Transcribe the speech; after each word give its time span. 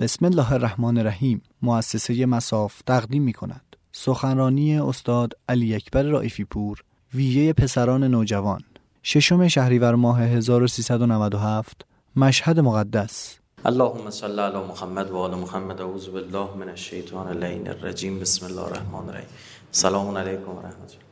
بسم 0.00 0.24
الله 0.26 0.52
الرحمن 0.52 0.98
الرحیم. 0.98 1.42
مؤسسه 1.62 2.26
مساف 2.26 2.82
تقدیم 2.82 3.22
می 3.22 3.32
کند 3.32 3.76
سخنرانی 3.92 4.78
استاد 4.78 5.32
علی 5.48 5.74
اکبر 5.74 6.02
رائفی 6.02 6.44
پور 6.44 6.84
ویژه 7.14 7.52
پسران 7.52 8.04
نوجوان. 8.04 8.60
ششم 9.02 9.48
شهریور 9.48 9.94
ماه 9.94 10.20
1397 10.20 11.86
مشهد 12.16 12.60
مقدس. 12.60 13.38
اللهم 13.64 14.10
صل 14.10 14.38
علی 14.38 14.66
محمد 14.68 15.10
و 15.10 15.16
آل 15.16 15.34
محمد. 15.34 15.80
اعوذ 15.80 16.08
بالله 16.08 16.56
من 16.56 16.68
الشیطان 16.68 17.26
اللعین 17.28 17.68
الرجیم. 17.68 18.20
بسم 18.20 18.46
الله 18.46 18.62
الرحمن 18.62 19.08
الرحیم. 19.08 19.28
سلام 19.70 20.16
علیکم 20.16 20.50
و 20.50 20.60
رحمت 20.60 20.94
الله. 20.94 21.04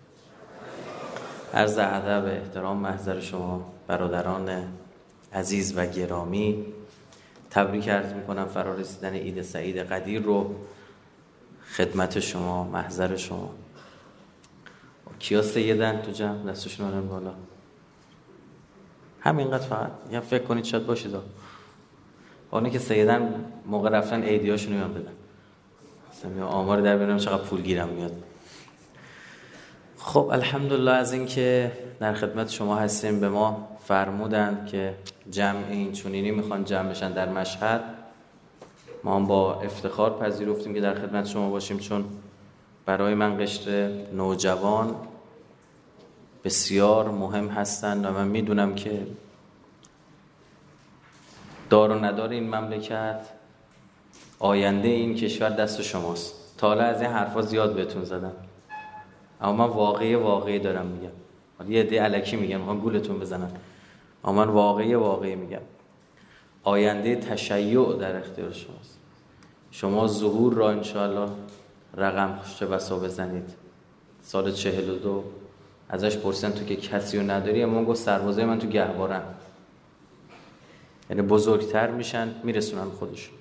عرض 1.54 1.78
ادب 1.78 2.26
احترام 2.26 2.76
محضر 2.76 3.20
شما 3.20 3.72
برادران 3.86 4.48
عزیز 5.32 5.72
و 5.76 5.86
گرامی. 5.86 6.64
تبریک 7.50 7.88
عرض 7.88 8.12
می‌کنم 8.12 8.44
فرارسیدن 8.44 9.12
عید 9.14 9.42
سعید 9.42 9.76
قدیر 9.76 10.22
رو 10.22 10.54
خدمت 11.76 12.20
شما 12.20 12.64
محضر 12.64 13.16
شما. 13.16 13.50
کیا 15.18 15.42
سیدن 15.42 16.02
تو 16.02 16.10
جمع 16.10 16.50
دستشون 16.50 16.92
رو 16.92 17.02
بالا. 17.02 17.34
همینقدر 19.20 19.66
فقط. 19.66 19.90
یا 20.10 20.20
فکر 20.20 20.44
کنید 20.44 20.64
شاید 20.64 20.86
باشید. 20.86 21.14
اونه 22.50 22.70
که 22.70 22.78
سیدن 22.78 23.44
موقع 23.66 23.90
رفتن 23.90 24.22
ایدیاشون 24.22 24.80
رو 24.80 24.88
بدن. 24.88 25.12
آمار 26.42 26.80
در 26.80 26.96
بینم 26.96 27.18
چقدر 27.18 27.42
پول 27.42 27.62
گیرم 27.62 27.88
میاد. 27.88 28.22
خب 29.98 30.28
الحمدلله 30.32 30.90
از 30.90 31.12
اینکه 31.12 31.72
در 32.00 32.14
خدمت 32.14 32.50
شما 32.50 32.76
هستیم 32.76 33.20
به 33.20 33.28
ما 33.28 33.77
فرمودند 33.88 34.66
که 34.66 34.94
جمع 35.30 35.68
این 35.70 35.92
چونینی 35.92 36.30
می‌خوان 36.30 36.64
جمع 36.64 36.90
بشن 36.90 37.12
در 37.12 37.28
مشهد. 37.28 37.80
ما 39.04 39.16
هم 39.16 39.26
با 39.26 39.60
افتخار 39.60 40.18
پذیرفتیم 40.18 40.74
که 40.74 40.80
در 40.80 40.94
خدمت 40.94 41.26
شما 41.26 41.50
باشیم 41.50 41.78
چون 41.78 42.04
برای 42.86 43.14
من 43.14 43.44
قشر 43.44 43.90
نوجوان 44.12 44.94
بسیار 46.44 47.10
مهم 47.10 47.48
هستند 47.48 48.04
و 48.04 48.10
من 48.10 48.28
می‌دونم 48.28 48.74
که 48.74 49.06
دار 51.70 51.90
و 51.90 52.04
ندار 52.04 52.28
این 52.28 52.54
مملکت 52.54 53.20
آینده 54.38 54.88
این 54.88 55.14
کشور 55.14 55.48
دست 55.48 55.82
شماست. 55.82 56.34
تا 56.58 56.68
حالا 56.68 56.84
از 56.84 57.02
این 57.02 57.10
حرفا 57.10 57.42
زیاد 57.42 57.74
بهتون 57.74 58.04
زدم. 58.04 58.32
اما 59.40 59.52
من 59.66 59.74
واقعی 59.74 60.14
واقعی 60.14 60.58
دارم 60.58 60.86
میگم. 60.86 61.72
یه 61.72 61.80
عده 61.80 62.02
علکی 62.02 62.36
میگم 62.36 62.58
می‌خوام 62.58 62.80
گولتون 62.80 63.18
بزنن. 63.18 63.50
اما 64.24 64.44
من 64.44 64.52
واقعی 64.52 64.94
واقعی 64.94 65.34
میگم. 65.36 65.60
آینده 66.62 67.16
تشیع 67.16 67.96
در 67.96 68.16
اختیار 68.16 68.52
شماست. 68.52 68.98
شما 69.70 70.06
ظهور 70.06 70.54
را 70.54 70.70
انشاءالله 70.70 71.30
رقم 71.96 72.38
چه 72.58 72.66
بسا 72.66 72.98
بزنید. 72.98 73.50
سال 74.22 74.52
چهل 74.52 74.90
و 74.90 74.98
دو. 74.98 75.24
ازش 75.88 76.16
پرسن 76.16 76.50
تو 76.50 76.64
که 76.64 76.76
کسی 76.76 77.18
رو 77.18 77.30
نداری؟ 77.30 77.62
اما 77.62 77.84
گفت 77.84 78.02
سربازای 78.02 78.44
من 78.44 78.58
تو 78.58 78.66
گهوارن. 78.66 79.22
یعنی 81.10 81.22
بزرگتر 81.22 81.90
میشن 81.90 82.34
میرسونن 82.44 82.90
خودشون. 82.90 83.34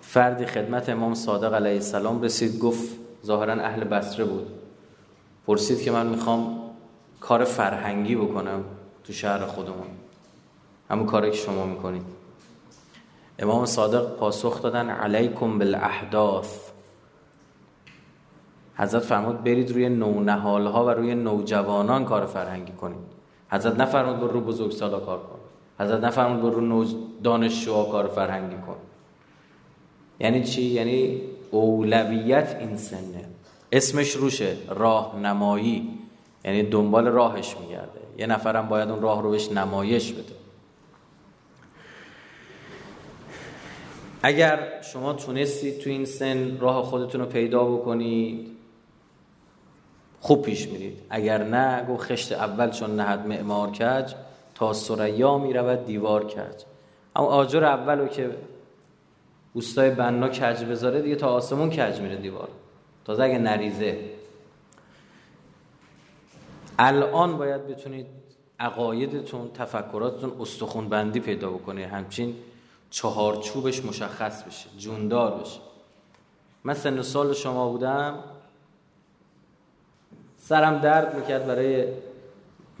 فردی 0.00 0.46
خدمت 0.46 0.88
امام 0.88 1.14
صادق 1.14 1.54
علیه 1.54 1.72
السلام 1.72 2.22
رسید 2.22 2.58
گفت 2.58 2.96
ظاهرا 3.26 3.52
اهل 3.52 3.84
بصره 3.84 4.24
بود. 4.24 4.46
پرسید 5.46 5.82
که 5.82 5.90
من 5.90 6.06
می‌خوام 6.06 6.60
کار 7.20 7.44
فرهنگی 7.44 8.16
بکنم. 8.16 8.64
تو 9.04 9.12
شهر 9.12 9.46
خودمون. 9.46 9.86
همون 10.90 11.06
کاری 11.06 11.30
که 11.30 11.36
شما 11.36 11.66
می‌کنید. 11.66 12.02
امام 13.38 13.66
صادق 13.66 14.16
پاسخ 14.16 14.62
دادن 14.62 14.90
علیکم 14.90 15.58
بالاحداث. 15.58 16.70
حضرت 18.76 19.02
فرمود 19.02 19.44
برید 19.44 19.70
روی 19.70 19.88
نونهال 19.88 20.66
ها 20.66 20.86
و 20.86 20.90
روی 20.90 21.14
نوجوانان 21.14 22.04
کار 22.04 22.26
فرهنگی 22.26 22.72
کنید. 22.72 23.20
حضرت 23.50 23.80
نفرمود 23.80 24.20
بر 24.20 24.26
رو 24.26 24.40
بزرگ 24.40 24.70
سالا 24.70 25.00
کار 25.00 25.18
کن. 25.18 25.38
حضرت 25.84 26.04
نفرمود 26.04 26.42
بر 26.42 26.50
رو. 26.50 26.84
دانشجوها 27.22 27.84
کار 27.84 28.06
فرهنگی 28.06 28.56
کن. 28.66 28.76
یعنی 30.20 30.44
چی؟ 30.44 30.62
یعنی 30.62 31.22
اولویت 31.50 32.56
این 32.60 32.76
سنه. 32.76 33.24
اسمش 33.72 34.10
روشه 34.10 34.56
راهنمایی. 34.68 35.98
یعنی 36.44 36.62
دنبال 36.62 37.06
راهش 37.06 37.56
میگرده. 37.60 37.99
یه 38.20 38.26
نفرم 38.26 38.68
باید 38.68 38.90
اون 38.90 39.02
راه 39.02 39.22
رو 39.22 39.30
بهش 39.30 39.52
نمایش 39.52 40.12
بده. 40.12 40.34
اگر 44.22 44.82
شما 44.82 45.12
تونستید 45.12 45.78
تو 45.78 45.90
این 45.90 46.04
سن 46.04 46.58
راه 46.58 46.82
خودتون 46.82 47.20
رو 47.20 47.26
پیدا 47.26 47.64
بکنید 47.64 48.48
خوب 50.20 50.42
پیش 50.42 50.68
میرید. 50.68 51.02
اگر 51.10 51.42
نه 51.42 51.84
گو 51.84 51.96
خشت 51.96 52.32
اول 52.32 52.70
چون 52.70 53.00
نهد 53.00 53.26
معمار 53.26 53.70
کج 53.70 54.14
تا 54.54 54.72
سریا 54.72 55.38
می‌رود 55.38 55.86
دیوار 55.86 56.24
کج. 56.26 56.62
اما 57.16 57.26
آجر 57.26 57.64
اول 57.64 57.98
رو 57.98 58.08
که 58.08 58.30
اوستای 59.52 59.90
بنا 59.90 60.28
کج 60.28 60.64
بذاره 60.64 61.02
دیگه 61.02 61.16
تا 61.16 61.28
آسمون 61.28 61.70
کج 61.70 62.00
میره 62.00 62.16
دیوار. 62.16 62.48
تازه 63.04 63.22
اگه 63.22 63.38
نریزه. 63.38 64.09
الان 66.82 67.38
باید 67.38 67.66
بتونید 67.66 68.06
عقایدتون 68.60 69.50
تفکراتتون 69.52 70.32
استخون 70.40 70.88
بندی 70.88 71.20
پیدا 71.20 71.50
بکنید. 71.50 71.88
همچین 71.88 72.36
چهارچوبش 72.90 73.84
مشخص 73.84 74.42
بشه 74.42 74.68
جوندار 74.78 75.40
بشه. 75.40 75.60
من 76.64 76.74
سن 76.74 77.02
سال 77.02 77.32
شما 77.32 77.68
بودم. 77.68 78.14
سرم 80.36 80.78
درد 80.78 81.14
می‌کرد 81.14 81.46
برای 81.46 81.88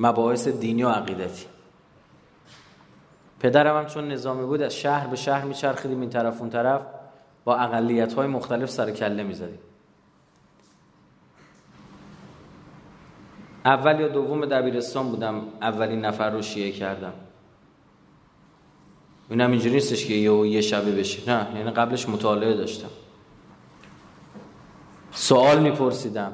مباحث 0.00 0.48
دینی 0.48 0.82
و 0.82 0.88
عقیدتی. 0.88 1.46
پدرم 3.40 3.76
هم 3.76 3.86
چون 3.86 4.08
نظامی 4.08 4.46
بود 4.46 4.62
از 4.62 4.74
شهر 4.74 5.06
به 5.06 5.16
شهر 5.16 5.44
میچرخیدیم 5.44 6.00
این 6.00 6.10
طرف 6.10 6.40
اون 6.40 6.50
طرف. 6.50 6.80
با 7.44 7.56
اقلیت 7.56 8.12
های 8.12 8.26
مختلف 8.26 8.70
سر 8.70 8.90
کله 8.90 9.22
می‌زدیم. 9.22 9.58
اول 13.64 14.00
یا 14.00 14.08
دوم 14.08 14.46
دبیرستان 14.46 15.08
بودم 15.08 15.42
اولین 15.62 16.00
نفر 16.00 16.30
رو 16.30 16.42
شیعه 16.42 16.72
کردم. 16.72 17.12
اینم 19.30 19.50
اینجوری 19.50 19.74
نیستش 19.74 20.06
که 20.06 20.14
یه, 20.14 20.48
یه 20.48 20.60
شبه 20.60 20.92
بشه. 20.92 21.30
نه 21.30 21.58
یعنی 21.58 21.70
قبلش 21.70 22.08
مطالعه 22.08 22.54
داشتم. 22.54 22.88
سوال 25.12 25.60
میپرسیدم. 25.60 26.32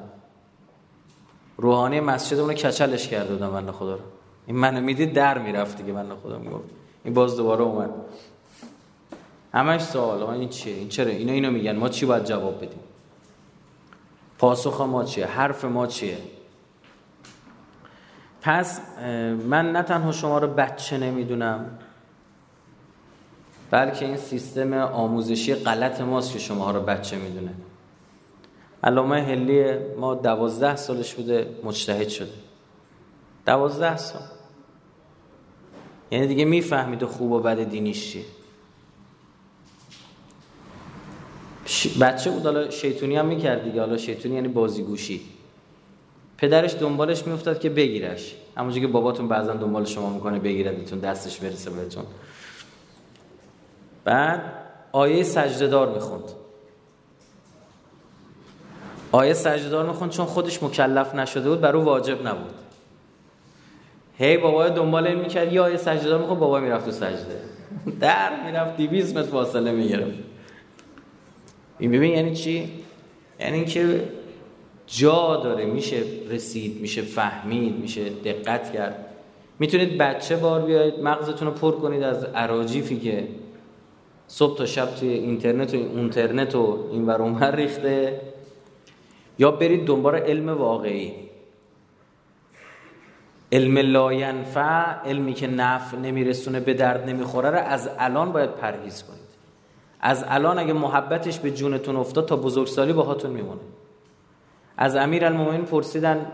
روحانی 1.56 2.00
مسجد 2.00 2.38
اونو 2.38 2.52
کچلش 2.52 3.08
کرده 3.08 3.34
بودم 3.34 3.50
بنده 3.50 3.72
خدا 3.72 3.94
رو. 3.94 4.02
این 4.46 4.56
منو 4.56 4.80
می‌دید 4.80 5.12
در 5.12 5.38
می‌رفت 5.38 5.76
دیگه 5.76 5.92
بنده 5.92 6.14
خدا 6.14 6.38
می‌گفت. 6.38 6.68
این 7.04 7.14
باز 7.14 7.36
دوباره 7.36 7.62
اومد. 7.62 7.90
همش 9.54 9.82
سوال 9.82 10.22
این 10.22 10.48
چیه؟ 10.48 10.74
این 10.74 10.88
چرا؟ 10.88 11.10
اینا 11.10 11.32
اینو 11.32 11.50
میگن. 11.50 11.76
ما 11.76 11.88
چی 11.88 12.06
باید 12.06 12.24
جواب 12.24 12.56
بدیم؟ 12.56 12.80
پاسخ 14.38 14.80
ما 14.80 15.04
چیه؟ 15.04 15.26
حرف 15.26 15.64
ما 15.64 15.86
چیه؟ 15.86 16.18
پس 18.46 18.80
من 19.46 19.72
نه 19.72 19.82
تنها 19.82 20.12
شما 20.12 20.38
رو 20.38 20.48
بچه 20.48 20.98
نمی‌دونم 20.98 21.78
بلکه 23.70 24.06
این 24.06 24.16
سیستم 24.16 24.72
آموزشی 24.72 25.54
غلط 25.54 26.00
ماست 26.00 26.32
که 26.32 26.38
شما 26.38 26.70
رو 26.70 26.80
بچه 26.80 27.16
می‌دونه. 27.16 27.54
علامه 28.84 29.22
هلی 29.22 29.72
ما 29.96 30.14
دوازده 30.14 30.76
سالش 30.76 31.14
بوده 31.14 31.60
مجتهد 31.64 32.08
شده. 32.08 32.32
دوازده 33.46 33.96
سال. 33.96 34.22
یعنی 36.10 36.26
دیگه 36.26 36.44
می‌فهمید 36.44 37.04
خوب 37.04 37.32
و 37.32 37.40
بد 37.40 37.62
دینیش 37.62 38.12
چیه. 38.12 38.24
بچه 42.00 42.30
بود 42.30 42.44
حالا 42.44 42.70
شیطونی 42.70 43.16
هم 43.16 43.26
می‌کرد 43.26 43.64
دیگه. 43.64 43.80
حالا 43.80 43.96
شیطونی 43.96 44.34
یعنی 44.34 44.48
بازیگوشی. 44.48 45.35
پدرش 46.38 46.74
دنبالش 46.74 47.26
میافتاد 47.26 47.60
که 47.60 47.70
بگیرش. 47.70 48.34
همونجوری 48.56 48.80
که 48.80 48.92
باباتون 48.92 49.28
بعضا 49.28 49.52
دنبال 49.52 49.84
شما 49.84 50.10
می‌کنه 50.10 50.38
بگیردتون 50.38 50.98
دستش 50.98 51.38
برسه 51.38 51.70
بهتون. 51.70 52.04
بعد 54.04 54.42
آیه 54.92 55.22
سجدهدار 55.22 55.94
می‌خوند. 55.94 56.24
آیه 59.12 59.32
سجدهدار 59.32 59.86
می‌خوند 59.86 60.10
چون 60.10 60.26
خودش 60.26 60.62
مکلف 60.62 61.14
نشده 61.14 61.48
بود 61.48 61.60
برای 61.60 61.82
واجب 61.82 62.26
نبود. 62.26 62.54
هی 64.18 64.36
بابای 64.36 64.70
دنبال 64.70 65.06
این 65.06 65.18
می‌کرد 65.18 65.52
یا 65.52 65.64
آیه 65.64 65.76
سجدهدار 65.76 66.20
می‌خوند 66.20 66.40
بابا 66.40 66.60
می‌رفت 66.60 66.84
تو 66.84 66.90
سجده. 66.90 67.40
در 68.00 68.44
می‌رفت 68.44 68.76
دیویز 68.76 69.16
متر 69.16 69.30
فاصله 69.30 69.72
می‌گرفت. 69.72 70.18
این 71.78 71.90
ببین 71.90 72.14
یعنی 72.14 72.36
چی؟ 72.36 72.72
یعنی 73.40 73.56
اینکه 73.56 74.08
جا 74.86 75.36
داره 75.36 75.64
میشه 75.64 76.02
رسید 76.30 76.80
میشه 76.80 77.02
فهمید 77.02 77.76
میشه 77.76 78.10
دقت 78.10 78.72
کرد. 78.72 79.06
می‌تونید 79.58 79.98
بچه 79.98 80.36
بار 80.36 80.62
بیاید 80.62 81.00
مغزتون 81.00 81.48
رو 81.48 81.54
پر 81.54 81.72
کنید 81.72 82.02
از 82.02 82.24
عراجیفی 82.24 82.96
که 82.96 83.28
صبح 84.28 84.58
تا 84.58 84.66
شب 84.66 84.94
توی 84.94 85.08
اینترنت 85.08 85.74
و 85.74 85.76
اینترنت 85.76 86.54
و 86.54 86.88
این 86.92 87.06
ور 87.06 87.56
ریخته. 87.56 88.20
یا 89.38 89.50
برید 89.50 89.86
دنبال 89.86 90.14
علم 90.14 90.48
واقعی. 90.48 91.12
علم 93.52 93.78
لاینفع 93.78 95.08
علمی 95.08 95.34
که 95.34 95.46
نفع 95.46 95.96
نمیرسونه 95.96 96.60
به 96.60 96.74
درد 96.74 97.08
نمی‌خوره 97.08 97.50
رو 97.50 97.58
از 97.58 97.90
الان 97.98 98.32
باید 98.32 98.50
پرهیز 98.50 99.02
کنید. 99.02 99.20
از 100.00 100.24
الان 100.28 100.58
اگه 100.58 100.72
محبتش 100.72 101.38
به 101.38 101.50
جونتون 101.50 101.96
افتاد 101.96 102.26
تا 102.26 102.36
بزرگسالی 102.36 102.92
باهاتون 102.92 103.30
میمونه. 103.30 103.60
از 104.76 104.96
امیر 104.96 105.24
المومنین 105.24 105.64
پرسیدن 105.64 106.26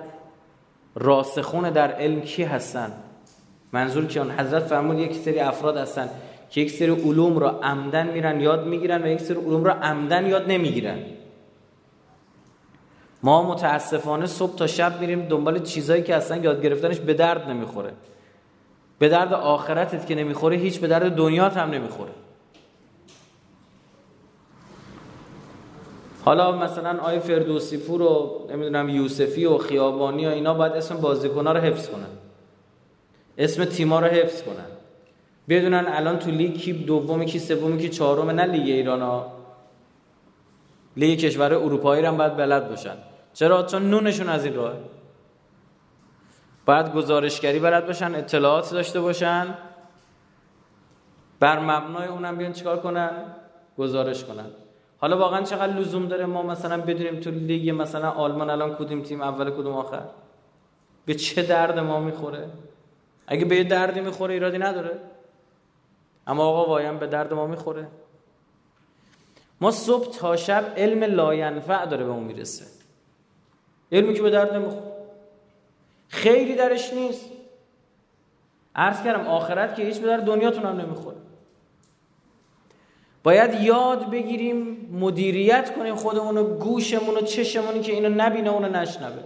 راسخون 0.94 1.70
در 1.70 1.92
علم 1.92 2.20
کی 2.20 2.42
هستن؟ 2.42 2.92
منظور 3.72 4.06
که 4.06 4.22
حضرت 4.22 4.62
فرمود 4.62 4.98
یک 4.98 5.14
سری 5.14 5.40
افراد 5.40 5.76
هستن 5.76 6.08
که 6.50 6.60
یک 6.60 6.70
سری 6.70 6.90
علوم 6.90 7.38
را 7.38 7.50
عمدن 7.50 8.06
میرن 8.06 8.40
یاد 8.40 8.66
می‌گیرن 8.66 9.02
و 9.02 9.06
یک 9.06 9.20
سری 9.20 9.36
علوم 9.36 9.64
را 9.64 9.72
عمدن 9.72 10.26
یاد 10.26 10.50
نمی‌گیرن. 10.50 10.98
ما 13.22 13.42
متاسفانه 13.42 14.26
صبح 14.26 14.56
تا 14.56 14.66
شب 14.66 15.00
میریم 15.00 15.22
دنبال 15.28 15.58
چیزایی 15.58 16.02
که 16.02 16.14
اصلا 16.14 16.36
یاد 16.36 16.62
گرفتنش 16.62 16.98
به 16.98 17.14
درد 17.14 17.50
نمی‌خوره. 17.50 17.92
به 18.98 19.08
درد 19.08 19.32
آخرتت 19.32 20.06
که 20.06 20.14
نمی‌خوره 20.14 20.56
هیچ 20.56 20.80
به 20.80 20.86
درد 20.86 21.14
دنیات 21.14 21.56
هم 21.56 21.70
نمی‌خوره. 21.70 22.10
حالا 26.24 26.52
مثلا 26.52 26.98
آی 26.98 27.20
فردوسی 27.20 27.76
پور 27.76 28.02
و 28.02 28.46
نمی‌دونم 28.50 28.88
یوسفی 28.88 29.44
و 29.44 29.58
خیابانی 29.58 30.26
و 30.26 30.28
اینا 30.28 30.54
باید 30.54 30.72
اسم 30.72 30.96
بازیکن‌ها 30.96 31.52
رو 31.52 31.60
حفظ 31.60 31.88
کنن. 31.88 32.06
اسم 33.38 33.64
تیما 33.64 34.00
رو 34.00 34.06
حفظ 34.06 34.42
کنن. 34.42 34.66
بدونن 35.48 35.86
الان 35.88 36.18
تو 36.18 36.30
لیگ 36.30 36.54
کی 36.54 36.72
دومی 36.72 37.26
کی 37.26 37.38
سومی 37.38 37.78
کی 37.78 37.88
چهارم 37.88 38.30
نه 38.30 38.44
لیگ 38.44 38.62
ایران 38.62 39.02
ها. 39.02 39.32
لیگ 40.96 41.18
کشور 41.18 41.54
اروپایی 41.54 42.04
هم 42.04 42.16
باید 42.16 42.36
بلد 42.36 42.68
باشن. 42.68 42.94
چرا؟ 43.34 43.62
چون 43.62 43.90
نونشون 43.90 44.28
از 44.28 44.44
این 44.44 44.54
راه. 44.54 44.74
باید 46.66 46.92
گزارشگری 46.92 47.58
بلد 47.58 47.86
باشن 47.86 48.14
اطلاعات 48.14 48.70
داشته 48.70 49.00
باشن. 49.00 49.46
بر 51.40 51.58
مبنای 51.58 52.08
اونم 52.08 52.36
بیان 52.36 52.52
چیکار 52.52 52.80
کنن؟ 52.80 53.10
گزارش 53.78 54.24
کنن. 54.24 54.61
حالا 55.02 55.18
واقعا 55.18 55.42
چقدر 55.42 55.72
لزوم 55.72 56.06
داره 56.06 56.26
ما 56.26 56.42
مثلا 56.42 56.80
بدونیم 56.80 57.20
تو 57.20 57.30
لیگ 57.30 57.70
مثلا 57.70 58.10
آلمان 58.10 58.50
الان 58.50 58.74
کدوم 58.74 59.02
تیم 59.02 59.22
اول 59.22 59.50
کدوم 59.50 59.72
آخر؟ 59.72 60.02
به 61.06 61.14
چه 61.14 61.42
درد 61.42 61.78
ما 61.78 62.00
می‌خوره؟ 62.00 62.48
اگه 63.26 63.44
به 63.44 63.56
یه 63.56 63.64
دردی 63.64 64.00
می‌خوره 64.00 64.34
ایرادی 64.34 64.58
نداره. 64.58 64.98
اما 66.26 66.44
آقا 66.44 66.66
وایم 66.70 66.98
به 66.98 67.06
درد 67.06 67.34
ما 67.34 67.46
می‌خوره. 67.46 67.88
ما 69.60 69.70
صبح 69.70 70.18
تا 70.18 70.36
شب 70.36 70.72
علم 70.76 71.04
لاینفع 71.04 71.86
داره 71.86 72.04
به 72.04 72.10
اون 72.10 72.24
می‌رسه. 72.24 72.66
علمی 73.92 74.14
که 74.14 74.22
به 74.22 74.30
درد 74.30 74.54
نمی‌خوره. 74.54 74.92
خیلی 76.08 76.54
درش 76.54 76.92
نیست. 76.92 77.30
عرض 78.74 79.02
کردم 79.02 79.26
آخرت 79.26 79.74
که 79.76 79.82
هیچ 79.82 80.00
به 80.00 80.06
درد 80.06 80.24
دنیاتون 80.24 80.62
هم 80.62 80.80
نمی‌خوره. 80.80 81.16
باید 83.22 83.60
یاد 83.60 84.10
بگیریم 84.10 84.88
مدیریت 84.92 85.74
کنیم 85.76 85.94
خودمون 85.94 86.36
و 86.36 86.44
گوشمون 86.44 87.16
و 87.16 87.20
چشمونی 87.20 87.80
که 87.80 87.92
اینو 87.92 88.08
نبینه 88.08 88.50
اونو 88.50 88.68
نشنوه. 88.68 89.22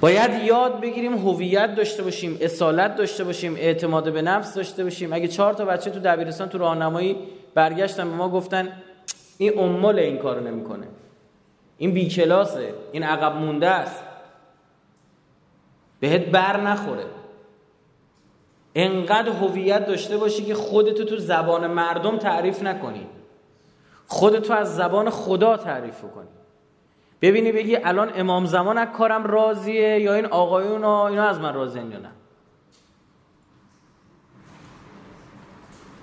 باید 0.00 0.44
یاد 0.44 0.80
بگیریم 0.80 1.14
هویت 1.28 1.74
داشته 1.74 2.02
باشیم 2.02 2.38
اصالت 2.40 2.96
داشته 2.96 3.24
باشیم 3.24 3.54
اعتماد 3.56 4.12
به 4.12 4.22
نفس 4.22 4.54
داشته 4.54 4.84
باشیم. 4.84 5.12
اگه 5.12 5.28
چهار 5.28 5.54
تا 5.54 5.64
بچه 5.64 5.90
تو 5.90 6.00
دبیرستان 6.00 6.48
تو 6.48 6.58
راهنمایی 6.58 7.16
برگشتن 7.54 8.10
به 8.10 8.16
ما 8.16 8.28
گفتن 8.28 8.82
این 9.38 9.58
امال 9.58 9.98
این 9.98 10.18
کارو 10.18 10.40
نمی‌کنه. 10.40 10.86
این 11.78 11.94
بی 11.94 12.08
کلاسه. 12.08 12.74
این 12.92 13.02
عقب 13.02 13.36
مونده 13.36 13.68
است. 13.68 14.04
بهت 16.00 16.26
بر 16.26 16.60
نخوره. 16.60 17.04
انقدر 18.74 19.28
هویت 19.28 19.86
داشته 19.86 20.16
باشی 20.16 20.44
که 20.44 20.54
خودتو 20.54 21.04
تو 21.04 21.16
زبان 21.16 21.66
مردم 21.66 22.18
تعریف 22.18 22.62
نکنی. 22.62 23.06
خودتو 24.06 24.52
از 24.52 24.76
زبان 24.76 25.10
خدا 25.10 25.56
تعریف 25.56 26.00
کنی. 26.00 26.28
ببینی 27.22 27.52
بگی 27.52 27.76
الان 27.76 28.12
امام 28.14 28.46
زمان 28.46 28.78
از 28.78 28.88
کارم 28.88 29.24
راضیه 29.24 30.00
یا 30.00 30.14
این 30.14 30.26
آقایون 30.26 30.84
اینا 30.84 31.28
از 31.28 31.40
من 31.40 31.54
راضی 31.54 31.78
یا 31.78 31.84
نه. 31.84 32.10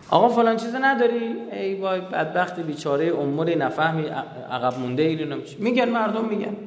آقا 0.10 0.30
فلان 0.30 0.58
چیز 0.58 0.76
نداری؟ 0.76 1.36
ای 1.52 1.76
وای 1.76 2.02
بدبخت 2.02 2.60
بیچاره 2.60 3.14
امور 3.18 3.56
نفهمی 3.56 4.08
عقب 4.52 4.80
مونده 4.80 5.04
ای 5.04 5.26
میگن 5.60 5.90
مردم 5.90 6.26
میگن. 6.26 6.58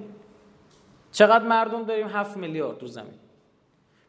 چقدر 1.13 1.45
مردم 1.45 1.85
داریم 1.85 2.09
هفت 2.09 2.37
میلیارد 2.37 2.79
تو 2.79 2.87
زمین. 2.87 3.24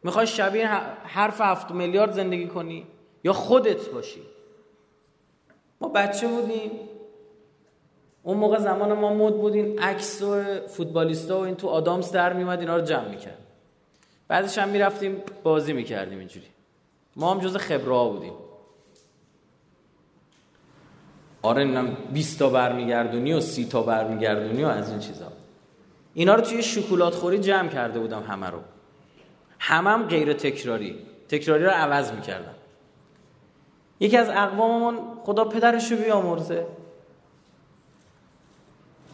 می‌خوای 0.05 0.27
شبیه 0.27 0.67
حرف 1.03 1.41
هفت 1.41 1.71
میلیارد 1.71 2.11
زندگی 2.11 2.47
کنی 2.47 2.87
یا 3.23 3.33
خودت 3.33 3.89
باشی؟ 3.89 4.21
ما 5.81 5.87
بچه 5.87 6.27
بودیم. 6.27 6.71
اون 8.23 8.37
موقع 8.37 8.59
زمان 8.59 8.93
ما 8.93 9.13
مد 9.13 9.33
بودین. 9.33 9.79
عکس 9.79 10.21
و 10.21 10.43
فوتبالیستا 10.67 11.39
و 11.39 11.41
این 11.41 11.55
تو 11.55 11.67
آدامس 11.67 12.11
در 12.11 12.33
میومد 12.33 12.59
اینا 12.59 12.77
رو 12.77 12.81
جمع 12.81 13.07
می‌کرد. 13.07 13.37
بعدش 14.27 14.57
هم 14.57 14.69
می‌رفتیم 14.69 15.21
بازی 15.43 15.73
می‌کردیم 15.73 16.19
اینجوری. 16.19 16.47
ما 17.15 17.33
هم 17.33 17.39
جز 17.39 17.57
خبره 17.57 18.09
بودیم. 18.09 18.33
آره 21.41 21.61
اینم 21.61 21.97
20 22.13 22.39
تا 22.39 22.49
برمیگردونی 22.49 23.33
و 23.33 23.39
30 23.39 23.65
تا 23.65 23.83
برمیگردونی 23.83 24.63
و 24.63 24.67
از 24.67 24.89
این 24.89 24.99
چیزا. 24.99 25.31
اینا 26.13 26.35
رو 26.35 26.41
توی 26.41 26.63
شکلات 26.63 27.13
خوری 27.15 27.37
جمع 27.37 27.69
کرده 27.69 27.99
بودم 27.99 28.23
همه 28.23 28.49
رو. 28.49 28.59
همم 29.59 29.87
هم 29.87 30.07
غیر 30.07 30.33
تکراری. 30.33 30.95
تکراری 31.29 31.63
رو 31.63 31.69
عوض 31.69 32.11
می‌کردم 32.11 32.55
یکی 33.99 34.17
از 34.17 34.29
اقواممون 34.29 34.99
خدا 35.23 35.45
پدرش 35.45 35.91
رو 35.91 35.97
بیامرزه. 35.97 36.65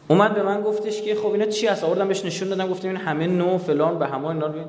اومد 0.07 0.35
به 0.35 0.43
من 0.43 0.61
گفتش 0.61 1.01
که 1.01 1.15
خب 1.15 1.31
اینا 1.31 1.45
چی 1.45 1.67
هست؟ 1.67 1.83
آوردم 1.83 2.07
بهش 2.07 2.25
نشون 2.25 2.49
دادم 2.49 2.67
گفتم 2.67 2.87
این 2.87 2.97
همه 2.97 3.27
نو 3.27 3.57
فلان 3.57 3.99
به 3.99 4.07
همه 4.07 4.27
اینا 4.27 4.47
رو 4.47 4.59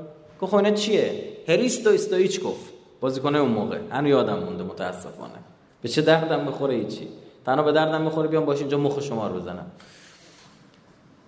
گفت 0.40 0.50
خب 0.50 0.56
اینا 0.56 0.70
چیه؟ 0.70 1.32
هریستو 1.48 1.90
استویچ 1.90 2.40
گفت. 2.40 2.72
بازیکن 3.00 3.34
اون 3.34 3.50
موقع. 3.50 3.78
هنو 3.90 4.08
یادم 4.08 4.38
مونده 4.38 4.64
متاسفانه. 4.64 5.38
به 5.82 5.88
چه 5.88 6.02
دردم 6.02 6.44
بخوره 6.44 6.74
هیچی 6.74 7.08
تنها 7.46 7.62
به 7.62 7.72
دردم 7.72 8.04
بخوره 8.06 8.28
بیام 8.28 8.44
باش 8.44 8.58
اینجا 8.58 8.78
مخ 8.78 9.00
شما 9.00 9.26
رو 9.26 9.34
بزنم. 9.34 9.66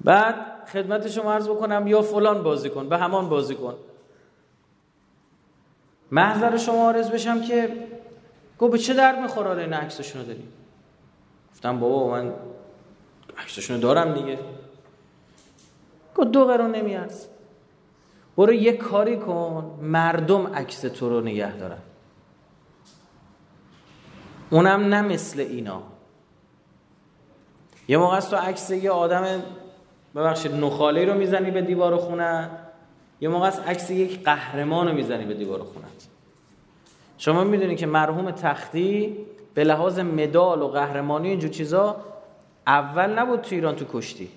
بعد 0.04 0.34
خدمت 0.72 1.08
شما 1.08 1.32
عرض 1.32 1.48
بکنم 1.48 1.86
یا 1.86 2.02
فلان 2.02 2.42
بازیکن 2.42 2.88
به 2.88 2.98
همان 2.98 3.28
بازیکن. 3.28 3.74
محضر 6.14 6.56
شما 6.56 6.90
عرض 6.90 7.10
بشم 7.10 7.42
که 7.42 7.86
گفت 8.58 8.72
به 8.72 8.78
چه 8.78 8.94
درد 8.94 9.18
می‌خوره 9.18 9.62
این 9.62 9.72
عکسشون 9.72 10.20
رو 10.20 10.26
داری؟ 10.26 10.48
گفتم 11.52 11.80
بابا 11.80 12.10
من 12.10 12.32
عکسشون 13.38 13.80
دارم 13.80 14.14
دیگه. 14.14 14.38
گفت 16.16 16.28
دو 16.28 16.44
قرون 16.44 16.74
نمیارز. 16.74 17.26
برو 18.36 18.52
یه 18.52 18.72
کاری 18.76 19.16
کن 19.16 19.78
مردم 19.82 20.46
عکس 20.46 20.80
تو 20.80 21.08
رو 21.08 21.20
نگه 21.20 21.56
دارن. 21.56 21.78
اونم 24.50 24.80
نه 24.80 25.02
مثل 25.02 25.40
اینا. 25.40 25.82
یه 27.88 27.98
موقع 27.98 28.20
تو 28.20 28.36
عکس 28.36 28.70
یه 28.70 28.90
آدم 28.90 29.42
ببخشید 30.14 30.54
نخاله 30.54 31.04
رو 31.04 31.14
می‌زنی 31.14 31.50
به 31.50 31.62
دیوار 31.62 31.96
خونه. 31.96 32.50
یه 33.20 33.28
موقع 33.28 33.46
است 33.46 33.68
عکس 33.68 33.90
یک 33.90 34.24
قهرمان 34.24 34.88
رو 34.88 34.94
می‌زنی 34.94 35.24
به 35.24 35.34
دیوار 35.34 35.62
خونه. 35.62 35.86
شما 37.24 37.44
می‌دونید 37.44 37.78
که 37.78 37.86
مرحوم 37.86 38.30
تختی 38.30 39.16
به 39.54 39.64
لحاظ 39.64 39.98
مدال 39.98 40.62
و 40.62 40.68
قهرمانی 40.68 41.28
اینجور 41.28 41.50
چیزا 41.50 41.96
اول 42.66 43.18
نبود 43.18 43.40
تو 43.40 43.54
ایران 43.54 43.76
تو 43.76 43.84
کشتی. 43.92 44.28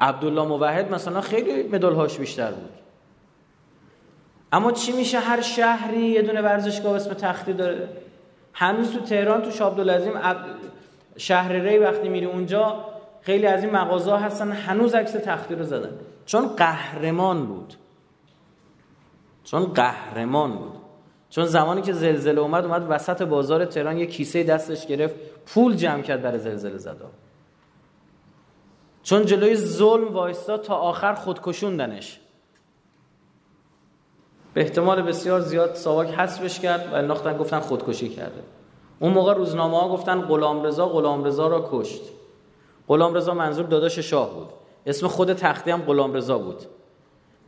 عبدالله 0.00 0.46
موحد 0.46 0.94
مثلا 0.94 1.20
خیلی 1.20 1.62
مدال 1.62 1.94
هاش 1.94 2.18
بیشتر 2.18 2.50
بود. 2.50 2.70
اما 4.52 4.72
چی 4.72 4.92
میشه 4.92 5.18
هر 5.18 5.40
شهری 5.40 6.00
یه 6.00 6.22
دونه 6.22 6.42
ورزشگاه 6.42 6.96
اسم 6.96 7.14
تختی 7.14 7.52
داره؟ 7.52 7.88
هنوز 8.52 8.92
تو 8.92 9.00
تهران 9.00 9.42
تو 9.42 9.50
شابدالعظیم 9.50 10.12
شهر 11.16 11.52
ری 11.52 11.78
وقتی 11.78 12.08
میری 12.08 12.26
اونجا 12.26 12.84
خیلی 13.22 13.46
از 13.46 13.64
این 13.64 13.72
مغازه 13.72 14.16
هستن 14.16 14.52
هنوز 14.52 14.94
عکس 14.94 15.12
تختی 15.12 15.54
رو 15.54 15.64
زدن. 15.64 15.90
چون 16.26 16.48
قهرمان 16.48 17.46
بود. 17.46 17.74
چون 19.44 19.64
قهرمان 19.64 20.52
بود. 20.52 20.85
چون 21.36 21.44
زمانی 21.44 21.82
که 21.82 21.92
زلزله 21.92 22.40
اومد 22.40 22.64
اومد 22.64 22.86
وسط 22.88 23.22
بازار 23.22 23.64
تهران 23.64 23.98
یه 23.98 24.06
کیسه 24.06 24.42
دستش 24.42 24.86
گرفت 24.86 25.14
پول 25.46 25.74
جمع 25.74 26.02
کرد 26.02 26.22
برای 26.22 26.38
زلزله 26.38 26.78
زدا 26.78 27.10
چون 29.02 29.26
جلوی 29.26 29.56
ظلم 29.56 30.14
وایستا 30.14 30.58
تا 30.58 30.74
آخر 30.74 31.14
خودکشوندنش. 31.14 32.20
به 34.54 34.60
احتمال 34.60 35.02
بسیار 35.02 35.40
زیاد 35.40 35.74
ساواک 35.74 36.08
حذفش 36.08 36.60
کرد 36.60 36.92
و 36.92 36.94
انداختن 36.94 37.36
گفتن 37.36 37.60
خودکشی 37.60 38.08
کرده. 38.08 38.42
اون 38.98 39.12
موقع 39.12 39.34
روزنامه 39.34 39.80
ها 39.80 39.88
گفتن 39.88 40.20
غلام 40.20 40.62
رضا 40.62 40.88
غلام 40.88 41.24
رضا 41.24 41.48
را 41.48 41.68
کشت. 41.72 42.02
غلام 42.88 43.14
رضا 43.14 43.34
منظور 43.34 43.66
داداش 43.66 43.98
شاه 43.98 44.34
بود. 44.34 44.48
اسم 44.86 45.08
خود 45.08 45.32
تختی 45.32 45.70
هم 45.70 45.82
غلام 45.82 46.14
رضا 46.14 46.38
بود. 46.38 46.62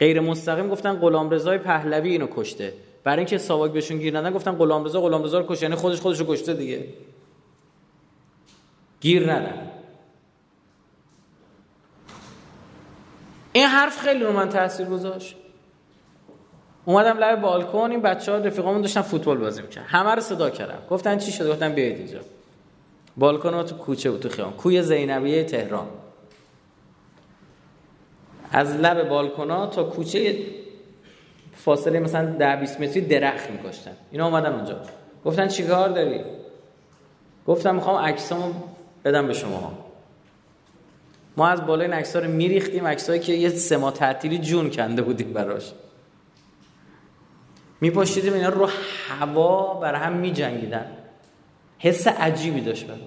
غیر 0.01 0.21
مستقیم 0.21 0.69
گفتن 0.69 0.97
غلام 0.97 1.31
رضای 1.31 1.59
پهلوی 1.59 2.11
اینو 2.11 2.27
کشته. 2.37 2.73
برای 3.09 3.19
اینکه 3.19 3.39
ساواک 3.39 3.73
بهشون 3.73 3.99
گیر 3.99 4.19
ندن 4.19 4.31
گفتن 4.31 4.53
غلام 4.53 4.85
رضا 4.85 5.01
غلام 5.01 5.25
رضا 5.25 5.39
رو 5.39 5.47
کشته 5.49 5.63
یعنی 5.63 5.77
خودش 5.77 6.01
خودش 6.01 6.21
رو 6.21 6.27
کشته 6.29 6.55
دیگه. 6.55 6.85
گیر 9.01 9.33
ندن. 9.33 9.71
این 13.53 13.67
حرف 13.67 14.01
خیلی 14.01 14.25
رو 14.25 14.33
من 14.33 14.49
تاثیر 14.49 14.87
گذاشت. 14.87 15.37
اومدم 16.85 17.19
لب 17.19 17.41
بالکن 17.41 17.91
این 17.91 18.03
بچه 18.03 18.33
ها 18.33 18.39
رفیقامون 18.39 18.81
داشتن 18.81 19.03
فوتبال 19.03 19.39
بازی 19.39 19.63
می‌کردن. 19.63 19.87
همه 19.87 20.11
رو 20.11 20.21
صدا 20.21 20.51
کردم 20.51 20.79
گفتن 20.91 21.19
چی 21.19 21.33
شده 21.33 21.51
گفتن 21.51 21.75
بیاید 21.75 21.97
اینجا. 21.97 22.21
بالکن 23.17 23.63
تو 23.63 23.77
کوچه 23.77 24.11
بود 24.11 24.21
تو 24.21 24.29
خیام 24.29 24.53
کوی 24.53 24.83
زینبیه 24.83 25.45
تهران. 25.45 25.89
از 28.51 28.77
لب 28.77 29.09
بالکن 29.09 29.71
تا 29.71 29.85
کوچه 29.85 30.37
فاصله 31.65 32.01
مثلا 32.01 32.27
10 32.27 32.57
20 32.57 32.81
متری 32.81 33.01
درخت 33.01 33.51
میکشتن. 33.51 33.93
اینا 34.11 34.27
اومدن 34.27 34.53
اونجا. 34.53 34.81
گفتن 35.25 35.49
چیکار 35.49 35.89
داری؟ 35.89 36.21
گفتم 37.47 37.75
می‌خوام 37.75 38.05
عکسامو 38.05 38.53
بدم 39.05 39.27
به 39.27 39.35
شما. 39.35 39.73
ما 41.37 41.49
از 41.49 41.67
بالای 41.67 41.93
این 41.93 42.05
رو 42.15 42.31
میریختیم. 42.31 42.87
عکسایی 42.87 43.21
که 43.21 43.33
یه 43.33 43.49
سه 43.49 43.77
ماه 43.77 43.93
تعطیلی 43.93 44.39
جون 44.39 44.71
کنده 44.71 45.03
بودیم 45.03 45.33
براش. 45.33 45.73
میپاشیدیم 47.81 48.33
اینا 48.33 48.49
رو 48.49 48.69
هوا 49.09 49.75
بر 49.75 49.95
هم 49.95 50.13
میجنگیدن. 50.13 50.87
حس 51.79 52.07
عجیبی 52.07 52.61
داشت 52.61 52.87
برام. 52.87 53.01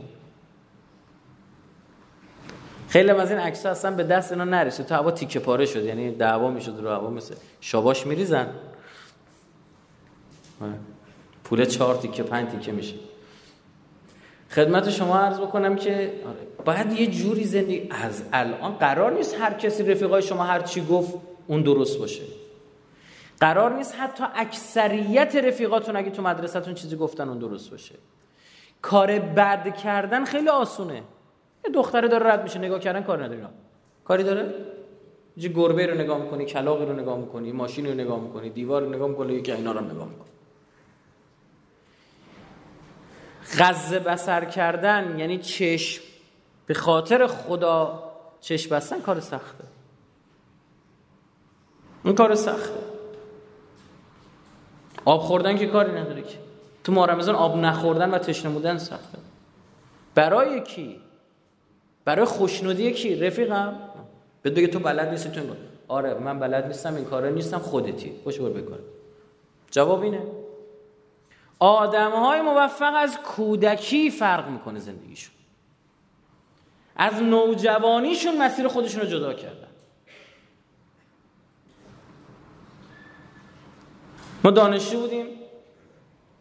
خیلی 2.91 3.09
از 3.09 3.31
این 3.31 3.39
عکس 3.39 3.65
اصلا 3.65 3.95
به 3.95 4.03
دست 4.03 4.31
اینا 4.31 4.43
نرسید. 4.43 4.85
تو 4.85 4.95
هوا 4.95 5.11
تیکه 5.11 5.39
پاره 5.39 5.65
شد 5.65 5.85
یعنی 5.85 6.11
دعوا 6.11 6.49
می‌شد 6.49 6.79
رو 6.79 6.89
هوا 6.89 7.09
مثل 7.09 7.35
شاباش 7.61 8.07
میریزن. 8.07 8.47
پول 11.43 11.65
چهار 11.65 11.95
تیکه 11.95 12.23
پنج 12.23 12.49
تیکه 12.49 12.71
میشه. 12.71 12.95
خدمت 14.49 14.89
شما 14.89 15.17
عرض 15.17 15.39
بکنم 15.39 15.75
که 15.75 16.13
آره، 16.25 16.37
باید 16.65 16.99
یه 16.99 17.07
جوری 17.07 17.43
زندگی 17.43 17.87
از 17.91 18.23
الان 18.33 18.73
قرار 18.73 19.11
نیست 19.13 19.35
هر 19.39 19.53
کسی 19.53 19.83
رفیقای 19.83 20.21
شما 20.21 20.43
هر 20.43 20.61
چی 20.61 20.85
گفت 20.85 21.13
اون 21.47 21.61
درست 21.61 21.99
باشه. 21.99 22.23
قرار 23.39 23.73
نیست 23.73 23.95
حتی 23.99 24.23
اکثریت 24.35 25.35
رفیقاتون 25.35 25.95
اگه 25.95 26.09
تو 26.09 26.21
مدرسهتون 26.21 26.73
چیزی 26.73 26.95
گفتن 26.95 27.29
اون 27.29 27.39
درست 27.39 27.71
باشه. 27.71 27.95
کار 28.81 29.19
بد 29.19 29.77
کردن 29.77 30.25
خیلی 30.25 30.49
آسونه. 30.49 31.03
یه 31.65 31.71
دختره 31.71 32.07
داره 32.07 32.31
رد 32.31 32.43
میشه 32.43 32.59
نگاه 32.59 32.79
کردن 32.79 33.03
کار 33.03 33.23
نداره. 33.23 33.47
کاری 34.05 34.23
داره؟ 34.23 34.53
یه 35.37 35.49
گربه 35.49 35.85
رو 35.85 35.95
نگاه 35.95 36.17
می‌کنی 36.17 36.45
کلاقی 36.45 36.85
رو 36.85 36.93
نگاه 36.93 37.17
می‌کنی 37.17 37.51
ماشین 37.51 37.85
رو 37.85 37.93
نگاه 37.93 38.19
می‌کنی 38.19 38.49
دیوار 38.49 38.81
رو 38.81 38.89
نگاه 38.89 39.09
می‌کنی 39.09 39.33
یکی 39.33 39.51
اینا 39.51 39.71
رو 39.71 39.81
نگاه 39.81 40.07
می‌کنی. 40.07 40.31
غزه 43.59 43.99
بسر 43.99 44.45
کردن 44.45 45.19
یعنی 45.19 45.37
چشم. 45.37 46.03
به 46.65 46.73
خاطر 46.73 47.27
خدا 47.27 48.03
چشم 48.41 48.75
بستن 48.75 49.01
کار 49.01 49.19
سخته. 49.19 49.63
این 52.03 52.15
کار 52.15 52.35
سخته. 52.35 52.79
آب 55.05 55.21
خوردن 55.21 55.57
که 55.57 55.67
کاری 55.67 55.91
نداره 55.91 56.21
که. 56.21 56.37
تو 56.83 56.91
ماه 56.91 57.07
رمضان 57.07 57.35
آب 57.35 57.57
نخوردن 57.57 58.11
و 58.11 58.17
تشنه 58.17 58.51
بودن 58.51 58.77
سخته. 58.77 59.17
برای 60.15 60.61
کی؟ 60.61 60.99
برای 62.05 62.25
خوشنودی 62.25 62.91
کی؟ 62.91 63.15
رفیقم. 63.15 63.79
بهت 64.41 64.53
بگه 64.53 64.67
تو 64.67 64.79
بلد 64.79 65.09
نیستی 65.09 65.29
تو 65.29 65.39
این 65.39 65.49
آره 65.87 66.13
من 66.13 66.39
بلد 66.39 66.67
نیستم 66.67 66.95
این 66.95 67.05
کاره 67.05 67.31
نیستم 67.31 67.57
خودتی. 67.57 68.13
خوش 68.23 68.39
بر 68.39 68.49
بکن 68.49 68.79
جواب 69.71 70.01
اینه. 70.01 70.21
آدم 71.59 72.11
های 72.11 72.41
موفق 72.41 72.93
از 72.95 73.17
کودکی 73.17 74.09
فرق 74.09 74.49
می‌کنه 74.49 74.79
زندگیشون. 74.79 75.33
از 76.95 77.23
نوجوانیشون 77.23 78.37
مسیر 78.37 78.67
خودشون 78.67 79.01
رو 79.01 79.07
جدا 79.07 79.33
کردن. 79.33 79.67
ما 84.43 84.51
دانشجو 84.51 84.99
بودیم. 84.99 85.25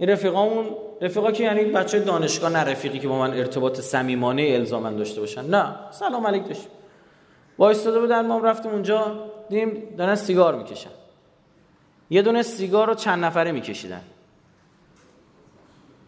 این 0.00 0.08
رفیقامون 0.08 0.66
رفیقا 1.00 1.32
که 1.32 1.44
یعنی 1.44 1.64
بچه 1.64 2.00
دانشگاه 2.00 2.50
نه 2.50 2.58
رفیقی 2.58 2.98
که 2.98 3.08
با 3.08 3.18
من 3.18 3.34
ارتباط 3.34 3.80
صمیمانه 3.80 4.42
الزامن 4.42 4.96
داشته 4.96 5.20
باشن. 5.20 5.44
نه 5.44 5.74
سلام 5.90 6.26
علیک 6.26 6.48
داشت 6.48 6.66
وایستاده 7.58 8.00
بودن 8.00 8.26
ما 8.26 8.38
رفتیم 8.38 8.72
اونجا 8.72 9.30
دیدیم 9.50 9.82
دارن 9.96 10.14
سیگار 10.14 10.54
می‌کشن. 10.54 10.90
یه 12.10 12.22
دونه 12.22 12.42
سیگار 12.42 12.86
رو 12.86 12.94
چند 12.94 13.24
نفره 13.24 13.52
میکشیدن. 13.52 14.00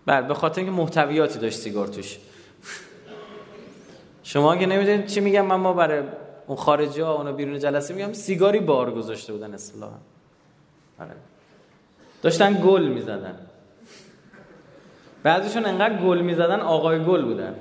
بله 0.07 0.27
به 0.27 0.35
خاطر 0.35 0.61
اینکه 0.61 0.77
محتویاتی 0.77 1.39
داشت 1.39 1.59
سیگار 1.59 1.87
توش. 1.87 2.19
شما 4.23 4.57
که 4.57 4.67
نمی‌دونید 4.67 5.07
چی 5.07 5.21
میگم 5.21 5.47
من 5.47 5.57
ما 5.57 5.73
برای 5.73 6.03
اون 6.47 6.57
خارجی 6.57 7.01
ها 7.01 7.15
اونو 7.15 7.33
بیرون 7.33 7.59
جلسه 7.59 7.95
میگم 7.95 8.13
سیگاری 8.13 8.61
بار 8.61 8.95
گذاشته 8.95 9.33
بودن 9.33 9.55
اصطلاحا. 9.55 9.97
آره. 11.01 11.11
داشتن 12.23 12.61
گل 12.65 12.83
می‌زدن. 12.83 13.47
بعضیشون 15.23 15.67
انقدر 15.67 15.97
گل 15.97 16.21
می‌زدن 16.21 16.61
آقای 16.61 17.05
گل 17.05 17.25
بودن. 17.25 17.57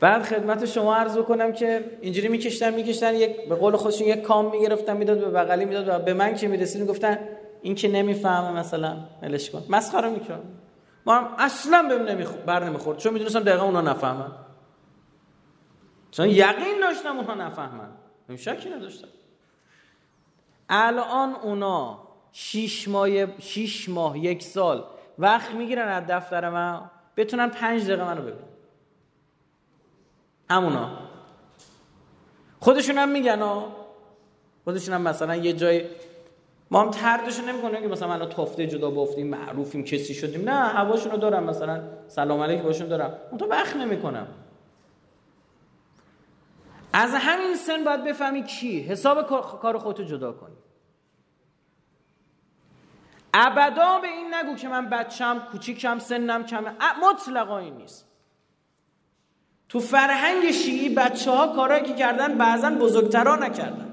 بعد 0.00 0.22
خدمت 0.22 0.64
شما 0.64 0.96
عرض 0.96 1.18
کنم 1.18 1.52
که 1.52 1.84
اینجوری 2.00 2.28
میکشتن 2.28 2.74
میکشتن 2.74 3.14
یک 3.14 3.48
به 3.48 3.54
قول 3.54 3.76
خودشون 3.76 4.06
یک 4.08 4.22
کام 4.22 4.50
می‌گرفتن 4.50 4.96
می‌داد 4.96 5.18
به 5.18 5.30
بغلی 5.30 5.64
می‌داد 5.64 5.88
و 5.88 6.04
به 6.04 6.14
من 6.14 6.34
که 6.34 6.48
می‌رسید 6.48 6.86
گفتن 6.86 7.18
این 7.62 7.74
که 7.74 7.88
نمی‌فهمه 7.88 8.58
مثلا 8.58 8.96
ملش 9.22 9.50
کن. 9.50 9.64
مسخره 9.68 10.10
می‌کنه 10.10 10.38
ما 11.06 11.14
هم 11.14 11.34
اصلا 11.38 11.86
بهم 11.88 12.02
نمی‌خورد 12.02 12.44
بر 12.44 12.64
نمی‌خورد. 12.64 12.98
چون 12.98 13.12
می‌دونستم 13.12 13.40
دقیقا 13.40 13.64
اونا 13.64 13.80
نفهمن. 13.80 14.32
چون 16.10 16.28
یقین 16.28 16.80
داشتم 16.80 17.18
اونا 17.18 17.34
نفهمن. 17.34 17.88
شکی 18.36 18.70
نداشتم 18.70 19.08
الان 20.68 21.34
اونا 21.42 21.98
شیش 22.32 22.88
ماه 22.88 23.40
شیش 23.40 23.88
ماه 23.88 24.18
یک 24.18 24.42
سال 24.42 24.84
وقت 25.18 25.50
می‌گیرن 25.50 25.88
از 25.88 26.04
دفتر 26.08 26.50
من 26.50 26.80
بتونن 27.16 27.48
پنج 27.48 27.84
دقیقه 27.84 28.04
منو 28.04 28.22
ببینن. 28.22 28.38
همونا. 30.50 30.88
خودشون 32.60 32.98
هم 32.98 33.08
میگن 33.08 33.38
ها 33.38 33.76
خودشون 34.64 34.94
هم 34.94 35.02
مثلا 35.02 35.36
یه 35.36 35.52
جای 35.52 35.84
ما 36.70 36.82
هم 36.82 36.90
تردش 36.90 37.40
نمی‌کنیم 37.40 37.82
که 37.82 37.88
مثلا 37.88 38.12
الان 38.12 38.28
تفته 38.28 38.66
جدا 38.66 38.90
بافتیم 38.90 39.26
معروفیم 39.26 39.84
کسی 39.84 40.14
شدیم. 40.14 40.50
نه 40.50 40.68
هواشون 40.68 41.12
رو 41.12 41.18
دارم 41.18 41.44
مثلا. 41.44 41.82
سلام 42.08 42.40
علیک 42.40 42.62
باشون 42.62 42.88
دارم. 42.88 43.18
اون 43.30 43.38
تو 43.38 43.46
وقت 43.46 43.76
نمی‌کنم. 43.76 44.26
از 46.92 47.14
همین 47.14 47.54
سن 47.54 47.84
باید 47.84 48.04
بفهمی 48.04 48.42
کی. 48.42 48.80
حساب 48.80 49.26
کار 49.60 49.78
خودتو 49.78 50.02
جدا 50.02 50.32
کنی. 50.32 50.56
ابدا 53.36 53.98
به 53.98 54.08
این 54.08 54.34
نگو 54.34 54.54
که 54.54 54.68
من 54.68 54.90
بچم 54.90 55.38
کوچیکم 55.52 55.98
سنم 55.98 56.46
کمه. 56.46 56.72
مطلقا 57.02 57.58
این 57.58 57.76
نیست. 57.76 58.06
تو 59.68 59.80
فرهنگ 59.80 60.50
شیعی 60.50 60.88
بچه 60.88 61.30
ها 61.30 61.46
کارهایی 61.46 61.84
که 61.84 61.94
کردن 61.94 62.38
بعضا 62.38 62.70
بزرگترا 62.70 63.36
نکردن. 63.36 63.90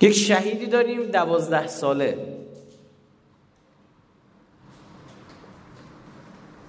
یک 0.00 0.12
شهیدی 0.12 0.66
داریم 0.66 1.02
دوازده 1.02 1.66
ساله. 1.66 2.36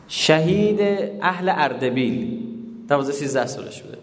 شهید 0.07 0.79
اهل 1.21 1.49
اردبیل. 1.49 2.43
دوازده 2.87 3.13
سیزده 3.13 3.45
سالش 3.45 3.81
بوده. 3.81 3.97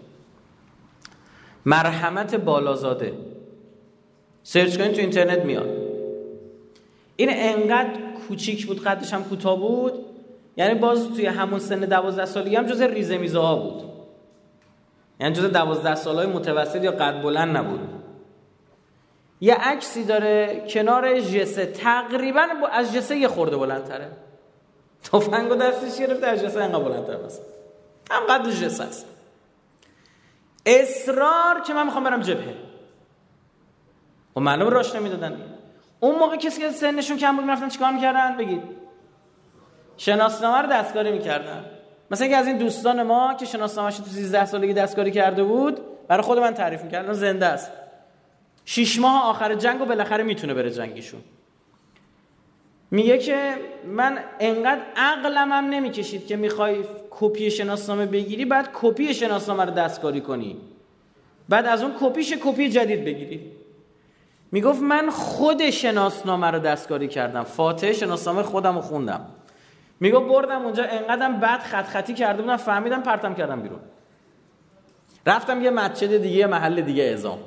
مرحمت 1.67 2.35
بالازاده. 2.35 3.13
سرچ 4.43 4.79
کنید 4.79 4.93
تو 4.93 5.01
اینترنت 5.01 5.45
میاد. 5.45 5.69
این 7.17 7.29
انقدر 7.33 7.91
کوچیک 8.29 8.67
بود 8.67 8.83
قدش 8.83 9.15
هم 9.15 9.25
کوتاه 9.25 9.59
بود. 9.59 9.93
یعنی 10.57 10.75
باز 10.75 11.09
توی 11.09 11.27
همون 11.27 11.59
سن 11.59 11.81
دوازده 11.81 12.25
سالی 12.25 12.57
هم 12.57 12.67
جز 12.67 12.83
ریزه 12.83 13.19
میزه 13.19 13.39
ها 13.39 13.57
بود. 13.57 13.83
یعنی 15.21 15.35
جز 15.35 15.45
دوازده 15.45 15.95
سال 15.95 16.17
های 16.17 16.27
متوسط 16.27 16.85
یا 16.85 16.91
قد 16.91 17.23
بلند 17.23 17.57
نبود. 17.57 17.81
یه 19.41 19.55
عکسی 19.55 20.05
داره 20.05 20.65
کنار 20.69 21.21
جسه 21.21 21.67
تقریبا 21.67 22.47
از 22.73 22.95
جسه 22.95 23.17
یه 23.17 23.29
خورده 23.29 23.57
بلندتره. 23.57 24.09
تفنگ 25.05 25.53
و 25.53 25.55
دستش 25.55 25.99
گرفته 25.99 26.27
از 26.27 26.43
جسه 26.43 26.63
انقدر 26.63 26.85
بلندتر 26.85 27.17
مثلا 27.25 27.45
هم 28.11 28.23
قد 28.27 28.51
جسه 28.51 28.85
است. 28.85 29.07
اصرار 30.67 31.61
که 31.61 31.75
من 31.75 31.85
می‌خوام 31.85 32.05
برم 32.05 32.21
جبهه. 32.21 32.51
و 32.51 32.55
خب 34.35 34.41
معلوم 34.41 34.69
راش 34.69 34.95
نمی‌دادن 34.95 35.41
اون 36.01 36.19
موقع 36.19 36.37
کسی 36.37 36.61
که 36.61 36.71
سنشون 36.71 37.17
کم 37.17 37.37
بود 37.37 37.45
می‌رفتن 37.45 37.69
چیکار 37.69 37.93
می‌کردن؟ 37.93 38.37
بگید. 38.37 38.63
شناسنامه 39.97 40.59
رو 40.59 40.73
دستکاری 40.73 41.13
می‌کردن. 41.13 41.65
مثلا 42.11 42.29
که 42.29 42.37
از 42.37 42.47
این 42.47 42.59
دوستان 42.59 43.03
ما 43.03 43.35
که 43.35 43.47
شناسنامه‌اش 43.47 43.97
تو 43.97 44.05
13 44.05 44.45
سالگی 44.45 44.73
دستکاری 44.73 45.11
کرده 45.11 45.45
بود 45.45 45.81
برای 46.09 46.23
خود 46.23 46.39
من 46.39 46.55
تعریف 46.55 46.83
می‌کردن 46.83 47.13
زنده 47.13 47.47
است. 47.47 47.73
شش 48.65 48.99
ماه 48.99 49.25
آخر 49.25 49.55
جنگ 49.55 49.81
و 49.81 49.85
بالاخره 49.85 50.25
می‌تونه 50.25 50.55
بره 50.55 50.71
جنگیشون. 50.71 51.21
میگه 52.91 53.19
که 53.19 53.55
من 53.87 54.19
انقدر 54.41 54.83
عقلم 54.97 55.53
هم 55.53 55.65
نمی‌کشید 55.65 56.27
که 56.27 56.37
می‌خوای 56.37 56.85
کپی 57.11 57.51
شناسنامه 57.51 58.07
بگیری 58.07 58.45
بعد 58.45 58.69
کپی 58.75 59.15
شناسنامه 59.15 59.65
رو 59.65 59.71
دستکاری 59.71 60.21
کنی. 60.21 60.57
بعد 61.49 61.67
از 61.67 61.83
اون 61.83 61.95
کپیش 62.01 62.33
کپی 62.33 62.69
جدید 62.69 63.05
بگیری. 63.05 63.53
می‌گفت 64.53 64.83
من 64.83 65.11
خود 65.11 65.71
شناسنامه 65.71 66.47
رو 66.47 66.59
دستکاری 66.59 67.09
کردم. 67.09 67.45
فاتحه 67.45 67.93
شناسنامه 67.93 68.43
خودم 68.43 68.75
رو 68.75 68.81
خوندم. 68.81 69.27
می‌گفت 70.01 70.29
بردم 70.29 70.63
اونجا 70.63 70.85
انقدرم 70.85 71.41
بعد 71.41 71.61
خط 71.61 71.85
خطی 71.85 72.15
کرده 72.15 72.43
بودم 72.43 72.57
فهمیدم 72.57 73.03
پرتم 73.03 73.35
کردم 73.35 73.61
بیرون. 73.61 73.81
رفتم 75.27 75.63
یه 75.63 75.71
مسجد 75.71 76.17
دیگه 76.17 76.37
یه 76.37 76.47
محل 76.47 76.81
دیگه 76.81 77.03
ازام 77.03 77.39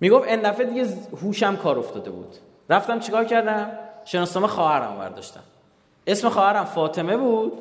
می‌گفت 0.00 0.28
این 0.28 0.40
دفعه 0.40 0.66
دیگه 0.66 0.86
هوشم 1.22 1.56
کار 1.56 1.78
افتاده 1.78 2.10
بود. 2.10 2.34
رفتم 2.70 3.00
چیکار 3.00 3.24
کردم؟ 3.24 3.70
شناسنامه 4.06 4.48
خواهرم 4.48 4.98
برداشتم 4.98 5.42
اسم 6.06 6.28
خواهرم 6.28 6.64
فاطمه 6.64 7.16
بود. 7.16 7.52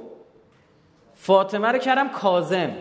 فاطمه 1.15 1.67
رو 1.67 1.77
کردم 1.77 2.09
کازم 2.09 2.75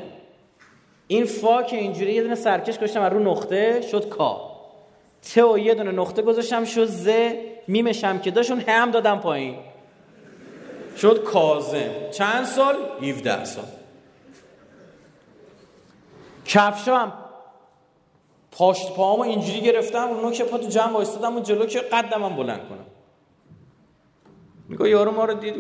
این 1.07 1.25
فا 1.25 1.63
که 1.63 1.77
اینجوری 1.77 2.13
یه 2.13 2.23
دونه 2.23 2.35
سرکش 2.35 2.77
گذاشتم 2.77 3.03
رو 3.03 3.19
نقطه 3.19 3.81
شد 3.91 4.09
کا. 4.09 4.55
ت 5.23 5.39
و 5.39 5.59
یه 5.59 5.75
دونه 5.75 5.91
نقطه 5.91 6.23
گذاشتم 6.23 6.65
شد 6.65 6.85
ز 6.85 7.09
میمشم 7.69 8.19
که 8.19 8.31
داشون 8.31 8.61
هم 8.61 8.91
دادم 8.91 9.19
پایین. 9.19 9.59
شد 10.97 11.25
کازم 11.25 12.11
چند 12.11 12.45
سال؟ 12.45 12.77
17 13.03 13.45
سال. 13.45 13.65
کفشا 16.47 16.99
هم 16.99 17.13
پاشت 18.53 18.95
پاهامو 18.95 19.23
اینجوری 19.23 19.61
گرفتم 19.61 20.09
رو 20.09 20.21
نوک 20.21 20.43
پا 20.43 20.59
تو 20.59 20.67
جمع 20.67 20.97
و 21.37 21.41
جلو 21.41 21.67
که 21.67 21.81
قدم 21.81 22.25
هم 22.25 22.37
بلند 22.37 22.69
کنم. 22.69 22.87
میگه 24.69 24.89
یارو 24.89 25.11
ما 25.11 25.25
رو 25.25 25.35
دید 25.35 25.57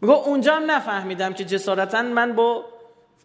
میگه 0.00 0.14
اونجا 0.14 0.54
هم 0.54 0.70
نفهمیدم 0.70 1.32
که 1.32 1.44
جسارتا 1.44 2.02
من 2.02 2.32
با 2.32 2.64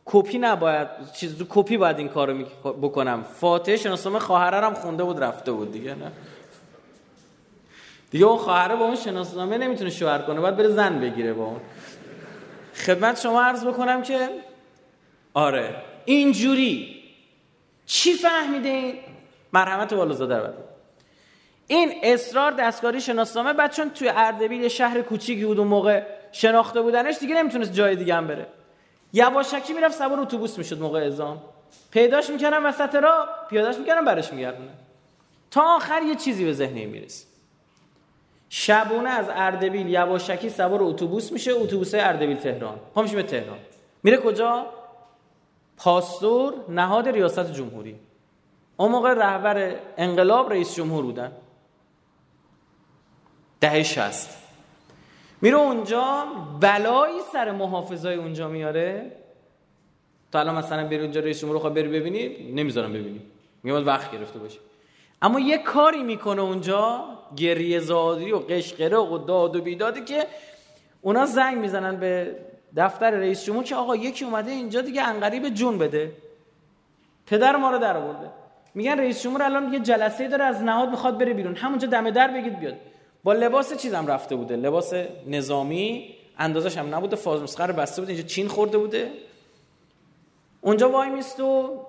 کپی 0.05 0.37
نباید 0.37 0.87
چیز 1.13 1.37
تو 1.37 1.45
کپی 1.49 1.77
باید 1.77 1.97
این 1.97 2.07
کارو 2.07 2.45
بکنم. 2.63 3.23
فاتحه 3.23 3.77
شناسنامه 3.77 4.19
خواهرم 4.19 4.73
خونده 4.73 5.03
بود 5.03 5.23
رفته 5.23 5.51
بود 5.51 5.71
دیگه 5.71 5.95
نه؟ 5.95 6.11
دیگه 8.11 8.25
اون 8.25 8.37
خواهره 8.37 8.75
با 8.75 8.85
اون 8.85 8.95
شناسنامه 8.95 9.57
نمی‌تونه 9.57 9.89
شوهر 9.89 10.21
کنه 10.21 10.39
باید 10.39 10.55
بره 10.55 10.69
زن 10.69 10.99
بگیره 10.99 11.33
با 11.33 11.45
اون. 11.45 11.59
خدمت 12.75 13.19
شما 13.19 13.41
عرض 13.41 13.65
بکنم 13.65 14.01
که 14.01 14.29
آره 15.33 15.75
اینجوری. 16.05 17.03
چی 17.85 18.13
فهمیدین؟ 18.13 18.95
مرحمت 19.53 19.93
والازاده 19.93 20.37
رو 20.37 20.53
این 21.67 21.93
اصرار 22.03 22.51
دستکاری 22.51 23.01
شناسنامه 23.01 23.53
بعد 23.53 23.71
چون 23.71 23.89
توی 23.89 24.09
اردبیل 24.15 24.67
شهر 24.67 25.01
کوچیکی 25.01 25.45
بود 25.45 25.59
اون 25.59 25.67
موقع 25.67 26.03
شناخته 26.31 26.81
بودنش 26.81 27.17
دیگه 27.19 27.35
نمی‌تونست 27.35 27.73
جای 27.73 27.95
دیگه 27.95 28.15
هم 28.15 28.27
بره. 28.27 28.45
یواشکی 29.13 29.73
می‌رفت 29.73 29.97
سوار 29.97 30.19
اتوبوس 30.19 30.57
می‌شد 30.57 30.79
موقع 30.79 31.05
ازام 31.05 31.41
پیداش 31.91 32.29
می‌کردم 32.29 32.65
وسط 32.65 32.95
را 32.95 33.27
پیاداش 33.49 33.77
می‌کردم 33.77 34.05
برش 34.05 34.33
میگردونه 34.33 34.71
تا 35.51 35.75
آخر 35.75 36.01
یه 36.01 36.15
چیزی 36.15 36.45
به 36.45 36.53
ذهنی 36.53 36.85
می‌رسه. 36.85 37.25
شبونه 38.49 39.09
از 39.09 39.25
اردبیل 39.29 39.89
یواشکی 39.89 40.49
سوار 40.49 40.83
اتوبوس 40.83 41.31
میشه 41.31 41.51
اتوبوس 41.53 41.93
اردبیل 41.93 42.37
تهران. 42.37 42.79
پا 42.93 43.01
میشه 43.01 43.15
به 43.15 43.23
تهران. 43.23 43.57
میره 44.03 44.17
کجا؟ 44.17 44.65
پاستور 45.77 46.53
نهاد 46.69 47.09
ریاست 47.09 47.53
جمهوری. 47.53 47.95
اون 48.77 48.91
موقع 48.91 49.13
رهبر 49.13 49.75
انقلاب 49.97 50.49
رئیس 50.49 50.75
جمهور 50.75 51.03
بودن. 51.03 51.31
دهه 53.61 53.83
شست. 53.83 54.37
میره 55.41 55.57
اونجا 55.57 56.25
بلایی 56.59 57.19
سر 57.33 57.51
محافظای 57.51 58.15
اونجا 58.15 58.47
میاره. 58.47 59.11
تا 60.31 60.39
الان 60.39 60.55
مثلا 60.55 60.87
بری 60.87 60.99
اونجا 60.99 61.21
رئیس 61.21 61.41
جمهور 61.41 61.61
رو 61.61 61.69
بری 61.69 61.87
ببینی 61.87 62.51
نمی‌ذارم 62.51 62.93
ببینی. 62.93 63.21
میگه 63.63 63.77
وقت 63.77 64.11
گرفته 64.11 64.39
باشه 64.39 64.59
اما 65.21 65.39
یه 65.39 65.57
کاری 65.57 66.03
می‌کنه 66.03 66.41
اونجا 66.41 67.05
گریه 67.35 67.79
زادی 67.79 68.31
و 68.31 68.39
قشقره 68.39 68.97
و 68.97 69.17
داد 69.17 69.55
و 69.55 69.61
بیدادی 69.61 70.01
که 70.01 70.27
اونا 71.01 71.25
زنگ 71.25 71.57
می‌زنن 71.57 71.95
به 71.95 72.35
دفتر 72.75 73.11
رئیس 73.11 73.45
جمهور 73.45 73.63
که 73.63 73.75
آقا 73.75 73.95
یکی 73.95 74.25
اومده 74.25 74.51
اینجا 74.51 74.81
دیگه 74.81 75.03
انقریب 75.03 75.49
جون 75.49 75.77
بده. 75.77 76.11
پدر 77.27 77.55
ما 77.55 77.71
رو 77.71 77.77
در 77.77 77.97
آورده. 77.97 78.29
میگن 78.73 78.97
رئیس 78.99 79.23
جمهور 79.23 79.43
الان 79.43 79.73
یه 79.73 79.79
جلسه 79.79 80.27
داره 80.27 80.43
از 80.43 80.63
نهاد 80.63 80.89
می‌خواد 80.89 81.17
بره 81.17 81.33
بیرون. 81.33 81.55
همونجا 81.55 81.87
دم 81.87 82.09
در 82.09 82.27
بگید 82.27 82.59
بیاد. 82.59 82.75
با 83.25 83.33
لباس 83.33 83.73
چیزم 83.73 84.07
رفته 84.07 84.35
بوده. 84.35 84.55
لباس 84.55 84.93
نظامی 85.27 86.15
اندازش 86.37 86.77
هم 86.77 86.95
نبوده. 86.95 87.15
فاز 87.15 87.41
مسخر 87.41 87.71
بسته 87.71 88.01
بوده. 88.01 88.13
اینجا 88.13 88.27
چین 88.27 88.47
خورده 88.47 88.77
بوده. 88.77 89.11
اونجا 90.61 90.89
وای 90.89 91.09
میست 91.09 91.39
و 91.39 91.79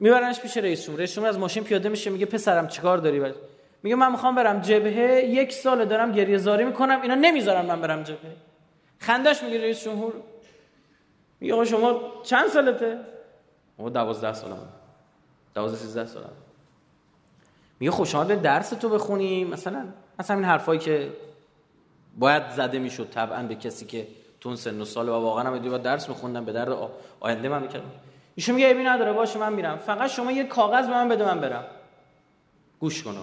میبرنش 0.00 0.40
پیش 0.40 0.56
رئیس 0.56 0.84
جمهور. 0.84 0.98
رئیس 0.98 1.14
جمهور 1.14 1.28
از 1.28 1.38
ماشین 1.38 1.64
پیاده 1.64 1.88
میشه 1.88 2.10
میگه 2.10 2.26
پسرم 2.26 2.68
چیکار 2.68 2.98
داری 2.98 3.20
باید 3.20 3.34
میگه 3.82 3.96
من 3.96 4.12
می‌خوام 4.12 4.34
برم 4.34 4.60
جبهه. 4.60 5.24
یک 5.24 5.52
سال 5.52 5.84
دارم 5.84 6.12
گریه 6.12 6.38
زاری 6.38 6.64
می‌کنم. 6.64 7.02
اینا 7.02 7.14
نمی‌ذارن 7.14 7.66
من 7.66 7.80
برم 7.80 8.02
جبهه. 8.02 8.36
خندش 8.98 9.42
میگه 9.42 9.60
رئیس 9.60 9.84
جمهور. 9.84 10.12
میگه 11.40 11.64
شما 11.64 12.00
چند 12.22 12.48
سالته؟ 12.48 12.98
او 13.76 13.90
12 13.90 14.32
سالم 14.32 14.68
12 15.54 15.76
13 15.76 16.06
سالم 16.06 16.32
میگه 17.80 17.92
خب 17.92 18.04
شما 18.04 18.24
درس 18.24 18.70
تو 18.70 18.88
بخونی؟ 18.88 19.44
مثلا 19.44 19.84
مثلا 20.18 20.36
این 20.36 20.44
حرفایی 20.44 20.80
که 20.80 21.12
باید 22.18 22.50
زده 22.50 22.78
می‌شد 22.78 23.10
طبعا 23.10 23.42
به 23.42 23.54
کسی 23.54 23.86
که 23.86 24.06
تون 24.40 24.56
سن 24.56 24.80
و 24.80 24.84
سال 24.84 25.08
و 25.08 25.12
واقعا 25.12 25.44
هم 25.44 25.58
باید 25.58 25.82
درس 25.82 26.08
میخوندم 26.08 26.44
به 26.44 26.52
درد 26.52 26.90
آینده 27.20 27.48
من 27.48 27.62
می‌کردم 27.62 27.90
ایشون 28.34 28.54
میگه 28.54 28.70
ابی 28.70 28.82
نداره 28.82 29.12
باشه 29.12 29.38
من 29.38 29.52
میرم. 29.52 29.76
فقط 29.76 30.10
شما 30.10 30.32
یه 30.32 30.44
کاغذ 30.44 30.86
به 30.86 30.92
من 30.92 31.08
بده 31.08 31.24
من 31.24 31.40
برم. 31.40 31.64
گوش 32.80 33.02
کن 33.02 33.16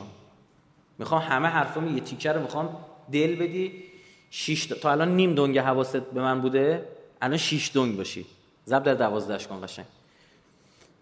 می‌خوام 0.97 1.21
همه 1.21 1.47
حرفامو 1.47 1.95
یه 1.95 2.01
تیکر 2.01 2.33
رو 2.33 2.41
می‌خوام 2.41 2.77
دل 3.11 3.35
بدی. 3.35 3.83
شش 4.31 4.65
تا 4.65 4.91
الان 4.91 5.15
نیم 5.15 5.35
دنگ 5.35 5.59
حواست 5.59 5.97
به 5.97 6.21
من 6.21 6.41
بوده. 6.41 6.85
الان 7.21 7.37
شش 7.37 7.71
دنگ 7.73 7.97
باشی. 7.97 8.25
زب 8.65 8.83
در 8.83 8.93
دوازدهش 8.93 9.47
کن 9.47 9.61
قشنگ. 9.63 9.85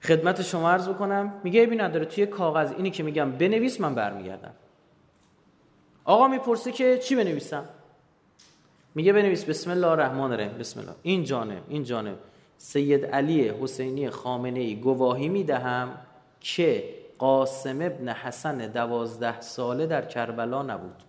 خدمت 0.04 0.42
شما 0.42 0.72
عرض 0.72 0.90
بکنم. 0.90 1.34
میگه 1.44 1.64
ابی 1.64 1.76
نداره 1.76 2.06
توی 2.06 2.26
کاغذ. 2.26 2.72
اینی 2.72 2.92
که 2.92 3.04
میگم 3.04 3.32
بنویس 3.32 3.82
من 3.82 3.96
برمیگردم. 3.96 4.54
آقا 6.08 6.28
می‌پرسه 6.28 6.72
که 6.72 6.98
چی 6.98 7.16
بنویسم؟ 7.16 7.66
میگه 8.96 9.14
بنویس 9.14 9.46
بسم 9.46 9.72
الله 9.72 9.88
الرحمن 9.88 10.32
الرحیم. 10.32 10.58
بسم 10.58 10.80
الله. 10.80 10.94
این 11.04 11.24
جانب 11.24 11.64
این 11.68 11.84
جانب. 11.84 12.18
سید 12.58 13.06
علی 13.06 13.50
حسینی 13.50 14.10
خامنه 14.10 14.60
ای 14.60 14.76
گواهی 14.76 15.30
می‌دهم 15.30 15.98
که 16.40 16.94
قاسم 17.18 17.82
ابن 17.82 18.10
حسن 18.10 18.58
دوازده 18.58 19.42
ساله 19.42 19.86
در 19.88 20.06
کربلا 20.06 20.62
نبود. 20.62 21.04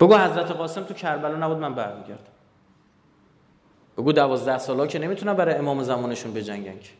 بگو 0.00 0.16
حضرت 0.16 0.50
قاسم 0.50 0.84
تو 0.84 0.94
کربلا 0.94 1.36
نبود 1.36 1.56
من 1.56 1.74
برمیگردم. 1.74 2.32
بگو 3.98 4.12
دوازده 4.12 4.58
ساله 4.58 4.86
که 4.86 4.98
نمی‌تونن 4.98 5.34
برای 5.34 5.54
امام 5.54 5.82
زمانشون 5.82 6.32
بجنگن 6.32 6.78
که. 6.78 6.90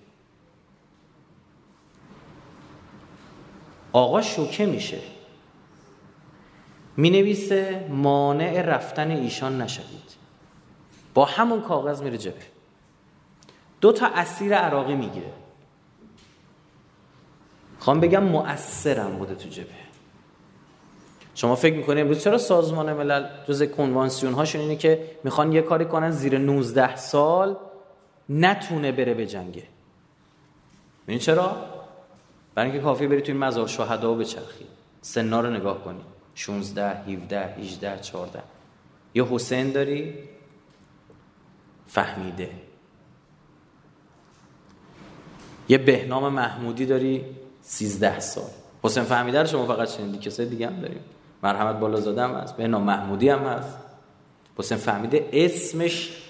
آقا 3.92 4.22
شوکه 4.22 4.66
میشه. 4.66 4.98
می 6.96 7.10
نویسه 7.10 7.86
مانع 7.88 8.62
رفتن 8.62 9.10
ایشان 9.10 9.60
نشوید. 9.60 10.18
با 11.14 11.24
همون 11.24 11.60
کاغذ 11.60 12.02
میره 12.02 12.18
جبه 12.18 12.42
دو 13.80 13.92
تا 13.92 14.06
اسیر 14.06 14.54
عراقی 14.54 14.94
می‌گیره. 14.94 15.32
خوام 17.78 18.00
بگم 18.00 18.22
مؤثرم 18.22 19.18
بوده 19.18 19.34
تو 19.34 19.48
جبه 19.48 19.66
شما 21.34 21.54
فکر 21.54 21.76
می‌کنید 21.76 22.00
امروز 22.00 22.24
چرا 22.24 22.38
سازمان 22.38 22.92
ملل 22.92 23.26
جز 23.48 23.62
کنوانسیون 23.62 24.32
هاشون 24.32 24.60
اینه 24.60 24.76
که 24.76 25.10
می‌خوان 25.24 25.52
یه 25.52 25.62
کاری 25.62 25.84
کنن 25.84 26.10
زیر 26.10 26.38
19 26.38 26.96
سال 26.96 27.56
نتونه 28.28 28.92
بره 28.92 29.14
به 29.14 29.26
جنگه 29.26 29.62
این 31.06 31.18
چرا؟ 31.18 31.77
برای 32.58 32.70
اینکه 32.70 32.84
کافی 32.84 33.06
بری 33.06 33.20
توی 33.20 33.34
مزار 33.34 33.66
شهدا 33.66 34.14
بچرخی. 34.14 34.66
سنا 35.00 35.40
رو 35.40 35.50
نگاه 35.50 35.84
کنی. 35.84 36.00
16 36.34 36.90
17 36.90 37.54
18 37.54 38.00
14 38.00 38.42
یه 39.14 39.24
حسین 39.24 39.72
داری؟ 39.72 40.14
فهمیده. 41.86 42.50
یه 45.68 45.78
بهنام 45.78 46.32
محمودی 46.32 46.86
داری 46.86 47.24
سیزده 47.62 48.20
سال. 48.20 48.50
حسین 48.82 49.02
فهمیده 49.02 49.40
رو 49.40 49.46
شما 49.46 49.66
فقط 49.66 49.88
شنیدی. 49.90 50.18
کسای 50.18 50.46
دیگه 50.46 50.66
هم 50.66 50.80
داریم. 50.80 51.00
مرحمت 51.42 51.76
بالازاده 51.76 52.22
هم 52.22 52.34
هست. 52.34 52.56
بهنام 52.56 52.82
محمودی 52.82 53.28
هم 53.28 53.46
هست. 53.46 53.78
حسین 54.56 54.78
فهمیده 54.78 55.28
اسمش 55.32 56.22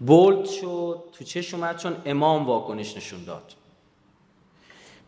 بولد 0.00 0.44
شد. 0.44 1.02
تو 1.12 1.24
چش 1.24 1.54
اومد 1.54 1.76
چون 1.76 1.96
امام 2.04 2.46
واکنش 2.46 2.96
نشون 2.96 3.24
داد. 3.24 3.59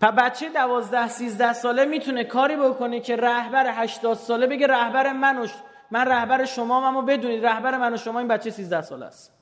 پس 0.03 0.11
بچه 0.11 0.49
دوازده 0.49 1.09
سیزده 1.09 1.53
ساله 1.53 1.85
می‌تونه 1.85 2.25
کاری 2.25 2.57
بکنه 2.57 3.01
که 3.01 3.17
رهبر 3.17 3.67
هشتاد 3.67 4.17
ساله 4.17 4.47
بگه 4.47 4.67
رهبر 4.67 5.13
من 5.13 5.49
من 5.91 6.09
رهبر 6.09 6.45
شما 6.45 6.89
اما 6.89 7.03
بدونید 7.03 7.47
رهبر 7.47 7.79
من 7.79 7.95
و 7.95 7.97
شما 7.97 8.19
این 8.19 8.29
بچه 8.29 8.51
سیزده 8.51 8.83
ساله 8.83 9.07
است 9.07 9.33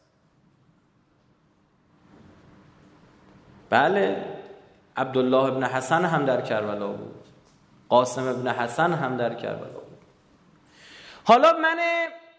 بله 3.71 4.25
عبدالله 4.97 5.45
ابن 5.45 5.65
حسن 5.65 6.05
هم 6.05 6.25
در 6.25 6.41
کربلا 6.41 6.89
بود 6.89 7.25
قاسم 7.89 8.29
ابن 8.29 8.49
حسن 8.49 8.93
هم 8.93 9.17
در 9.17 9.35
کربلا 9.35 9.81
بود 9.81 9.99
حالا 11.25 11.53
من 11.53 11.79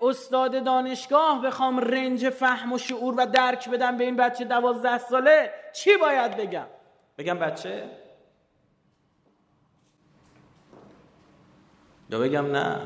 استاد 0.02 0.64
دانشگاه 0.64 1.42
بخوام 1.42 1.80
رنج 1.80 2.30
فهم 2.30 2.74
و 2.74 2.78
شعور 2.78 3.16
و 3.18 3.26
درک 3.26 3.70
بدم 3.70 3.98
به 3.98 4.04
این 4.04 4.16
بچه 4.16 4.46
دوازده 4.46 4.98
ساله 4.98 5.52
چی 5.74 5.98
باید 5.98 6.38
بگم؟ 6.38 6.68
بگم 7.18 7.40
بچه؟ 7.40 8.01
یا 12.12 12.20
بگم 12.20 12.52
نه. 12.52 12.78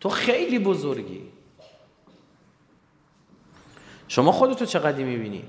تو 0.00 0.08
خیلی 0.08 0.58
بزرگی. 0.58 1.22
شما 4.08 4.32
خودتو 4.32 4.64
چقدر 4.66 5.04
می‌بینی؟ 5.04 5.44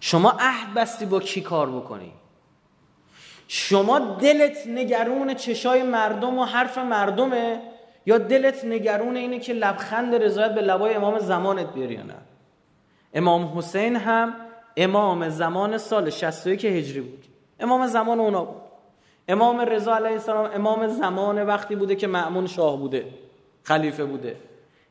شما 0.00 0.30
عهد 0.30 0.74
بستی 0.74 1.06
با 1.06 1.20
کی 1.20 1.40
کار 1.40 1.70
بکنی؟ 1.70 2.12
شما 3.48 3.98
دلت 3.98 4.66
نگرون 4.66 5.34
چشای 5.34 5.82
مردم 5.82 6.38
و 6.38 6.44
حرف 6.44 6.78
مردمه 6.78 7.62
یا 8.06 8.18
دلت 8.18 8.64
نگرون 8.64 9.16
اینه 9.16 9.38
که 9.38 9.52
لبخند 9.52 10.14
رضایت 10.14 10.54
به 10.54 10.60
لبای 10.60 10.94
امام 10.94 11.18
زمانت 11.18 11.72
بیاری 11.72 11.94
یا 11.94 12.02
نه؟ 12.02 12.16
امام 13.14 13.58
حسین 13.58 13.96
هم 13.96 14.34
امام 14.76 15.28
زمان 15.28 15.78
سال 15.78 16.10
61 16.10 16.64
هجری 16.64 17.00
بود. 17.00 17.24
امام 17.60 17.86
زمان 17.86 18.20
اونا 18.20 18.44
بود. 18.44 18.61
امام 19.28 19.60
رضا 19.60 19.96
علیه 19.96 20.12
السلام 20.12 20.50
امام 20.54 20.86
زمان 20.86 21.42
وقتی 21.42 21.76
بوده 21.76 21.96
که 21.96 22.06
معمون 22.06 22.46
شاه 22.46 22.76
بوده 22.76 23.06
خلیفه 23.62 24.04
بوده. 24.04 24.36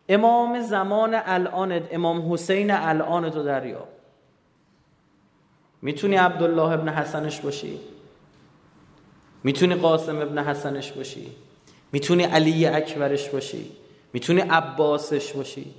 امام 0.10 0.62
زمان 0.62 1.22
الانت 1.26 1.84
امام 1.92 2.34
حسین 2.34 2.72
الان 2.72 3.30
تو 3.30 3.44
دریا. 3.44 3.88
می‌تونی 5.82 6.16
عبدالله 6.16 6.72
ابن 6.72 6.90
حسنش 6.90 7.40
باشی؟ 7.40 7.80
می‌تونی 9.44 9.76
قاسم 9.76 10.22
ابن 10.22 10.44
حسنش 10.44 10.92
باشی؟ 10.92 11.32
می‌تونی 11.92 12.24
علی 12.24 12.66
اکبرش 12.66 13.30
باشی؟ 13.30 13.72
می‌تونی 14.14 14.42
عباسش 14.42 15.34
باشی؟ 15.34 15.74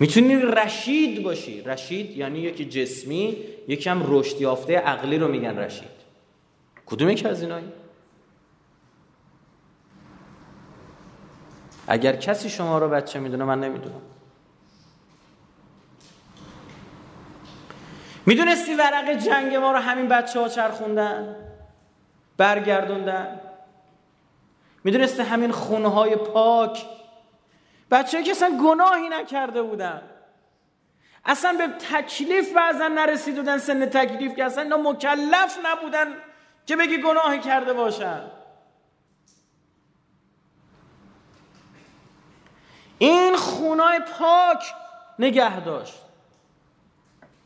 می‌تونی 0.00 0.36
رشید 0.36 1.22
باشی؟ 1.22 1.62
رشید 1.62 2.16
یعنی 2.16 2.38
یکی 2.38 2.64
جسمی 2.64 3.36
یکی 3.68 3.90
هم 3.90 4.02
رشد 4.08 4.40
یافته 4.40 4.76
عقلی 4.76 5.18
رو 5.18 5.28
میگن 5.28 5.58
رشید. 5.58 5.91
کدوم 6.86 7.08
یکی 7.08 7.28
از 7.28 7.42
اینایی؟ 7.42 7.72
اگر 11.88 12.16
کسی 12.16 12.50
شما 12.50 12.78
رو 12.78 12.88
بچه 12.88 13.18
می‌دونه 13.18 13.44
من 13.44 13.60
نمی‌دونم. 13.60 14.02
می‌دونستی 18.26 18.74
ورق 18.74 19.12
جنگ 19.12 19.56
ما 19.56 19.72
رو 19.72 19.78
همین 19.78 20.08
بچه 20.08 20.40
ها 20.40 20.48
چرخوندن؟ 20.48 21.36
برگردوندن؟ 22.36 23.40
می‌دونستی 24.84 25.22
همین 25.22 25.52
خونه 25.52 25.88
های 25.88 26.16
پاک؟ 26.16 26.86
بچه 27.90 28.22
که 28.22 28.30
اصلا 28.30 28.58
گناهی 28.64 29.08
نکرده 29.08 29.62
بودن. 29.62 30.02
اصلا 31.24 31.52
به 31.58 31.66
تکلیف 31.66 32.52
بعضا 32.56 32.88
نرسید 32.88 33.36
بودن 33.36 33.58
سن 33.58 33.86
تکلیف 33.86 34.36
که 34.36 34.44
اصلا 34.44 34.62
اینا 34.62 34.76
مکلف 34.76 35.58
نبودن. 35.64 36.06
که 36.66 36.76
بگی 36.76 37.02
گناهی 37.02 37.40
کرده 37.40 37.72
باشن 37.72 38.22
این 42.98 43.36
خونای 43.36 44.00
پاک 44.18 44.74
نگه 45.18 45.60
داشت. 45.60 46.02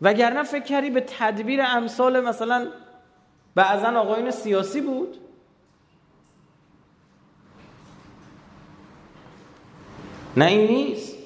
وگرنه 0.02 0.42
فکر 0.42 0.64
کردی 0.64 0.90
به 0.90 1.00
تدبیر 1.00 1.62
امثال 1.62 2.20
مثلا 2.20 2.68
بعضا 3.54 3.88
آقایون 4.00 4.30
سیاسی 4.30 4.80
بود. 4.80 5.18
نه 10.36 10.44
این 10.44 10.70
نیست. 10.70 11.16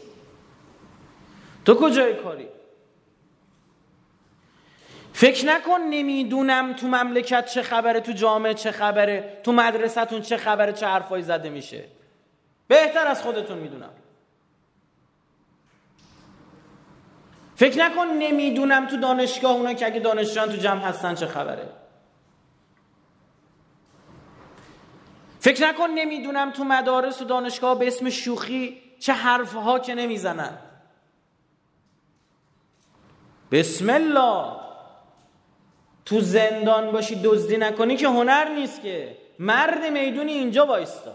تو 1.64 1.74
کجای 1.74 2.14
کاری؟ 2.14 2.48
فکر 5.20 5.46
نکن 5.46 5.80
نمی‌دونم 5.80 6.72
تو 6.72 6.86
مملکت 6.86 7.46
چه 7.46 7.62
خبره 7.62 8.00
تو 8.00 8.12
جامعه 8.12 8.54
چه 8.54 8.70
خبره 8.72 9.40
تو 9.44 9.52
مدرسهتون 9.52 10.22
چه 10.22 10.36
خبره 10.36 10.72
چه 10.72 10.86
حرفایی 10.86 11.22
زده 11.22 11.50
میشه. 11.50 11.84
بهتر 12.68 13.06
از 13.06 13.22
خودتون 13.22 13.58
می‌دونم. 13.58 13.90
فکر 17.56 17.78
نکن 17.78 18.06
نمی‌دونم 18.06 18.86
تو 18.86 18.96
دانشگاه 18.96 19.52
اونا 19.52 19.72
که 19.72 19.86
اگه 19.86 20.00
دانشجویان 20.00 20.48
تو 20.48 20.56
جمع 20.56 20.80
هستن 20.80 21.14
چه 21.14 21.26
خبره. 21.26 21.68
فکر 25.40 25.68
نکن 25.68 25.90
نمی‌دونم 25.90 26.50
تو 26.50 26.64
مدارس 26.64 27.22
و 27.22 27.24
دانشگاه 27.24 27.78
به 27.78 27.86
اسم 27.86 28.10
شوخی 28.10 28.82
چه 28.98 29.12
حرفها 29.12 29.78
که 29.78 29.94
نمی‌زنن. 29.94 30.58
بسم 33.52 33.90
الله. 33.90 34.69
تو 36.10 36.20
زندان 36.20 36.92
باشی 36.92 37.20
دزدی 37.24 37.56
نکنی 37.56 37.96
که 37.96 38.08
هنر 38.08 38.48
نیست 38.48 38.82
که. 38.82 39.16
مرد 39.38 39.84
می‌دونی 39.84 40.32
اینجا 40.32 40.66
وایستا. 40.66 41.12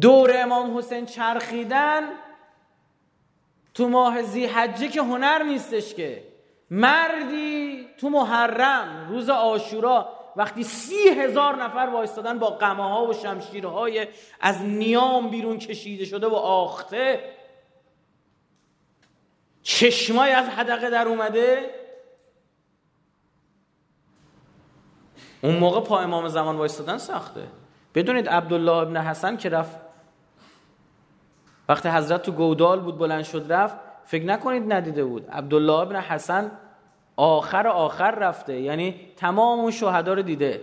دور 0.00 0.42
امام 0.42 0.78
حسین 0.78 1.06
چرخیدن 1.06 2.02
تو 3.74 3.88
ماه 3.88 4.22
زی 4.22 4.46
حجه 4.46 4.88
که 4.88 5.02
هنر 5.02 5.42
نیستش 5.42 5.94
که. 5.94 6.22
مردی 6.70 7.86
تو 7.98 8.08
محرم 8.08 9.06
روز 9.08 9.30
آشورا 9.30 10.08
وقتی 10.36 10.62
سی 10.62 11.08
هزار 11.08 11.62
نفر 11.64 11.88
وایستادن 11.92 12.38
با 12.38 12.50
قمه 12.50 12.88
ها 12.88 13.06
و 13.06 13.12
شمشیرهای 13.12 14.08
از 14.40 14.62
نیام 14.62 15.30
بیرون 15.30 15.58
کشیده 15.58 16.04
شده 16.04 16.26
و 16.26 16.34
آخته. 16.34 17.30
چشمای 19.62 20.30
از 20.30 20.48
حدقه 20.48 20.90
در 20.90 21.08
اومده. 21.08 21.83
اون 25.44 25.56
موقع 25.56 25.80
پا 25.80 25.98
امام 25.98 26.28
زمان 26.28 26.56
وایستادن 26.56 26.98
سخته. 26.98 27.46
بدونید 27.94 28.28
عبدالله 28.28 28.72
ابن 28.72 28.96
حسن 28.96 29.36
که 29.36 29.48
رفت 29.48 29.76
وقتی 31.68 31.88
حضرت 31.88 32.22
تو 32.22 32.32
گودال 32.32 32.80
بود 32.80 32.98
بلند 32.98 33.24
شد 33.24 33.52
رفت 33.52 33.76
فکر 34.04 34.24
نکنید 34.24 34.72
ندیده 34.72 35.04
بود. 35.04 35.30
عبدالله 35.30 35.72
ابن 35.72 35.96
حسن 35.96 36.50
آخر 37.16 37.66
آخر 37.66 38.10
رفته. 38.10 38.60
یعنی 38.60 39.00
تمام 39.16 39.60
اون 39.60 39.70
شهدا 39.70 40.14
رو 40.14 40.22
دیده. 40.22 40.60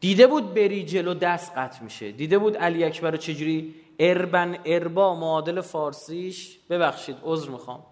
دیده 0.00 0.26
بود 0.26 0.54
بری 0.54 0.84
جلو 0.84 1.14
دست 1.14 1.52
قطع 1.56 1.82
میشه. 1.82 2.12
دیده 2.12 2.38
بود 2.38 2.56
علی 2.56 2.84
اکبر 2.84 3.10
رو 3.10 3.16
چجوری؟ 3.16 3.74
اربن 3.98 4.56
اربا 4.64 5.14
معادل 5.14 5.60
فارسیش. 5.60 6.58
ببخشید 6.70 7.16
عذر 7.22 7.50
می‌خوام. 7.50 7.82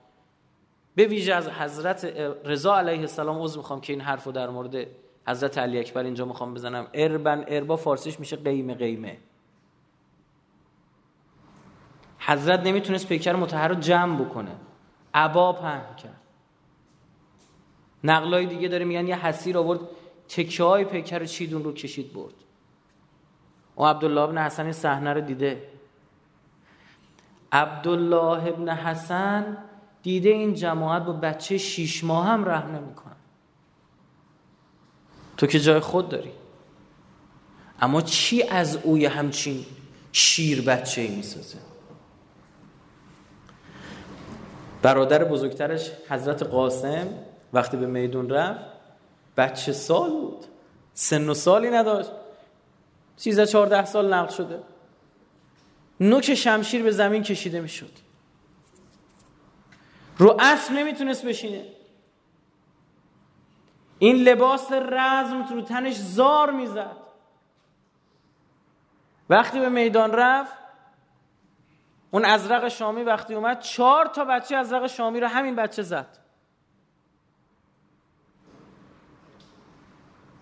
به 0.95 1.05
ویژه 1.05 1.35
از 1.35 1.49
حضرت 1.49 2.05
رضا 2.45 2.77
علیه 2.77 3.01
السلام 3.01 3.43
عذر 3.43 3.57
می‌خوام 3.57 3.81
که 3.81 3.93
این 3.93 4.03
حرفو 4.03 4.33
در 4.33 4.51
مورد 4.51 4.87
حضرت 5.29 5.59
علی 5.59 5.79
اکبر 5.79 6.05
اینجا 6.05 6.25
می‌خوام 6.25 6.55
بزنم. 6.55 6.87
اربن 6.95 7.45
اربا 7.49 7.77
فارسیش 7.77 8.21
میشه 8.21 8.37
قیمه 8.37 8.75
قیمه. 8.75 9.19
حضرت 12.19 12.61
نمی‌تونست 12.61 13.09
پیکر 13.09 13.33
متحر 13.33 13.69
رو 13.69 13.75
جمع 13.75 14.25
بکنه. 14.25 14.57
عبا 15.15 15.53
پهن 15.53 15.97
کرد. 15.97 16.21
نقلای 18.05 18.47
دیگه 18.47 18.69
داره 18.69 18.85
میگن 18.85 19.07
یه 19.07 19.27
حسیر 19.27 19.59
آورد 19.59 19.81
تکه 20.29 20.65
های 20.65 20.85
پیکر 20.85 21.19
رو 21.19 21.27
چیدون 21.27 21.65
رو 21.65 21.73
کشید 21.73 22.13
برد. 22.13 22.35
و 23.77 23.83
عبدالله 23.85 24.21
ابن 24.21 24.39
حسن 24.39 24.63
این 24.63 24.73
صحنه 24.73 25.13
رو 25.13 25.21
دیده. 25.21 25.69
عبدالله 27.53 28.49
ابن 28.49 28.69
حسن 28.69 29.57
دیده 30.03 30.29
این 30.29 30.55
جماعت 30.55 31.03
با 31.05 31.13
بچه 31.13 31.59
شیش 31.59 32.05
ماه 32.05 32.27
هم 32.27 32.45
رحم 32.45 32.77
نمی‌کنن 32.77 33.12
تو 35.37 35.47
که 35.47 35.61
جای 35.61 35.81
خود 35.81 36.09
داری. 36.09 36.33
اما 37.81 38.03
چی 38.03 38.43
از 38.43 38.77
اوی 38.83 39.07
همچین 39.07 39.65
شیر 40.13 40.63
بچه 40.63 41.01
ای 41.01 41.09
می‌سازه؟ 41.09 41.59
برادر 44.83 45.25
بزرگترش 45.25 45.91
حضرت 46.09 46.43
قاسم 46.43 47.09
وقتی 47.53 47.77
به 47.77 47.87
میدون 47.87 48.31
رفت 48.31 48.65
بچه 49.37 49.73
سال 49.73 50.11
بود. 50.11 50.45
سن 50.95 51.29
و 51.29 51.35
سالی 51.35 51.71
نداشت. 51.71 52.11
13 53.17 53.47
14 53.47 53.85
سال 53.85 54.15
نقل 54.15 54.35
شده. 54.35 54.61
نوک 56.01 56.35
شمشیر 56.35 56.83
به 56.83 56.91
زمین 56.91 57.23
کشیده 57.23 57.61
می‌شد. 57.61 57.93
رو 60.19 60.37
اسب 60.41 60.73
نمی‌تونست 60.73 61.25
بشینه. 61.25 61.65
این 64.03 64.17
لباس 64.17 64.73
رزم 64.73 65.45
رو 65.51 65.63
تنش 65.63 65.95
زار 65.95 66.51
می‌زد. 66.51 66.97
وقتی 69.31 69.61
به 69.61 69.69
میدان 69.69 70.13
رفت 70.13 70.55
اون 72.11 72.25
ازرق 72.25 72.69
شامی 72.69 73.03
وقتی 73.03 73.35
اومد 73.35 73.61
چهار 73.61 74.07
تا 74.07 74.25
بچه 74.25 74.57
ازرق 74.57 74.87
شامی 74.87 75.21
رو 75.21 75.27
همین 75.27 75.57
بچه 75.57 75.83
زد. 75.83 76.19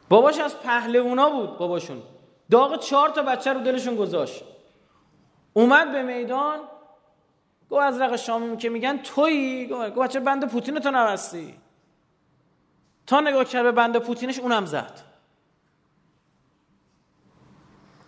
باباش 0.09 0.39
از 0.39 0.61
پهلوونا 0.61 1.31
بود 1.31 1.59
باباشون. 1.59 2.03
داغ 2.51 2.79
چهار 2.79 3.09
تا 3.09 3.23
بچه 3.23 3.53
رو 3.53 3.61
دلشون 3.61 3.97
گذاشت. 3.97 4.45
اومد 5.53 5.93
به 5.93 6.03
میدان 6.03 6.59
گو 7.69 7.77
ازرق 7.77 8.17
شامی 8.17 8.57
که 8.57 8.69
میگن 8.69 8.99
تویی؟ 8.99 9.67
گو 9.67 10.03
بچه 10.03 10.21
بند 10.21 10.49
پوتین 10.49 10.79
تو 10.79 10.91
نوستی 10.91 11.60
تا 13.11 13.21
نگاه 13.21 13.45
کرد 13.45 13.63
به 13.63 13.73
بند 13.73 13.97
پوتینش 13.97 14.39
اونم 14.39 14.67
زد. 14.67 15.01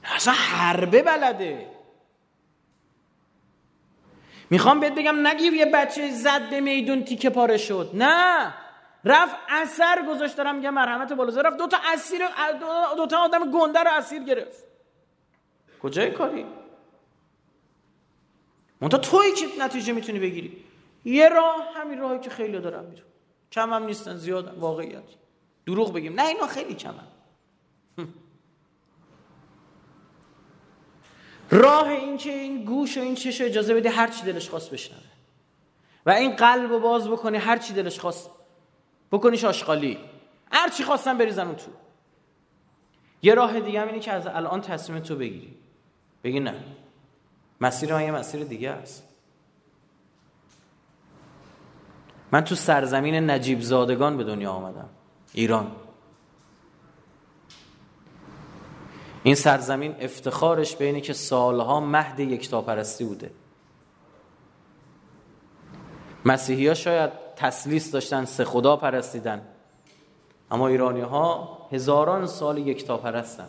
اصلا 0.04 0.34
حربه 0.34 1.02
بلده. 1.02 1.70
می‌خوام 4.50 4.80
بهت 4.80 4.94
بگم 4.94 5.26
نگی 5.26 5.44
یه 5.44 5.66
بچه 5.66 6.10
زد 6.10 6.50
به 6.50 6.60
میدون 6.60 7.04
تیکه 7.04 7.30
پاره 7.30 7.56
شد. 7.56 7.90
نه. 7.94 8.54
رفت 9.04 9.36
اثر 9.48 10.06
گذاشت 10.08 10.36
دارم 10.36 10.54
میگم 10.54 10.74
مرحمت 10.74 11.12
بالازه 11.12 11.42
رفت 11.42 11.56
دو 11.56 11.66
تا 11.66 11.78
اسیر 11.92 12.20
دو 12.96 13.16
آدم 13.16 13.50
گنده 13.50 13.80
رو 13.80 13.90
اسیر 13.90 14.22
گرفت. 14.22 14.64
کجای 15.82 16.10
کاری؟ 16.10 16.46
منتها 18.80 18.98
توی 18.98 19.32
که 19.32 19.46
نتیجه 19.58 19.92
می‌تونی 19.92 20.18
بگیری. 20.18 20.64
یه 21.04 21.28
راه 21.28 21.68
همین 21.76 21.98
راهی 21.98 22.18
که 22.18 22.30
خیلی 22.30 22.60
دارم 22.60 22.84
میرم 22.84 23.11
کم 23.52 23.72
هم 23.72 23.84
نیستن 23.84 24.16
زیاد 24.16 24.58
واقعیت. 24.58 25.04
دروغ 25.66 25.92
بگیم. 25.92 26.20
نه 26.20 26.26
اینا 26.26 26.46
خیلی 26.46 26.74
کمن. 26.74 27.06
راه 31.50 31.88
این 31.88 32.16
که 32.16 32.32
این 32.32 32.64
گوش 32.64 32.98
و 32.98 33.00
این 33.00 33.14
چش 33.14 33.40
اجازه 33.40 33.74
بده 33.74 33.90
هر 33.90 34.08
چی 34.08 34.22
دلش 34.22 34.50
خواست 34.50 34.70
بشنوه. 34.70 35.00
و 36.06 36.10
این 36.10 36.36
قلب 36.36 36.70
رو 36.70 36.80
باز 36.80 37.08
بکنی 37.08 37.38
هر 37.38 37.58
چی 37.58 37.72
دلش 37.72 38.00
خواست 38.00 38.30
بکنیش 39.12 39.44
آشغالی. 39.44 39.98
هر 40.52 40.68
چی 40.68 40.84
خواستن 40.84 41.18
بریزن 41.18 41.46
اون 41.46 41.56
تو. 41.56 41.70
یه 43.22 43.34
راه 43.34 43.60
دیگه 43.60 43.80
هم 43.80 43.86
اینه 43.86 44.00
که 44.00 44.12
از 44.12 44.26
الان 44.26 44.60
تصمیم 44.60 45.00
تو 45.00 45.16
بگیری. 45.16 45.56
بگی 46.24 46.40
نه. 46.40 46.64
مسیر 47.60 47.94
من 47.94 48.02
یه 48.02 48.10
مسیر 48.10 48.44
دیگه 48.44 48.70
است. 48.70 49.11
من 52.32 52.44
تو 52.44 52.54
سرزمین 52.54 53.30
نجیب 53.30 53.60
زادگان 53.60 54.16
به 54.16 54.24
دنیا 54.24 54.50
آمدم. 54.50 54.88
ایران. 55.32 55.72
این 59.22 59.34
سرزمین 59.34 59.94
افتخارش 60.00 60.76
به 60.76 60.84
اینه 60.84 61.00
که 61.00 61.12
سالها 61.12 61.80
مهد 61.80 62.20
یکتاپرستی 62.20 63.04
بوده. 63.04 63.30
مسیحی 66.24 66.68
ها 66.68 66.74
شاید 66.74 67.10
تسلیس 67.36 67.92
داشتن 67.92 68.24
سه 68.24 68.44
خدا 68.44 68.76
پرستیدن. 68.76 69.42
اما 70.50 70.68
ایرانی 70.68 71.00
ها 71.00 71.58
هزاران 71.72 72.26
سال 72.26 72.58
یکتا 72.58 72.96
پرستن 72.96 73.48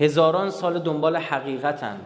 هزاران 0.00 0.50
سال 0.50 0.78
دنبال 0.78 1.16
حقیقتن. 1.16 2.00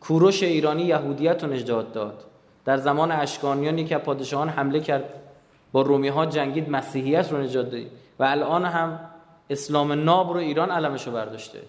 کوروش 0.00 0.42
ایرانی 0.42 0.82
یهودیت 0.82 1.44
رو 1.44 1.52
نجات 1.52 1.92
داد. 1.92 2.24
در 2.64 2.76
زمان 2.76 3.12
اشکانیان 3.12 3.84
که 3.84 3.98
پادشاهان 3.98 4.48
حمله 4.48 4.80
کرد 4.80 5.04
با 5.72 5.82
رومی 5.82 6.08
ها 6.08 6.26
جنگید 6.26 6.70
مسیحیت 6.70 7.32
رو 7.32 7.38
نجات 7.38 7.70
داد 7.70 7.86
و 8.18 8.24
الان 8.24 8.64
هم 8.64 9.00
اسلام 9.50 9.92
ناب 9.92 10.30
رو 10.30 10.36
ایران 10.36 10.70
علمش 10.70 11.06
رو 11.06 11.12
برداشته. 11.12 11.62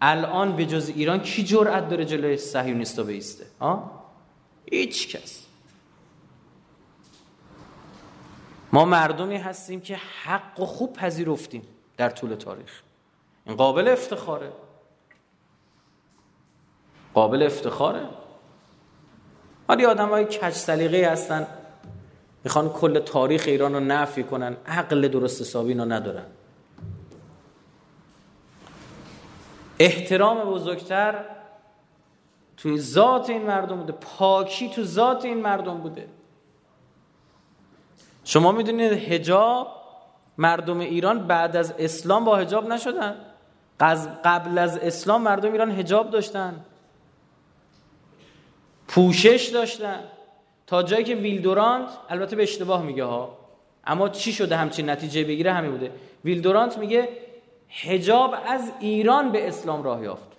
الان 0.00 0.56
به 0.56 0.66
جز 0.66 0.88
ایران 0.88 1.20
کی 1.20 1.44
جرأت 1.44 1.88
داره 1.88 2.04
جلوی 2.04 2.36
صهیونیستا 2.36 3.02
بیسته؟ 3.02 3.46
ها 3.60 3.90
هیچ 4.70 5.16
کس. 5.16 5.46
ما 8.72 8.84
مردمی 8.84 9.36
هستیم 9.36 9.80
که 9.80 9.96
حق 10.24 10.60
و 10.60 10.66
خوب 10.66 10.92
پذیرفتیم 10.92 11.62
در 11.96 12.10
طول 12.10 12.34
تاریخ. 12.34 12.82
این 13.46 13.56
قابل 13.56 13.88
افتخاره. 13.88 14.52
قابل 17.14 17.42
افتخاره؟ 17.42 18.08
حالی 19.72 19.86
آدم 19.86 20.08
های 20.08 20.24
کج 20.24 20.52
سلیقه 20.52 21.12
هستن. 21.12 21.46
می‌خوان 22.44 22.68
کل 22.68 22.98
تاریخ 22.98 23.44
ایران 23.46 23.74
رو 23.74 23.80
نفی 23.80 24.22
کنن. 24.22 24.56
عقل 24.66 25.08
درست 25.08 25.40
حسابی 25.40 25.74
رو 25.74 25.84
ندارن. 25.84 26.24
احترام 29.78 30.50
بزرگتر 30.50 31.24
توی 32.56 32.78
ذات 32.78 33.30
این 33.30 33.42
مردم 33.42 33.76
بوده. 33.76 33.92
پاکی 33.92 34.68
تو 34.68 34.84
ذات 34.84 35.24
این 35.24 35.40
مردم 35.42 35.78
بوده. 35.78 36.08
شما 38.24 38.52
می‌دونید 38.52 38.92
هجاب 38.92 39.68
مردم 40.38 40.78
ایران 40.80 41.26
بعد 41.26 41.56
از 41.56 41.74
اسلام 41.78 42.24
با 42.24 42.36
هجاب 42.36 42.68
نشدن. 42.68 43.16
قبل 44.24 44.58
از 44.58 44.78
اسلام 44.78 45.22
مردم 45.22 45.52
ایران 45.52 45.70
هجاب 45.70 46.10
داشتن. 46.10 46.64
پوشش 48.88 49.50
داشتن. 49.54 50.00
تا 50.66 50.82
جایی 50.82 51.04
که 51.04 51.14
ویلدورانت 51.14 51.88
البته 52.08 52.36
به 52.36 52.42
اشتباه 52.42 52.82
میگه 52.82 53.04
ها 53.04 53.38
اما 53.84 54.08
چی 54.08 54.32
شده 54.32 54.56
همچین 54.56 54.90
نتیجه 54.90 55.24
بگیره 55.24 55.52
همین 55.52 55.70
بوده. 55.70 55.92
ویلدورانت 56.24 56.78
میگه 56.78 57.08
هجاب 57.68 58.34
از 58.46 58.72
ایران 58.80 59.32
به 59.32 59.48
اسلام 59.48 59.82
راه 59.82 60.02
یافت. 60.02 60.32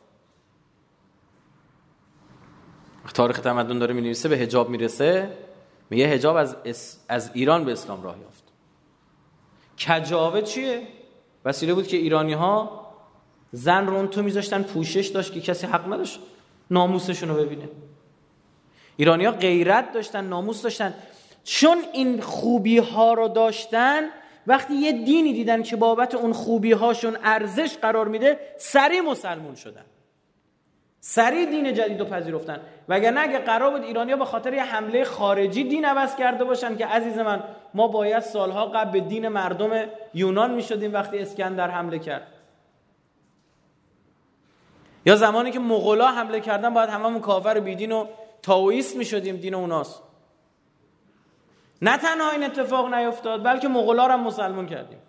تاریخ 3.13 3.39
تمدن 3.39 3.79
داره 3.79 3.93
می 3.93 4.13
به 4.29 4.37
هجاب 4.37 4.69
می‌رسه. 4.69 5.37
میگه 5.89 6.05
هجاب 6.05 6.35
از, 6.35 6.55
از 7.09 7.31
ایران 7.33 7.65
به 7.65 7.71
اسلام 7.71 8.03
راه 8.03 8.15
یافت. 8.19 8.43
کجاوه 9.77 10.41
چیه؟ 10.41 10.87
وسیله 11.45 11.73
بود 11.73 11.87
که 11.87 11.97
ایرانی 11.97 12.33
ها 12.33 12.87
زن 13.51 13.87
رو 13.87 14.07
تو 14.07 14.23
میذاشتن 14.23 14.63
پوشش 14.63 15.07
داشت 15.07 15.33
که 15.33 15.41
کسی 15.41 15.67
حق 15.67 15.93
نداشت 15.93 16.19
ناموسشون 16.71 17.29
رو 17.29 17.35
ببینه. 17.35 17.69
ایرانی 18.97 19.25
ها 19.25 19.31
غیرت 19.31 19.91
داشتن 19.91 20.25
ناموس 20.25 20.61
داشتن. 20.61 20.93
چون 21.43 21.77
این 21.93 22.21
خوبی 22.21 22.77
ها 22.77 23.13
رو 23.13 23.27
داشتن 23.27 24.03
وقتی 24.47 24.73
یه 24.73 24.91
دینی 24.91 25.33
دیدن 25.33 25.63
که 25.63 25.75
بابت 25.75 26.15
اون 26.15 26.33
خوبی 26.33 26.71
هاشون 26.71 27.17
ارزش 27.23 27.77
قرار 27.77 28.07
میده 28.07 28.39
سری 28.57 29.01
مسلمون 29.01 29.55
شدن. 29.55 29.85
سریع 30.99 31.45
دین 31.45 31.73
جدید 31.73 31.99
رو 31.99 32.05
پذیرفتن. 32.05 32.59
وگرنه 32.89 33.19
اگه 33.19 33.39
قرار 33.39 33.71
بود 33.71 33.83
ایرانیا 33.83 34.17
به 34.17 34.25
خاطر 34.25 34.53
یه 34.53 34.63
حمله 34.63 35.03
خارجی 35.03 35.63
دین 35.63 35.85
عوض 35.85 36.15
کرده 36.15 36.43
باشن 36.43 36.77
که 36.77 36.85
عزیز 36.85 37.17
من 37.17 37.43
ما 37.73 37.87
باید 37.87 38.19
سالها 38.19 38.65
قبل 38.65 38.91
به 38.91 38.99
دین 38.99 39.27
مردم 39.27 39.85
یونان 40.13 40.53
می‌شدیم 40.53 40.93
وقتی 40.93 41.19
اسکندر 41.19 41.69
حمله 41.69 41.99
کرد. 41.99 42.27
یا 45.05 45.15
زمانی 45.15 45.51
که 45.51 45.59
مغلا 45.59 46.07
حمله 46.07 46.39
کردن 46.39 46.73
باید 46.73 46.89
هممون 46.89 47.21
کافر 47.21 47.59
بیدین 47.59 47.91
و 47.91 48.05
تاویست 48.43 48.95
می‌شدیم 48.95 49.37
دین 49.37 49.53
اوناست. 49.55 50.01
نه 51.81 51.97
تنها 51.97 52.31
این 52.31 52.43
اتفاق 52.43 52.93
نیفتاد 52.93 53.43
بلکه 53.43 53.67
مغلا 53.67 54.07
هم 54.07 54.19
مسلمون 54.23 54.67
کردیم. 54.67 54.99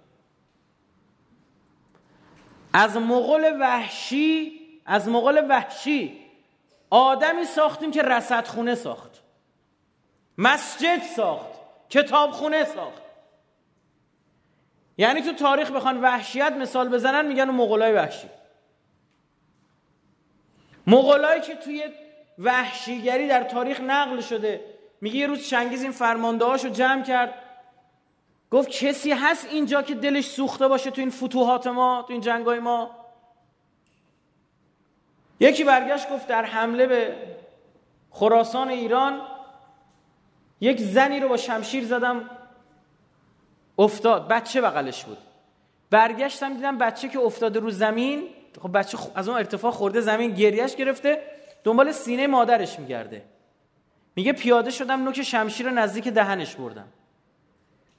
از 2.73 2.97
مغول 2.97 3.61
وحشی 3.61 4.61
از 4.87 5.09
مغول 5.09 5.47
وحشی 5.49 6.21
آدمی 6.91 7.45
ساختیم 7.45 7.91
که 7.91 8.03
رصدخونه 8.03 8.75
ساخت. 8.75 9.23
مسجد 10.39 11.03
ساخت 11.17 11.53
کتابخونه 11.91 12.65
ساخت. 12.65 13.03
یعنی 14.99 15.23
تو 15.23 15.33
تاریخ 15.33 15.71
بخوان 15.71 16.01
وحشیت 16.01 16.53
مثال 16.53 16.89
بزنن 16.89 17.27
میگن 17.27 17.51
مغولای 17.51 17.93
وحشی. 17.93 18.29
مغولایی 20.87 21.41
که 21.41 21.55
توی 21.55 21.89
وحشیگری 22.39 23.29
در 23.29 23.43
تاریخ 23.43 23.81
نقل 23.81 24.21
شده. 24.21 24.61
میگه 25.01 25.17
یه 25.17 25.27
روز 25.27 25.49
چنگیز 25.49 25.83
این 25.83 25.93
فرمانده 25.93 26.45
رو 26.45 26.57
جمع 26.57 27.03
کرد. 27.03 27.35
گفت 28.51 28.71
کسی 28.71 29.13
هست 29.13 29.49
اینجا 29.51 29.83
که 29.83 29.95
دلش 29.95 30.27
سوخته 30.27 30.69
باشه 30.69 30.91
تو 30.91 31.01
این 31.01 31.11
فتوحات 31.11 31.67
ما 31.67 32.05
تو 32.07 32.13
این 32.13 32.23
جنگای 32.23 32.59
ما؟ 32.59 32.91
یکی 35.41 35.65
برگشت 35.65 36.11
گفت 36.11 36.27
در 36.27 36.45
حمله 36.45 36.87
به 36.87 37.17
خراسان 38.11 38.69
ایران 38.69 39.21
یک 40.61 40.81
زنی 40.81 41.21
رو 41.21 41.29
با 41.29 41.37
شمشیر 41.37 41.85
زدم 41.85 42.31
افتاد. 43.79 44.29
بچه 44.29 44.61
بغلش 44.61 45.05
بود. 45.05 45.19
برگشتم 45.91 46.55
دیدم 46.55 46.79
بچه 46.79 47.09
که 47.09 47.19
افتاده 47.19 47.61
رو 47.61 47.71
زمین. 47.71 48.29
خب 48.63 48.79
بچه 48.79 48.99
از 49.15 49.29
اون 49.29 49.39
ارتفاع 49.39 49.71
خورده 49.71 50.01
زمین 50.01 50.35
گریش 50.35 50.77
گرفته. 50.77 51.23
دنبال 51.65 51.93
سینه 51.93 52.27
مادرش 52.27 52.79
میگرده. 52.79 53.25
میگه 54.17 54.33
پیاده 54.33 54.71
شدم 54.71 55.05
نوک 55.05 55.23
شمشیر 55.23 55.69
رو 55.69 55.75
نزدیک 55.75 56.09
دهنش 56.09 56.55
بردم. 56.55 56.89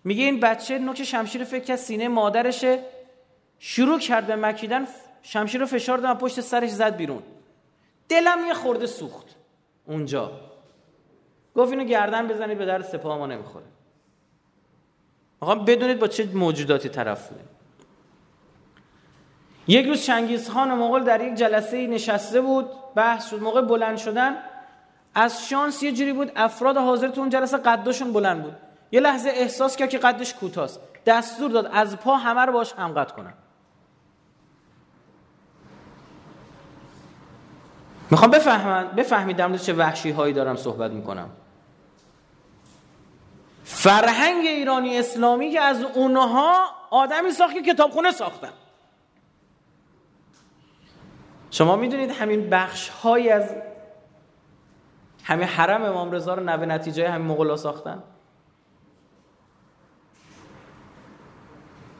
میگه 0.03 0.23
این 0.23 0.39
بچه 0.39 0.79
نوک 0.79 1.03
شمشیر 1.03 1.43
فکر 1.43 1.63
کرد 1.63 1.77
سینه 1.77 2.07
مادرشه. 2.07 2.79
شروع 3.59 3.99
کرد 3.99 4.27
به 4.27 4.35
مکیدن 4.35 4.87
شمشیر 5.21 5.61
رو 5.61 5.67
فشار 5.67 5.97
دادم 5.97 6.19
پشت 6.19 6.41
سرش 6.41 6.69
زد 6.69 6.95
بیرون. 6.95 7.23
دلم 8.09 8.47
یه 8.47 8.53
خورده 8.53 8.85
سوخت 8.85 9.35
اونجا. 9.85 10.31
گفت 11.55 11.71
اینو 11.71 11.83
گردن 11.83 12.27
بزنید 12.27 12.57
به 12.57 12.65
در 12.65 12.81
سپاه 12.81 13.17
ما 13.17 13.27
نمی‌خوره. 13.27 13.65
آقا 15.39 15.55
بدونید 15.55 15.99
با 15.99 16.07
چه 16.07 16.25
موجوداتی 16.33 16.89
طرف 16.89 17.29
بودیم. 17.29 17.47
یک 19.67 19.85
روز 19.85 20.01
چنگیز 20.01 20.49
خان 20.49 20.73
مغول 20.73 21.03
در 21.03 21.21
یک 21.21 21.35
جلسه 21.35 21.87
نشسته 21.87 22.41
بود 22.41 22.69
بحث 22.95 23.29
شد 23.29 23.41
موقع 23.41 23.61
بلند 23.61 23.97
شدن. 23.97 24.35
از 25.15 25.47
شانس 25.47 25.83
یه 25.83 25.91
جوری 25.91 26.13
بود 26.13 26.31
افراد 26.35 26.77
حاضر 26.77 27.07
تو 27.07 27.21
اون 27.21 27.29
جلسه 27.29 27.57
قدشون 27.57 28.13
بلند 28.13 28.43
بود. 28.43 28.55
یه 28.91 28.99
لحظه 28.99 29.29
احساس 29.29 29.75
کرد 29.75 29.89
که 29.89 29.97
قدش 29.97 30.33
کوتاست. 30.33 30.79
دستور 31.05 31.51
داد 31.51 31.69
از 31.73 31.97
پا 31.97 32.15
همه 32.15 32.41
رو 32.41 32.53
باش 32.53 32.73
همقد 32.73 33.11
کنن. 33.11 33.33
می‌خوام 38.11 38.31
بفهمن 38.31 38.87
بفهمیدم 38.87 39.57
چه 39.57 39.73
وحشی 39.73 40.11
هایی 40.11 40.33
دارم 40.33 40.55
صحبت 40.55 40.91
می‌کنم. 40.91 41.29
فرهنگ 43.63 44.45
ایرانی 44.45 44.97
اسلامی 44.97 45.51
که 45.51 45.61
از 45.61 45.83
اونها 45.83 46.53
آدمی 46.91 47.31
ساخت 47.31 47.53
که 47.53 47.61
کتابخونه 47.61 48.11
ساختن. 48.11 48.51
شما 51.55 51.75
می‌دونید 51.75 52.11
همین 52.11 52.49
بخش 52.49 52.89
های 52.89 53.29
از 53.29 53.55
همین 55.23 55.47
حرم 55.47 55.83
امام 55.83 56.11
رضا 56.11 56.33
رو 56.33 56.43
نوه 56.43 56.65
نتیجه 56.65 57.09
همین 57.09 57.27
مغلا 57.27 57.57
ساختن؟ 57.57 58.03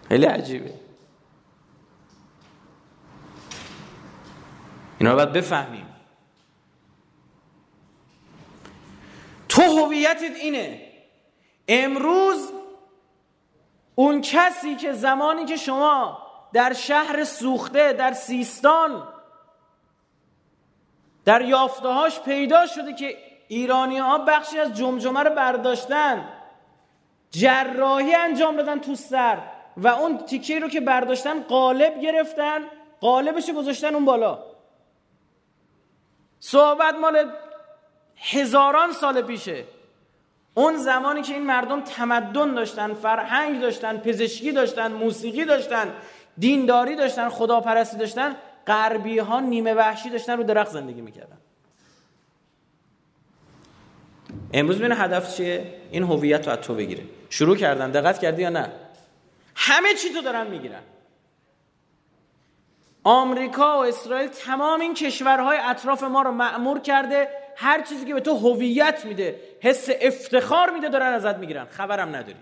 خیلی 0.10 0.26
عجیبه. 0.26 0.74
اینا 5.00 5.12
رو 5.12 5.16
باید 5.16 5.32
بفهمیم. 5.32 5.86
تو 9.50 9.62
هویتت 9.62 10.36
اینه. 10.42 10.92
امروز 11.68 12.52
اون 13.96 14.22
کسی 14.22 14.76
که 14.76 14.94
زمانی 14.94 15.46
که 15.46 15.56
شما 15.56 16.18
در 16.54 16.74
شهر 16.74 17.24
سوخته 17.24 17.94
در 17.94 18.14
سیستان 18.14 19.15
در 21.26 21.42
یافتهاش 21.42 22.20
پیدا 22.20 22.66
شده 22.66 22.94
که 22.94 23.18
ایرانی 23.48 23.98
ها 23.98 24.18
بخشی 24.18 24.60
از 24.60 24.74
جمجمه 24.74 25.24
رو 25.24 25.36
برداشتن. 25.36 26.28
جراحی 27.32 28.16
انجام 28.16 28.56
دادن 28.58 28.80
تو 28.80 28.96
سر 28.96 29.38
و 29.78 29.88
اون 29.88 30.18
تیکه 30.18 30.60
رو 30.60 30.70
که 30.70 30.82
برداشتن 30.82 31.44
قالب 31.44 32.00
گرفتن 32.00 32.62
قالبش 33.02 33.50
گذاشتن 33.50 33.96
اون 33.96 34.06
بالا. 34.06 34.40
صحبت 36.40 36.96
مال 36.96 37.32
هزاران 38.18 38.92
سال 38.92 39.22
پیشه. 39.22 39.64
اون 40.54 40.78
زمانی 40.78 41.22
که 41.22 41.34
این 41.34 41.44
مردم 41.44 41.82
تمدن 41.82 42.54
داشتن 42.54 42.94
فرهنگ 42.94 43.62
داشتن 43.62 43.98
پزشکی 43.98 44.52
داشتن 44.52 44.92
موسیقی 44.92 45.46
داشتن 45.46 45.94
دینداری 46.38 46.96
داشتن 46.96 47.30
خداپرستی 47.30 47.98
داشتن 47.98 48.36
غربی 48.68 49.20
ها 49.20 49.40
نیمه 49.40 49.74
وحشی 49.74 50.10
داشتن 50.10 50.38
رو 50.38 50.44
درخت 50.44 50.72
زندگی 50.72 51.02
می‌کردن. 51.02 51.38
امروز 54.54 54.80
ببین 54.80 54.92
هدف 54.92 55.36
چیه؟ 55.38 55.74
این 55.92 56.04
هویت 56.04 56.48
رو 56.48 56.54
از 56.54 56.60
تو 56.60 56.76
بگیره. 56.76 57.04
شروع 57.30 57.58
کردن. 57.58 57.92
دقت 57.92 58.20
کردی 58.20 58.42
یا 58.42 58.50
نه؟ 58.50 58.72
همه 59.56 59.94
چی 59.94 60.10
تو 60.14 60.22
دارن 60.22 60.48
می‌گیرن. 60.48 60.82
آمریکا 63.04 63.78
و 63.78 63.86
اسرائیل 63.86 64.30
تمام 64.30 64.82
این 64.82 64.94
کشورهای 64.94 65.58
اطراف 65.58 66.04
ما 66.04 66.22
رو 66.22 66.32
معمور 66.32 66.80
کرده 66.80 67.28
هر 67.56 67.82
چیزی 67.82 68.06
که 68.06 68.14
به 68.14 68.22
تو 68.22 68.38
هویت 68.38 69.06
میده 69.06 69.40
حس 69.62 69.90
افتخار 70.02 70.70
میده 70.70 70.90
دارن 70.90 71.14
ازت 71.14 71.38
می‌گیرن. 71.38 71.66
خبرم 71.66 72.16
نداری. 72.16 72.40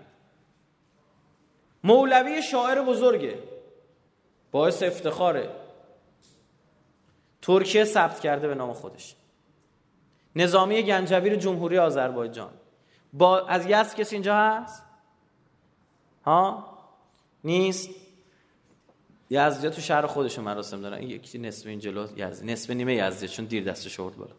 مولوی 1.84 2.42
شاعر 2.42 2.82
بزرگه. 2.82 3.38
باعث 4.52 4.82
افتخاره. 4.82 5.63
ترکیه 7.44 7.84
ثبت 7.84 8.20
کرده 8.20 8.48
به 8.48 8.54
نام 8.54 8.72
خودش. 8.72 9.16
نظامی 10.36 10.82
گنجویر 10.82 11.36
جمهوری 11.36 11.78
آذربایجان. 11.78 12.50
با 13.12 13.46
از 13.46 13.66
یزد 13.66 13.94
کسی 13.94 14.16
اینجا 14.16 14.36
هست؟ 14.36 14.82
ها؟ 16.24 16.68
نیست؟ 17.44 17.90
یزدی 19.30 19.70
تو 19.70 19.80
شهر 19.80 20.06
خودشون 20.06 20.44
مراسم 20.44 20.80
دارن. 20.80 20.98
این 20.98 21.10
یکی 21.10 21.38
نصف 21.38 21.66
این 21.66 21.78
جلو 21.78 22.08
یزدی. 22.16 22.52
نصف 22.52 22.70
نیمه 22.70 22.94
یزدی 22.94 23.28
چون 23.28 23.44
دیر 23.44 23.64
دستش 23.64 24.00
آورد 24.00 24.16
بالا. 24.16 24.32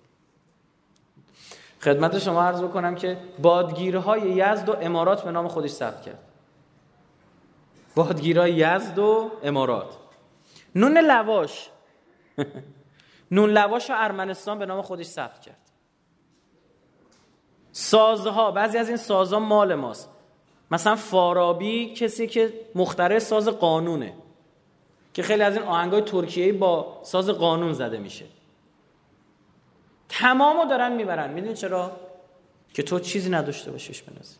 خدمت 1.82 2.20
شما 2.20 2.44
عرض 2.44 2.62
بکنم 2.62 2.96
که 2.96 3.18
بادگیرهای 3.41 4.22
یزد 4.22 4.70
و 4.70 4.76
امارات 4.82 5.24
به 5.24 5.32
نام 5.32 5.48
خودش 5.48 5.70
ثبت 5.70 6.02
کرد. 6.02 6.20
بادگیرهای 7.96 8.54
یزد 8.54 9.00
و 9.00 9.32
امارات. 9.44 9.98
نون 10.76 10.98
لواش. 10.98 11.70
نون 13.36 13.50
لواش 13.50 13.88
ارمنستان 13.89 14.60
به 14.60 14.65
نام 14.65 14.82
خودش 14.82 15.06
ثبت 15.06 15.39
کرد. 15.39 15.58
سازها 17.71 18.52
بعضی 18.52 18.78
از 18.78 18.88
این 18.88 18.98
سازها 18.98 19.39
مال 19.39 19.76
ماست. 19.76 20.10
مثلا 20.71 20.95
فارابی 20.95 21.93
کسی 21.93 22.28
که 22.28 22.54
مخترع 22.76 23.19
ساز 23.19 23.48
قانونه 23.48 24.13
که 25.13 25.24
خیلی 25.24 25.43
از 25.43 25.58
این 25.58 25.65
آهنگای 25.65 26.02
ترکیه‌ای 26.02 26.52
با 26.52 27.00
ساز 27.04 27.30
قانون 27.30 27.74
زده 27.74 27.98
میشه. 27.98 28.26
تمامو 30.10 30.65
دارن 30.65 30.91
می‌برن. 30.91 31.34
می‌دونی 31.34 31.54
چرا؟ 31.54 31.91
که 32.74 32.84
تو 32.84 33.00
چیزی 33.00 33.30
نداشته 33.30 33.71
باشیش 33.71 34.02
بنازی 34.02 34.36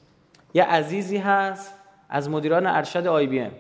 یه 0.54 0.64
عزیزی 0.64 1.18
هست 1.18 1.74
از 2.10 2.30
مدیران 2.30 2.68
ارشد 2.68 3.08
آی 3.08 3.28
بی 3.28 3.40
ام. 3.40 3.52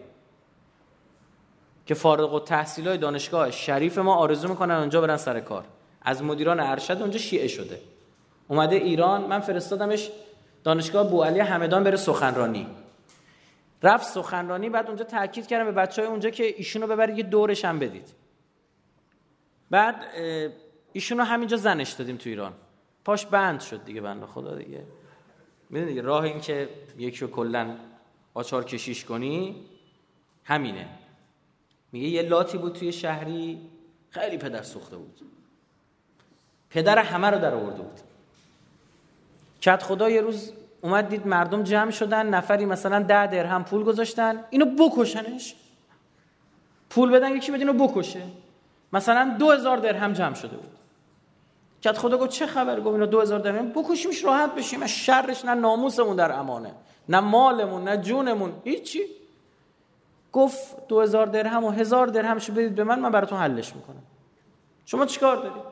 که 1.85 1.93
فارغ 1.93 2.33
و 2.33 2.39
تحصیل 2.39 2.87
های 2.87 2.97
دانشگاه 2.97 3.51
شریف 3.51 3.97
ما 3.97 4.15
آرزو 4.15 4.47
می‌کنن 4.47 4.75
اونجا 4.75 5.01
برن 5.01 5.17
سر 5.17 5.39
کار. 5.39 5.65
از 6.01 6.23
مدیران 6.23 6.59
ارشد 6.59 6.97
اونجا 7.01 7.19
شیعه 7.19 7.47
شده. 7.47 7.81
اومده 8.47 8.75
ایران 8.75 9.21
من 9.21 9.39
فرستادمش 9.39 10.09
دانشگاه 10.63 11.09
بوعلی 11.09 11.39
همدان 11.39 11.83
بره 11.83 11.97
سخنرانی. 11.97 12.67
رفت 13.83 14.07
سخنرانی 14.07 14.69
بعد 14.69 14.87
اونجا 14.87 15.03
تاکید 15.03 15.47
کردم 15.47 15.65
به 15.65 15.71
بچه 15.71 16.01
های 16.01 16.11
اونجا 16.11 16.29
که 16.29 16.43
ایشونو 16.43 16.87
ببرید 16.87 17.17
یه 17.17 17.23
دورش 17.23 17.65
هم 17.65 17.79
بدید. 17.79 18.13
بعد 19.69 20.05
ایشونو 20.93 21.23
همینجا 21.23 21.57
زنش 21.57 21.91
دادیم 21.91 22.17
تو 22.17 22.29
ایران. 22.29 22.53
پاش 23.05 23.25
بند 23.25 23.59
شد 23.59 23.85
دیگه 23.85 24.01
بنده 24.01 24.25
خدا 24.25 24.55
دیگه. 24.55 24.83
می‌دونی 25.69 25.89
دیگه 25.89 26.01
راه 26.01 26.23
این 26.23 26.41
که 26.41 26.69
یکی 26.97 27.19
رو 27.19 27.31
کلا 27.31 27.75
آچار 28.33 28.63
کشیش 28.63 29.05
کنی 29.05 29.55
همینه. 30.43 30.87
میگه 31.95 32.07
یه 32.07 32.21
لاتی 32.21 32.57
بود 32.57 32.73
توی 32.73 32.91
شهری 32.91 33.61
خیلی 34.09 34.37
پدر 34.37 34.63
سوخته 34.63 34.97
بود. 34.97 35.21
پدر 36.69 36.99
همه 36.99 37.29
رو 37.29 37.39
در 37.39 37.53
آورده 37.53 37.81
بود. 37.81 37.99
کت 39.61 39.83
خدا 39.83 40.09
یه 40.09 40.21
روز 40.21 40.53
اومد 40.81 41.09
دید 41.09 41.27
مردم 41.27 41.63
جمع 41.63 41.91
شدن 41.91 42.25
نفری 42.29 42.65
مثلا 42.65 42.99
ده 42.99 43.27
درهم 43.27 43.63
پول 43.63 43.83
گذاشتن 43.83 44.43
اینو 44.49 44.65
بکشنش. 44.65 45.55
پول 46.89 47.11
بدن 47.11 47.35
یکی 47.35 47.51
بده 47.51 47.65
اینو 47.65 47.87
بکشه. 47.87 48.21
مثلا 48.93 49.35
دو 49.39 49.51
هزار 49.51 49.77
درهم 49.77 50.13
جمع 50.13 50.33
شده 50.35 50.57
بود. 50.57 50.71
کت 51.81 51.97
خدا 51.97 52.17
گفت 52.17 52.29
چه 52.29 52.45
خبر؟ 52.45 52.79
گفت 52.79 52.93
اینو 52.93 53.05
دو 53.05 53.21
هزار 53.21 53.39
درهم. 53.39 53.69
بکشیمش 53.69 54.23
راحت 54.23 54.55
بشیم. 54.55 54.83
از 54.83 54.89
شرش 54.89 55.45
نه 55.45 55.53
ناموسمون 55.53 56.15
در 56.15 56.31
امانه. 56.31 56.71
نه 57.09 57.19
مالمون 57.19 57.83
نه 57.83 57.97
جونمون. 57.97 58.53
هیچی. 58.63 59.24
گفت 60.35 60.87
دو 60.87 61.01
هزار 61.01 61.25
درهم 61.25 61.63
و 61.63 61.69
هزار 61.69 62.07
درهمشو 62.07 62.53
بدید 62.53 62.75
به 62.75 62.83
من 62.83 62.99
من 62.99 63.11
براتون 63.11 63.39
حلش 63.39 63.75
می‌کنم. 63.75 64.03
شما 64.85 65.05
چیکار 65.05 65.35
دارید؟ 65.35 65.63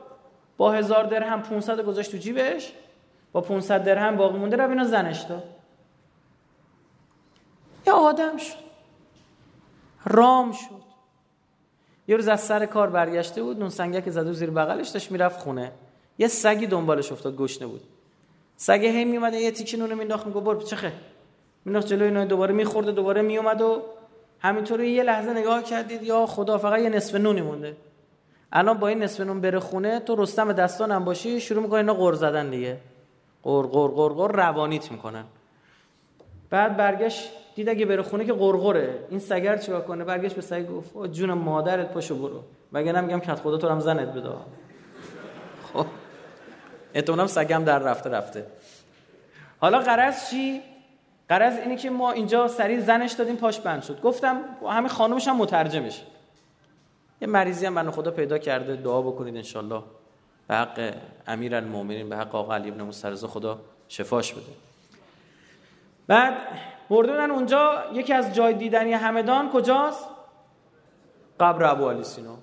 با 0.56 0.72
هزار 0.72 1.04
درهم 1.04 1.42
500 1.42 1.84
گذاشت 1.84 2.10
تو 2.10 2.16
جیبش؟ 2.16 2.72
با 3.32 3.40
500 3.40 3.84
درهم 3.84 4.16
باقی 4.16 4.38
مونده؟ 4.38 4.56
رو 4.56 4.70
اینا 4.70 4.84
زنش 4.84 5.20
داد 5.20 5.44
یه 7.86 7.92
آدم 7.92 8.36
شد. 8.36 8.54
رام 10.04 10.52
شد. 10.52 10.84
یه 12.08 12.16
روز 12.16 12.28
از 12.28 12.40
سر 12.40 12.66
کار 12.66 12.90
برگشته 12.90 13.42
بود 13.42 13.58
نون 13.58 13.68
سنگک 13.68 14.10
زده 14.10 14.32
زیر 14.32 14.50
بغلش 14.50 14.88
داشت 14.88 15.10
می‌رفت 15.10 15.40
خونه. 15.40 15.72
یه 16.18 16.28
سگی 16.28 16.66
دنبالش 16.66 17.12
افتاد 17.12 17.36
گشنه 17.36 17.66
بود. 17.66 17.80
سگ 18.56 18.84
هی 18.84 19.04
میومد 19.04 19.34
یه 19.34 19.50
تیکه 19.50 19.76
نون 19.76 19.94
مینداخت 19.94 20.26
میگه 20.26 20.40
برو 20.40 20.62
چخه 20.62 20.92
مینداخت 21.64 21.86
جلوی 21.86 22.08
اینا 22.08 22.24
دوباره 22.24 22.54
میخورده 22.54 22.92
دوباره 22.92 23.22
میومد 23.22 23.60
و 23.60 23.82
همینطوری 24.44 24.90
یه 24.90 25.02
لحظه 25.02 25.30
نگاه 25.30 25.62
کردید 25.62 26.02
یا 26.02 26.26
خدا 26.26 26.58
فقط 26.58 26.80
یه 26.80 26.88
نصف 26.88 27.14
نونی 27.14 27.40
مونده. 27.40 27.76
الان 28.52 28.78
با 28.78 28.88
این 28.88 29.02
نصف 29.02 29.20
نون 29.20 29.40
بره 29.40 29.60
خونه 29.60 30.00
تو 30.00 30.16
رستم 30.16 30.52
دستانم 30.52 31.04
باشی 31.04 31.40
شروع 31.40 31.62
می‌کنه 31.62 31.78
اینا 31.78 31.94
قر 31.94 32.12
زدن 32.12 32.50
دیگه. 32.50 32.76
قر 33.42 33.62
قر 33.62 33.88
قر 33.88 34.08
قر 34.08 34.32
روانیت 34.32 34.92
می‌کنن. 34.92 35.24
بعد 36.50 36.76
برگشت 36.76 37.30
دید 37.54 37.68
اگه 37.68 37.86
بره 37.86 38.02
خونه 38.02 38.24
که 38.24 38.32
قرقره 38.32 38.98
این 39.10 39.20
سگر 39.20 39.56
چیکار 39.56 39.80
کنه؟ 39.80 40.04
برگشت 40.04 40.34
به 40.34 40.42
سگ 40.42 40.66
گفت 40.66 41.12
جون 41.12 41.32
مادرت 41.32 41.92
پاشو 41.92 42.14
برو. 42.14 42.42
مگه 42.72 42.92
نمیگم 42.92 43.20
کت 43.20 43.40
خدا 43.40 43.56
تو 43.56 43.68
هم 43.68 43.80
زنت 43.80 44.08
بده. 44.08 44.28
خب. 45.72 45.86
احتمالاً 46.94 47.26
سگم 47.26 47.64
در 47.64 47.78
رفته 47.78 48.10
رفته. 48.10 48.46
حالا 49.60 49.78
قرض 49.78 50.30
چی؟ 50.30 50.62
قرض 51.28 51.58
اینه 51.58 51.76
که 51.76 51.90
ما 51.90 52.12
اینجا 52.12 52.48
سریع 52.48 52.80
زنش 52.80 53.12
دادیم 53.12 53.36
پاش 53.36 53.60
بند 53.60 53.82
شد. 53.82 54.00
گفتم 54.00 54.40
همه 54.68 54.88
خانومش 54.88 55.28
هم 55.28 55.36
مترجمش. 55.36 56.02
یه 57.20 57.28
مریضی 57.28 57.66
هم 57.66 57.74
بنده 57.74 57.90
خدا 57.90 58.10
پیدا 58.10 58.38
کرده. 58.38 58.76
دعا 58.76 59.02
بکنید 59.02 59.36
انشالله. 59.36 59.82
به 60.48 60.54
حق 60.54 60.94
امیر 61.26 61.54
المومنین 61.54 62.08
به 62.08 62.16
حق 62.16 62.34
آقا 62.34 62.54
علی 62.54 62.70
ابن 62.70 62.90
خدا 63.14 63.60
شفاش 63.88 64.32
بده. 64.32 64.42
بعد 66.06 66.34
بردن 66.90 67.30
اونجا 67.30 67.84
یکی 67.92 68.12
از 68.12 68.34
جای 68.34 68.54
دیدنی 68.54 68.92
همدان 68.92 69.50
کجاست؟ 69.50 70.08
قبر 71.40 71.64
ابو 71.64 71.90
علی 71.90 72.04
سینا 72.04 72.36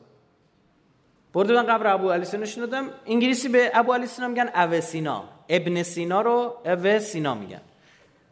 بردن 1.34 1.64
قبر 1.64 1.88
ابو 1.88 2.12
علی 2.12 2.26
سینا 2.26 2.46
شنودم 2.46 2.90
انگلیسی 3.06 3.50
به 3.50 3.72
ابو 3.74 3.94
علی 3.94 4.08
سینا 4.08 4.28
میگن 4.28 4.50
اوسینا 4.56 5.24
ابن 5.50 5.84
سینا 5.84 6.22
رو 6.22 6.56
او 6.66 7.00
سینا 7.00 7.36
میگن. 7.36 7.62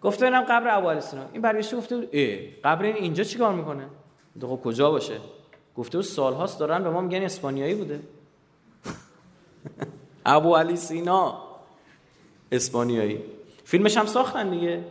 گفته 0.01 0.25
اینم 0.25 0.41
قبر 0.41 0.77
ابو 0.77 0.89
علی 0.89 1.01
سینا 1.01 1.23
این 1.33 1.41
برگشته 1.41 1.77
گفته 1.77 1.97
بود 1.97 2.09
ای 2.11 2.47
قبر 2.63 2.85
این 2.85 2.95
اینجا 2.95 3.23
چیکار 3.23 3.53
می‌کنه؟ 3.53 3.85
خب 4.41 4.59
کجا 4.63 4.91
باشه؟ 4.91 5.17
گفته 5.77 5.97
بود 5.97 6.05
سالهاست 6.05 6.59
دارن 6.59 6.83
به 6.83 6.89
ما 6.89 7.01
میگن 7.01 7.23
اسپانیایی 7.23 7.75
بوده. 7.75 7.99
ابو 10.25 10.55
علی 10.55 10.75
سینا 10.75 11.43
اسپانیایی. 12.51 13.21
فیلمش 13.63 13.97
هم 13.97 14.05
ساختن 14.05 14.49
دیگه 14.49 14.83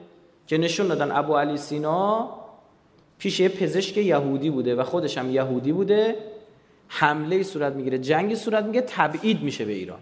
که 0.47 0.59
نشون 0.59 0.87
دادن 0.87 1.17
ابو 1.17 1.37
علی 1.37 1.57
سینا 1.57 2.31
پیش 3.19 3.41
یه 3.41 3.49
پزشک 3.49 3.97
یهودی 3.97 4.51
بوده 4.51 4.75
و 4.75 4.83
خودش 4.83 5.19
هم 5.19 5.31
یهودی 5.31 5.73
بوده. 5.73 6.17
حمله 6.89 7.43
صورت 7.43 7.73
می‌گیره. 7.73 7.99
جنگی 7.99 8.37
صورت 8.37 8.65
می‌گیره. 8.65 8.87
تبعید 8.89 9.43
میشه 9.43 9.65
به 9.65 9.73
ایران. 9.73 10.01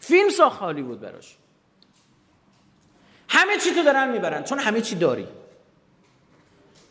فیلم 0.00 0.30
ساخت 0.30 0.58
خالی 0.58 0.82
بود 0.82 1.00
براش. 1.00 1.36
همه 3.28 3.56
چی 3.56 3.74
تو 3.74 3.82
دارن 3.82 4.10
می‌برن. 4.10 4.44
چون 4.44 4.58
همه 4.58 4.80
چی 4.80 4.94
داری. 4.96 5.26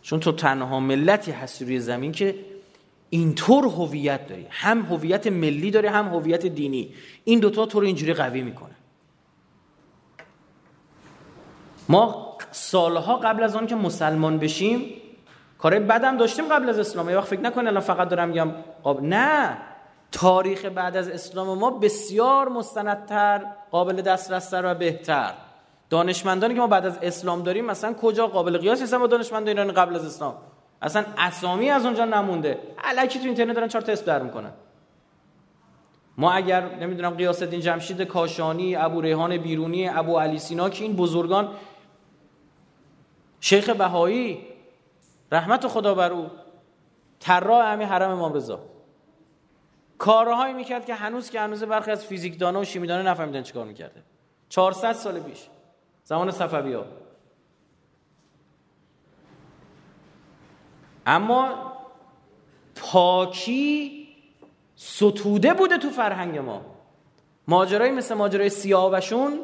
چون 0.01 0.19
تو 0.19 0.31
تنها 0.31 0.79
ملتی 0.79 1.31
هستی 1.31 1.65
روی 1.65 1.79
زمین 1.79 2.11
که 2.11 2.35
اینطور 3.09 3.65
هویت 3.65 4.27
داری. 4.27 4.47
هم 4.49 4.81
هویت 4.81 5.27
ملی 5.27 5.71
داری 5.71 5.87
هم 5.87 6.07
هویت 6.07 6.45
دینی. 6.45 6.93
این 7.23 7.39
دوتا 7.39 7.65
تو 7.65 7.79
رو 7.79 7.85
اینجوری 7.85 8.13
قوی 8.13 8.41
می‌کنه. 8.41 8.75
ما 11.89 12.37
سالها 12.51 13.17
قبل 13.17 13.43
از 13.43 13.55
آن 13.55 13.67
که 13.67 13.75
مسلمان 13.75 14.37
بشیم 14.39 14.93
کارهای 15.57 15.83
بدم 15.83 16.17
داشتیم 16.17 16.45
قبل 16.45 16.69
از 16.69 16.79
اسلام. 16.79 17.09
یه 17.09 17.17
وقت 17.17 17.27
فکر 17.27 17.39
نکنید 17.39 17.67
الان 17.67 17.81
فقط 17.81 18.09
دارم 18.09 18.29
میگم 18.29 18.51
قابل 18.83 19.05
نه. 19.05 19.57
تاریخ 20.11 20.65
بعد 20.65 20.97
از 20.97 21.09
اسلام 21.09 21.59
ما 21.59 21.71
بسیار 21.71 22.49
مستندتر 22.49 23.41
قابل 23.71 24.01
دسترستر 24.01 24.71
و 24.71 24.75
بهتر. 24.75 25.33
دانشمندانی 25.89 26.53
که 26.53 26.59
ما 26.59 26.67
بعد 26.67 26.85
از 26.85 26.97
اسلام 27.01 27.43
داریم 27.43 27.65
مثلا 27.65 27.93
کجا 27.93 28.27
قابل 28.27 28.57
قیاس 28.57 28.81
هستن 28.81 28.97
با 28.97 29.07
دانشمندان 29.07 29.47
ایران 29.47 29.71
قبل 29.71 29.95
از 29.95 30.05
اسلام. 30.05 30.35
اصلا 30.81 31.05
اسامی 31.17 31.69
از 31.69 31.85
اونجا 31.85 32.05
نمونده. 32.05 32.59
الکی 32.77 33.19
تو 33.19 33.25
اینترنت 33.25 33.55
دارن 33.55 33.67
چهار 33.67 33.81
تا 33.81 33.91
اسم 33.91 34.05
در 34.05 34.23
می‌کنن. 34.23 34.51
ما 36.17 36.31
اگر 36.31 36.75
نمی‌دونم 36.75 37.09
قیاس 37.09 37.41
الدین 37.41 37.59
جمشید 37.59 38.01
کاشانی 38.01 38.75
ابو 38.75 39.01
ریحان 39.01 39.37
بیرونی 39.37 39.89
ابو 39.89 40.19
علی 40.19 40.39
سینا 40.39 40.69
که 40.69 40.83
این 40.83 40.95
بزرگان 40.95 41.49
شیخ 43.39 43.69
بهایی 43.69 44.47
رحمت 45.31 45.67
خدا 45.67 45.95
بر 45.95 46.11
او 46.11 46.29
طراح 47.19 47.65
همین 47.65 47.87
حرم 47.87 48.11
امام 48.11 48.33
رضا. 48.33 48.59
کارهایی 49.97 50.53
می‌کرد 50.53 50.85
که 50.85 50.93
هنوز 50.95 51.29
که 51.29 51.39
هنوز 51.39 51.63
برخی 51.63 51.91
از 51.91 52.05
فیزیکدانا 52.05 52.59
و 52.59 52.63
شیمیدانا 52.63 53.11
نفهمیدن 53.11 53.43
چیکار 53.43 53.65
می‌کرده. 53.65 54.03
400 54.49 54.93
سال 54.93 55.19
پیش. 55.19 55.47
زمان 56.07 56.31
صفوی 56.31 56.77
اما 61.05 61.73
پاکی 62.75 64.07
ستوده 64.75 65.53
بوده 65.53 65.77
تو 65.77 65.89
فرهنگ 65.89 66.37
ما. 66.37 66.61
ماجرایی 67.47 67.91
مثل 67.91 68.15
ماجرای 68.15 68.49
سیاوشون 68.49 69.39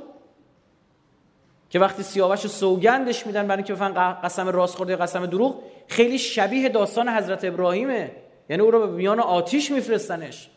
که 1.69 1.79
وقتی 1.79 2.03
سیاوش 2.03 2.47
سوگندش 2.47 3.27
میدن 3.27 3.47
برای 3.47 3.57
اینکه 3.57 3.73
بفهمن 3.73 4.13
قسم 4.13 4.47
راست 4.47 4.75
خورده 4.75 4.95
قسم 4.95 5.25
دروغ 5.25 5.63
خیلی 5.87 6.19
شبیه 6.19 6.69
داستان 6.69 7.09
حضرت 7.09 7.45
ابراهیمه. 7.45 8.11
یعنی 8.49 8.63
او 8.63 8.71
رو 8.71 8.79
به 8.79 8.93
میان 8.93 9.19
آتیش 9.19 9.71
میفرستنش. 9.71 10.49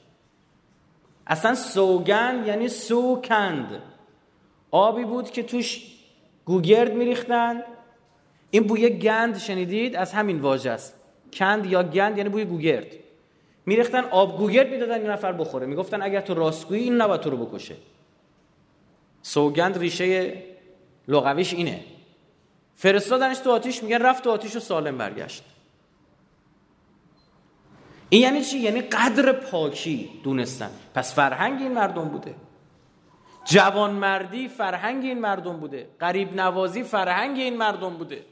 اصلا 1.27 1.55
سوگند 1.55 2.47
یعنی 2.47 2.69
سوکند. 2.69 3.83
آبی 4.71 5.05
بود 5.05 5.31
که 5.31 5.43
توش 5.43 5.96
گوگرد 6.47 6.95
میریختن. 6.95 7.63
این 8.51 8.63
بوی 8.63 8.91
گند 8.91 9.39
شنیدید؟ 9.39 9.97
از 9.97 10.13
همین 10.13 10.41
واژه 10.41 10.71
است. 10.71 10.95
کند 11.33 11.67
یا 11.67 11.83
گند 11.83 12.19
یعنی 12.19 12.31
بوی 12.31 12.45
گوگرد. 12.45 12.87
میریختن 13.67 14.05
آب 14.05 14.39
گوگرد 14.39 14.71
می‌دادن 14.71 15.01
این 15.01 15.11
نفر 15.11 15.33
بخوره. 15.33 15.67
می‌گفتن 15.67 16.03
اگر 16.03 16.21
تو 16.21 16.35
راستگویی 16.35 16.83
این 16.83 16.97
نباید 16.97 17.21
تو 17.21 17.31
رو 17.31 17.47
بکشه. 17.47 17.75
سوگند 19.23 19.79
ریشه 19.79 20.43
لغویش 21.09 21.55
اینه. 21.55 21.81
فرستادنش 22.75 23.39
تو 23.39 23.51
آتیش 23.51 23.83
میگن 23.83 23.99
رفت 23.99 24.25
تو 24.25 24.31
آتیش 24.31 24.57
و 24.57 24.61
سالم 24.61 24.99
برگشت. 24.99 25.45
این 28.09 28.23
یعنی 28.23 28.45
چی؟ 28.45 28.59
یعنی 28.59 28.81
قدر 28.81 29.33
پاکی 29.33 30.11
دونستن. 30.25 30.71
پس 30.95 31.15
فرهنگ 31.15 31.63
این 31.63 31.73
مردم 31.73 32.09
بوده. 32.09 32.35
جوانمردی 33.47 34.49
فرهنگ 34.49 35.05
این 35.05 35.21
مردم 35.21 35.57
بوده. 35.57 35.89
قریب 36.01 36.35
نوازی 36.35 36.83
فرهنگ 36.83 37.39
این 37.39 37.57
مردم 37.57 37.97
بوده. 37.97 38.25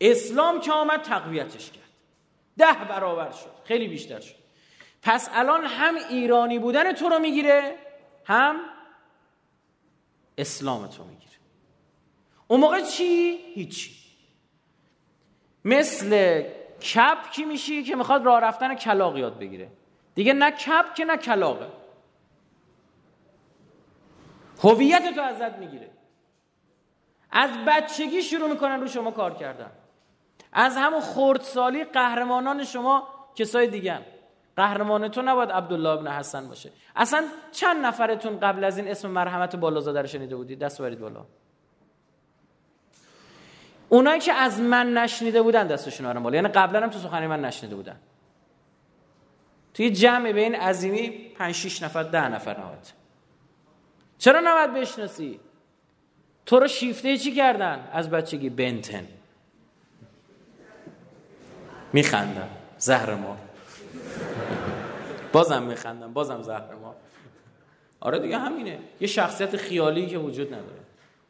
اسلام 0.00 0.60
که 0.60 0.72
آمد 0.72 1.02
تقویتش 1.02 1.70
کرد. 1.70 1.82
ده 2.58 2.84
برابر 2.88 3.30
شد. 3.30 3.50
خیلی 3.64 3.88
بیشتر 3.88 4.20
شد. 4.20 4.34
پس 5.02 5.28
الان 5.32 5.64
هم 5.64 5.94
ایرانی 6.10 6.58
بودن 6.58 6.92
تو 6.92 7.08
رو 7.08 7.18
می‌گیره 7.18 7.74
هم 8.24 8.56
اسلام 10.38 10.86
تو 10.86 11.04
می‌گیره. 11.04 11.32
اون 12.48 12.60
موقع 12.60 12.80
چی؟ 12.80 13.38
هیچی. 13.54 13.90
مثل 15.64 16.42
کپ 16.80 17.30
کی 17.30 17.44
میشی 17.44 17.82
که 17.82 17.96
می‌خواد 17.96 18.24
راه 18.24 18.40
رفتن 18.40 18.74
کلاق 18.74 19.18
یاد 19.18 19.38
بگیره. 19.38 19.68
دیگه 20.14 20.32
نه 20.32 20.50
کپ 20.50 20.94
که 20.94 21.04
نه 21.04 21.16
کلاقه 21.16 21.66
هویت 24.62 25.14
تو 25.14 25.20
ازت 25.20 25.58
می‌گیره. 25.58 25.90
از 27.30 27.50
بچگی 27.66 28.22
شروع 28.22 28.50
می‌کنن 28.50 28.80
رو 28.80 28.86
شما 28.86 29.10
کار 29.10 29.34
کردن. 29.34 29.70
از 30.52 30.76
همون 30.76 31.00
خردسالی 31.00 31.84
قهرمانان 31.84 32.64
شما 32.64 33.08
کسای 33.34 33.66
دیگه 33.66 33.98
قهرمان 34.56 35.08
تو 35.08 35.22
نباید 35.22 35.50
عبدالله 35.50 35.88
ابن 35.88 36.08
حسن 36.08 36.48
باشه. 36.48 36.70
اصلا 36.96 37.24
چند 37.52 37.86
نفرتون 37.86 38.40
قبل 38.40 38.64
از 38.64 38.78
این 38.78 38.88
اسم 38.88 39.10
مرحمت 39.10 39.56
بالازاده 39.56 40.00
رو 40.00 40.06
شنیده 40.06 40.36
بودید؟ 40.36 40.58
دست 40.58 40.82
برید 40.82 41.00
بالا. 41.00 41.24
اونایی 43.88 44.20
که 44.20 44.32
از 44.32 44.60
من 44.60 44.94
نشنیده 44.94 45.42
بودن 45.42 45.66
دستشون 45.66 46.06
آرم 46.06 46.22
بالا. 46.22 46.36
یعنی 46.36 46.48
قبلا 46.48 46.82
هم 46.82 46.90
تو 46.90 46.98
سخنی 46.98 47.26
من 47.26 47.44
نشنیده 47.44 47.76
بودن. 47.76 48.00
توی 49.74 49.90
جمع 49.90 50.32
بین 50.32 50.54
عظیمی 50.54 51.08
5 51.10 51.54
6 51.54 51.82
نفر 51.82 52.02
ده 52.02 52.28
نفر 52.28 52.60
نهایت. 52.60 52.92
چرا 54.22 54.40
نباید 54.44 54.74
بشناسی؟ 54.74 55.40
تو 56.46 56.60
رو 56.60 56.68
شیفته 56.68 57.18
چی 57.18 57.32
کردن؟ 57.32 57.88
از 57.92 58.10
بچگی 58.10 58.50
بنتن. 58.50 59.08
میخندم. 61.92 62.48
زهر 62.78 63.14
ما. 63.14 63.36
بازم 65.32 65.62
میخندم. 65.62 66.12
بازم 66.12 66.42
زهر 66.42 66.74
ما. 66.74 66.94
آره 68.00 68.18
دیگه 68.18 68.38
همینه. 68.38 68.78
یه 69.00 69.08
شخصیت 69.08 69.56
خیالی 69.56 70.06
که 70.06 70.18
وجود 70.18 70.54
نداره. 70.54 70.80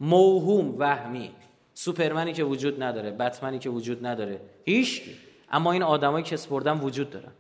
موهوم 0.01 0.75
وهمی. 0.79 1.31
سوپرمنی 1.75 2.33
که 2.33 2.45
وجود 2.45 2.83
نداره. 2.83 3.11
بتمنی 3.11 3.59
که 3.59 3.71
وجود 3.71 4.07
نداره. 4.07 4.41
هیچ. 4.65 5.03
اما 5.51 5.73
این 5.73 5.83
آدمایی 5.83 6.25
که 6.25 6.35
اسپردن 6.35 6.81
وجود 6.81 7.11
دارن. 7.11 7.33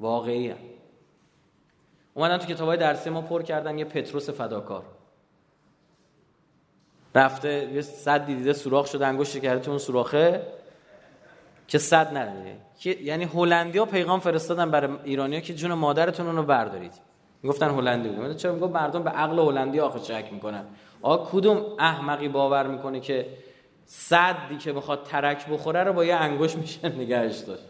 واقعی 0.00 0.48
هم. 0.48 0.75
اومدن 2.16 2.38
تو 2.38 2.46
کتابای 2.46 2.76
درسی 2.76 3.10
ما 3.10 3.20
پر 3.20 3.42
کردن 3.42 3.78
یه 3.78 3.84
پتروس 3.84 4.30
فداکار. 4.30 4.82
رفته 7.14 7.70
یه 7.74 7.82
صد 7.82 8.26
دیده 8.26 8.52
سوراخ 8.52 8.86
شده 8.86 9.06
انگشت 9.06 9.42
کرده 9.42 9.60
تو 9.60 9.70
اون 9.70 9.78
سوراخه 9.78 10.42
که 11.68 11.78
صد 11.78 12.12
نره 12.14 12.56
یعنی 12.84 13.24
هلندیا 13.24 13.84
پیغام 13.84 14.20
فرستادن 14.20 14.70
برای 14.70 14.96
ایرانیا 15.04 15.40
که 15.40 15.54
جون 15.54 15.72
مادرتون 15.72 16.36
رو 16.36 16.42
بردارید. 16.42 16.92
می‌گفتن 17.42 17.70
هلندی 17.70 18.08
بود. 18.08 18.36
چرا 18.36 18.52
می‌گفت 18.52 18.72
مردم 18.72 19.02
به 19.02 19.10
عقل 19.10 19.38
هلندی 19.38 19.80
آخه 19.80 19.98
شک 19.98 20.28
می‌کنن. 20.32 20.64
آ 21.02 21.16
کدوم 21.16 21.62
احمقی 21.78 22.28
باور 22.28 22.66
می‌کنه 22.66 23.00
که 23.00 23.26
صدی 23.86 24.56
که 24.58 24.72
بخواد 24.72 25.02
ترک 25.04 25.46
بخوره 25.46 25.84
رو 25.84 25.92
با 25.92 26.04
یه 26.04 26.14
انگشت 26.14 26.56
میشه 26.56 26.88
نگهش 26.88 27.38
داشت؟ 27.38 27.62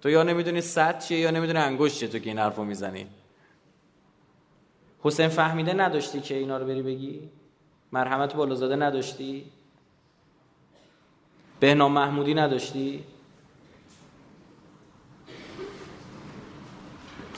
تو 0.00 0.10
یا 0.10 0.22
نمی‌دونی 0.22 0.60
صد 0.60 0.98
چیه 0.98 1.18
یا 1.18 1.30
نمی‌دونی 1.30 1.58
انگشت 1.58 1.98
چیه 1.98 2.08
تو 2.08 2.18
که 2.18 2.30
این 2.30 2.38
حرفو 2.38 2.64
می‌زنی؟ 2.64 3.06
حسین 5.02 5.28
فهمیده 5.28 5.72
نداشتی 5.72 6.20
که 6.20 6.34
اینا 6.34 6.58
رو 6.58 6.66
بری 6.66 6.82
بگی؟ 6.82 7.28
مرحمت 7.92 8.34
بالازاده 8.34 8.76
نداشتی؟ 8.76 9.44
بهنام 11.60 11.92
محمودی 11.92 12.34
نداشتی؟ 12.34 13.04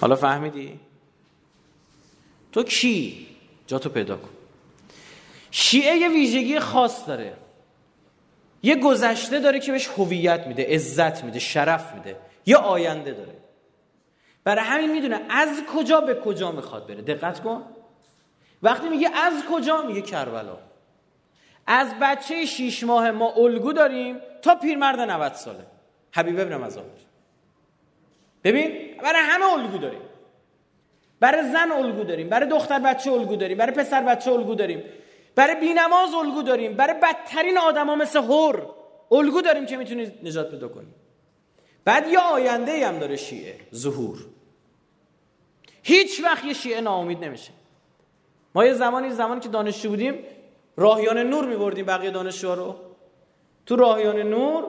حالا 0.00 0.16
فهمیدی؟ 0.16 0.80
تو 2.52 2.62
کی؟ 2.62 3.26
جا 3.66 3.78
تو 3.78 3.88
پیدا 3.88 4.16
کن. 4.16 4.28
شیعه 5.50 5.96
یه 5.96 6.08
ویژگی 6.08 6.60
خاص 6.60 7.06
داره. 7.06 7.36
یه 8.62 8.76
گذشته 8.76 9.40
داره 9.40 9.60
که 9.60 9.72
بهش 9.72 9.88
هویت 9.88 10.46
میده 10.46 10.66
عزت 10.74 11.24
میده 11.24 11.38
شرف 11.38 11.94
میده. 11.94 12.16
یه 12.46 12.56
آینده 12.56 13.12
داره. 13.12 13.41
برای 14.44 14.64
همین 14.64 14.92
می‌دونه 14.92 15.20
از 15.28 15.62
کجا 15.74 16.00
به 16.00 16.14
کجا 16.14 16.52
می‌خواد 16.52 16.86
بره. 16.86 17.02
دقت 17.02 17.40
کن. 17.40 17.62
وقتی 18.62 18.88
میگه 18.88 19.10
از 19.16 19.44
کجا 19.50 19.82
میگه 19.82 20.02
کربلا. 20.02 20.58
از 21.66 21.94
بچه 22.00 22.44
شیش 22.44 22.84
ماه 22.84 23.10
ما 23.10 23.32
الگو 23.32 23.72
داریم 23.72 24.20
تا 24.42 24.54
پیرمرد 24.54 25.00
90 25.00 25.32
ساله. 25.34 25.66
حبیب 26.12 26.40
ابن 26.40 26.56
مزاحر 26.56 26.86
ببین 28.44 28.96
برای 29.02 29.22
همه 29.22 29.52
الگو 29.52 29.78
داریم. 29.78 30.00
برای 31.20 31.52
زن 31.52 31.72
الگو 31.72 32.04
داریم. 32.04 32.28
برای 32.28 32.48
دختر 32.48 32.78
بچه 32.78 33.12
الگو 33.12 33.36
داریم. 33.36 33.58
برای 33.58 33.72
پسر 33.72 34.02
بچه 34.02 34.32
الگو 34.32 34.54
داریم. 34.54 34.84
برای 35.34 35.54
بینماز 35.54 36.14
الگو 36.14 36.42
داریم. 36.42 36.74
برای 36.74 36.94
بدترین 37.02 37.58
آدما 37.58 37.94
مثل 37.94 38.18
هور 38.18 38.66
الگو 39.12 39.40
داریم 39.40 39.66
که 39.66 39.76
می‌تونید 39.76 40.12
نجات 40.22 40.50
پیدا 40.50 40.68
کنیم 40.68 40.94
بعد 41.84 42.08
یه 42.08 42.18
آینده 42.18 42.86
هم 42.86 42.98
داره 42.98 43.16
شیعه 43.16 43.60
ظهور. 43.74 44.18
هیچ 45.82 46.20
وقت 46.24 46.44
یه 46.44 46.52
شیعه 46.52 46.80
ناامید 46.80 47.24
نمیشه. 47.24 47.50
ما 48.54 48.64
یه 48.64 48.74
زمانی 48.74 49.10
زمانی 49.10 49.40
که 49.40 49.48
دانشجو 49.48 49.88
بودیم 49.88 50.14
راهیان 50.76 51.18
نور 51.18 51.46
میبردیم 51.46 51.86
بقیه 51.86 52.10
دانشجوها 52.10 52.54
رو. 52.54 52.76
تو 53.66 53.76
راهیان 53.76 54.18
نور 54.18 54.64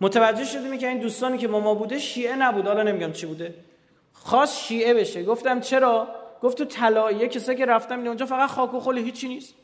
متوجه 0.00 0.44
شدیم 0.44 0.78
که 0.78 0.88
این 0.88 0.98
دوستانی 0.98 1.38
که 1.38 1.48
ما 1.48 1.60
ما 1.60 1.74
بوده 1.74 1.98
شیعه 1.98 2.36
نبود. 2.36 2.66
حالا 2.66 2.82
نمیگم 2.82 3.12
چی 3.12 3.26
بوده. 3.26 3.54
خاص 4.12 4.58
شیعه 4.58 4.94
بشه. 4.94 5.24
گفتم 5.24 5.60
چرا؟ 5.60 6.08
گفت 6.42 6.58
تو 6.58 6.64
طلاییه 6.64 7.28
کسایی 7.28 7.58
که 7.58 7.66
رفتم 7.66 8.06
اونجا 8.06 8.26
فقط 8.26 8.50
خاک 8.50 8.74
و 8.74 8.80
خل 8.80 8.98
هیچی 8.98 9.28
نیست. 9.28 9.54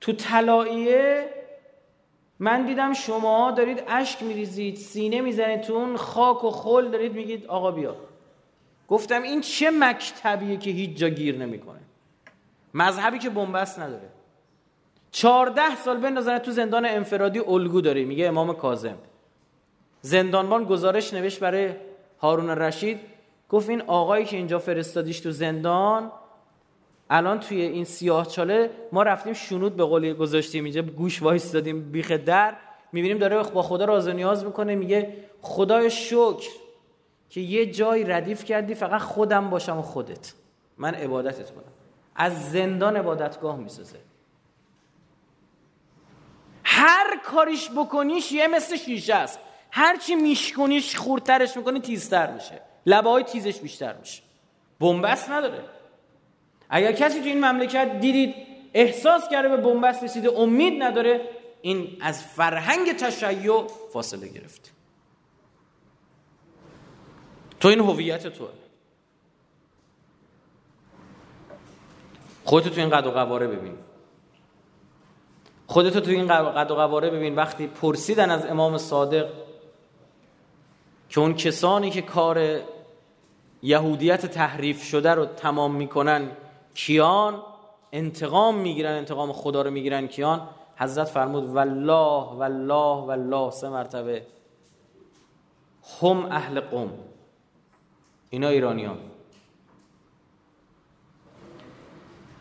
تو 0.00 0.12
طلاییه 0.12 1.28
من 2.42 2.66
دیدم 2.66 2.92
شما 2.92 3.50
دارید 3.50 3.82
اشک 3.88 4.22
میریزید 4.22 4.76
سینه 4.76 5.20
می‌زنید 5.20 5.60
تو 5.60 5.72
اون 5.72 5.96
خاک 5.96 6.44
و 6.44 6.50
خل 6.50 6.88
دارید 6.88 7.12
میگید 7.14 7.46
آقا 7.46 7.70
بیا. 7.70 7.96
گفتم 8.88 9.22
این 9.22 9.40
چه 9.40 9.70
مکتبیه 9.70 10.56
که 10.56 10.70
هیچ 10.70 10.96
جا 10.96 11.08
گیر 11.08 11.38
نمی‌کنه. 11.38 11.80
مذهبی 12.74 13.18
که 13.18 13.30
بنبست 13.30 13.80
نداره. 13.80 14.08
چهارده 15.10 15.76
سال 15.76 15.96
بندازن 15.96 16.38
تو 16.38 16.50
زندان 16.50 16.84
انفرادی 16.86 17.38
الگو 17.38 17.80
داره 17.80 18.04
میگه 18.04 18.26
امام 18.26 18.54
کاظم. 18.54 18.98
زندانبان 20.00 20.64
گزارش 20.64 21.14
نوشت 21.14 21.40
برای 21.40 21.74
هارون 22.20 22.50
رشید 22.50 23.00
گفت 23.48 23.68
این 23.70 23.80
آقایی 23.80 24.24
که 24.24 24.36
اینجا 24.36 24.58
فرستادیش 24.58 25.20
تو 25.20 25.30
زندان 25.30 26.12
الان 27.14 27.40
توی 27.40 27.60
این 27.60 27.84
سیاه 27.84 28.26
چاله 28.26 28.70
ما 28.92 29.02
رفتیم 29.02 29.32
شنود 29.32 29.76
به 29.76 29.84
قولی 29.84 30.14
گذاشتیم 30.14 30.64
اینجا 30.64 30.82
گوش 30.82 31.22
وایس 31.22 31.52
دادیم 31.52 31.92
بیخ 31.92 32.10
در. 32.10 32.56
می‌بینیم 32.92 33.18
داره 33.18 33.42
با 33.42 33.62
خدا 33.62 33.84
راز 33.84 34.08
و 34.08 34.12
نیاز 34.12 34.44
می‌کنه 34.44 34.74
میگه 34.74 35.16
خدای 35.40 35.90
شکر 35.90 36.48
که 37.30 37.40
یه 37.40 37.66
جای 37.66 38.04
ردیف 38.04 38.44
کردی 38.44 38.74
فقط 38.74 39.00
خودم 39.00 39.50
باشم 39.50 39.78
و 39.78 39.82
خودت. 39.82 40.32
من 40.78 40.94
عبادتت 40.94 41.50
کنم. 41.50 41.72
از 42.16 42.50
زندان 42.50 42.96
عبادتگاه 42.96 43.56
می‌سازه. 43.56 43.98
هر 46.64 47.20
کاریش 47.24 47.70
بکنیش 47.76 48.32
یه 48.32 48.46
مثل 48.48 48.76
شیشه 48.76 49.14
است. 49.14 49.38
هرچی 49.70 50.14
میشکنیش 50.14 50.96
خورترش 50.96 51.56
می‌کنی 51.56 51.80
تیزتر 51.80 52.32
میشه. 52.32 52.60
لبه 52.86 53.10
های 53.10 53.24
تیزش 53.24 53.60
بیشتر 53.60 53.96
میشه. 53.96 54.22
بنبست 54.80 55.30
نداره. 55.30 55.64
اگر 56.74 56.92
کسی 56.92 57.20
تو 57.20 57.26
این 57.26 57.44
مملکت 57.44 58.00
دیدید 58.00 58.34
احساس 58.74 59.28
کرده 59.28 59.48
به 59.48 59.56
بنبست 59.56 60.04
رسیده 60.04 60.38
امید 60.38 60.82
نداره 60.82 61.20
این 61.62 61.96
از 62.00 62.22
فرهنگ 62.22 62.96
تشیع 62.96 63.66
فاصله 63.92 64.28
گرفته 64.28 64.70
تو 67.60 67.68
این 67.68 67.80
هویت 67.80 68.26
تو 68.26 68.48
خودتو 72.44 72.70
تو 72.70 72.80
این 72.80 72.90
قد 72.90 73.06
و 73.06 73.10
قواره 73.10 73.46
ببین. 73.46 73.74
خودتو 75.66 76.00
تو 76.00 76.10
این 76.10 76.28
قد 76.28 76.70
و 76.70 76.74
قواره 76.74 77.10
ببین. 77.10 77.34
وقتی 77.34 77.66
پرسیدن 77.66 78.30
از 78.30 78.46
امام 78.46 78.78
صادق 78.78 79.28
که 81.08 81.20
اون 81.20 81.34
کسانی 81.34 81.90
که 81.90 82.02
کار 82.02 82.60
یهودیت 83.62 84.26
تحریف 84.26 84.82
شده 84.82 85.10
رو 85.10 85.24
تمام 85.26 85.74
می‌کنن 85.74 86.30
کیان 86.74 87.42
انتقام 87.92 88.54
می‌گیرن 88.54 88.92
انتقام 88.92 89.32
خدا 89.32 89.62
رو 89.62 89.70
می‌گیرن 89.70 90.06
کیان؟ 90.06 90.48
حضرت 90.76 91.08
فرمود 91.08 91.44
والله 91.44 92.34
والله 92.36 93.06
والله 93.06 93.50
سه 93.50 93.68
مرتبه. 93.68 94.26
هم 96.02 96.24
اهل 96.24 96.60
قوم. 96.60 96.90
اینا 98.30 98.48
ایرانیان. 98.48 98.98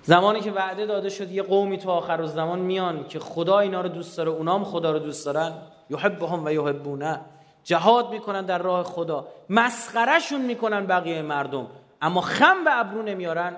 زمانی 0.04 0.40
که 0.40 0.52
وعده 0.52 0.86
داده 0.86 1.10
شد 1.10 1.32
یه 1.32 1.44
قومی 1.44 1.78
تو 1.78 1.90
آخر 1.90 2.26
زمان 2.26 2.60
میان 2.60 3.08
که 3.08 3.20
خدا 3.20 3.60
اینا 3.60 3.82
رو 3.82 3.90
دوست 3.90 4.18
داره 4.18 4.30
اونام 4.30 4.64
خدا 4.64 4.92
رو 4.92 5.00
دوست 5.00 5.26
دارن. 5.26 5.54
یحبهم 5.90 6.46
و 6.46 6.52
یحبونه. 6.52 7.22
جهاد 7.64 8.10
می‌کنن 8.10 8.46
در 8.46 8.58
راه 8.58 8.84
خدا. 8.84 9.28
مسخرهشون 9.50 10.42
می‌کنن 10.42 10.86
بقیه 10.86 11.22
مردم. 11.22 11.68
اما 12.02 12.22
خم 12.22 12.64
به 12.64 12.80
ابرو 12.80 13.02
نمیارن. 13.02 13.56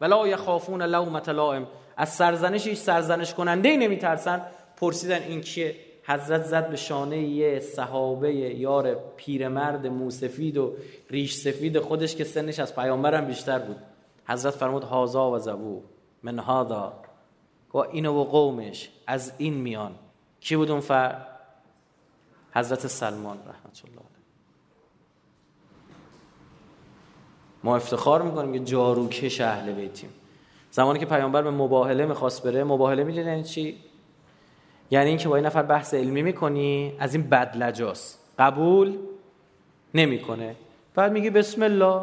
ولا 0.00 0.28
یخافون 0.28 0.82
لومت 0.82 1.28
لائم. 1.28 1.66
از 1.96 2.08
سرزنش 2.08 2.66
هیچ 2.66 2.78
سرزنش 2.78 3.34
کننده 3.34 3.68
ای 3.68 3.76
نمیترسن. 3.76 4.42
پرسیدن 4.76 5.22
این 5.22 5.40
کیه؟ 5.40 5.76
حضرت 6.06 6.44
زد 6.44 6.70
به 6.70 6.76
شانه 6.76 7.18
یه 7.18 7.60
صحابه 7.60 8.34
یار 8.34 8.94
پیرمرد 9.16 9.86
موسفید 9.86 10.56
و 10.56 10.72
ریش 11.10 11.34
سفید 11.34 11.78
خودش 11.78 12.16
که 12.16 12.24
سنش 12.24 12.58
از 12.58 12.74
پیامبرم 12.74 13.24
بیشتر 13.24 13.58
بود. 13.58 13.76
حضرت 14.28 14.54
فرمود 14.54 14.84
هازا 14.84 15.30
و 15.30 15.38
زبو 15.38 15.82
من 16.22 16.38
هادا 16.38 16.92
و 17.74 17.78
اینو 17.78 18.12
و 18.20 18.24
قومش 18.24 18.90
از 19.06 19.32
این 19.38 19.54
میان. 19.54 19.94
کی 20.40 20.56
بود 20.56 20.70
اون 20.70 20.80
فرد 20.80 21.26
حضرت 22.54 22.86
سلمان 22.86 23.38
رحمت 23.38 23.82
الله. 23.84 24.03
ما 27.64 27.76
افتخار 27.76 28.22
می‌کنیم 28.22 28.52
که 28.52 28.58
جاروکش 28.58 29.40
اهل 29.40 29.72
بیتیم. 29.72 30.10
زمانی 30.70 30.98
که 30.98 31.06
پیامبر 31.06 31.42
به 31.42 31.50
مباهله 31.50 32.06
می‌خواست 32.06 32.42
بره 32.42 32.64
مباهله 32.64 33.04
می‌دونی 33.04 33.26
یعنی 33.26 33.44
چی؟ 33.44 33.76
یعنی 34.90 35.08
اینکه 35.08 35.28
با 35.28 35.36
این 35.36 35.46
نفر 35.46 35.62
بحث 35.62 35.94
علمی 35.94 36.22
می‌کنی 36.22 36.92
از 36.98 37.14
این 37.14 37.28
بدلجاست 37.28 38.18
قبول 38.38 38.98
نمی‌کنه. 39.94 40.56
بعد 40.94 41.12
میگی 41.12 41.30
بسم 41.30 41.62
الله. 41.62 42.00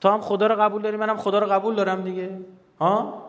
تو 0.00 0.08
هم 0.08 0.20
خدا 0.20 0.46
رو 0.46 0.54
قبول 0.54 0.82
داری 0.82 0.96
منم 0.96 1.16
خدا 1.16 1.38
رو 1.38 1.46
قبول 1.46 1.74
دارم 1.74 2.02
دیگه. 2.02 2.30
ها؟ 2.80 3.22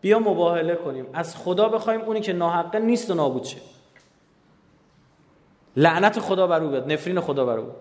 بیا 0.00 0.18
مباهله 0.18 0.74
کنیم. 0.74 1.06
از 1.12 1.36
خدا 1.36 1.68
بخوایم 1.68 2.00
اونی 2.00 2.20
که 2.20 2.32
ناحقه 2.32 2.78
نیست 2.78 3.10
و 3.10 3.14
نابود 3.14 3.44
شه. 3.44 3.58
لعنت 5.76 6.20
خدا 6.20 6.46
بر 6.46 6.60
او 6.60 6.70
بیاد 6.70 6.92
نفرین 6.92 7.20
خدا 7.20 7.44
بر 7.44 7.58
او. 7.58 7.72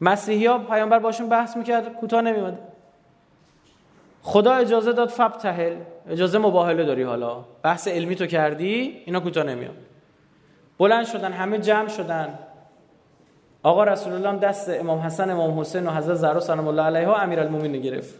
مسیحی 0.00 0.46
ها 0.46 0.58
پیامبر 0.58 0.98
باشون 0.98 1.28
بحث 1.28 1.56
می‌کرد 1.56 1.94
کوتاه 1.94 2.20
نمیومد 2.20 2.58
خدا 4.22 4.52
اجازه 4.52 4.92
داد 4.92 5.08
فب 5.08 5.32
تهل 5.32 5.76
اجازه 6.08 6.38
مباهله 6.38 6.84
داری 6.84 7.02
حالا. 7.02 7.44
بحث 7.62 7.88
علمی 7.88 8.16
تو 8.16 8.26
کردی 8.26 9.02
اینا 9.04 9.20
کوتاه 9.20 9.44
نمیاد 9.44 9.74
بلند 10.78 11.06
شدن 11.06 11.32
همه 11.32 11.58
جمع 11.58 11.88
شدن. 11.88 12.38
آقا 13.62 13.84
رسول 13.84 14.12
الله 14.12 14.38
دست 14.38 14.70
امام 14.70 14.98
حسن 14.98 15.30
امام 15.30 15.60
حسین 15.60 15.86
و 15.86 15.90
حضرت 15.90 16.14
زهرا 16.14 16.40
سلام 16.40 16.68
الله 16.68 16.82
علیها 16.82 17.16
امیرالمومنین 17.16 17.82
گرفت. 17.82 18.14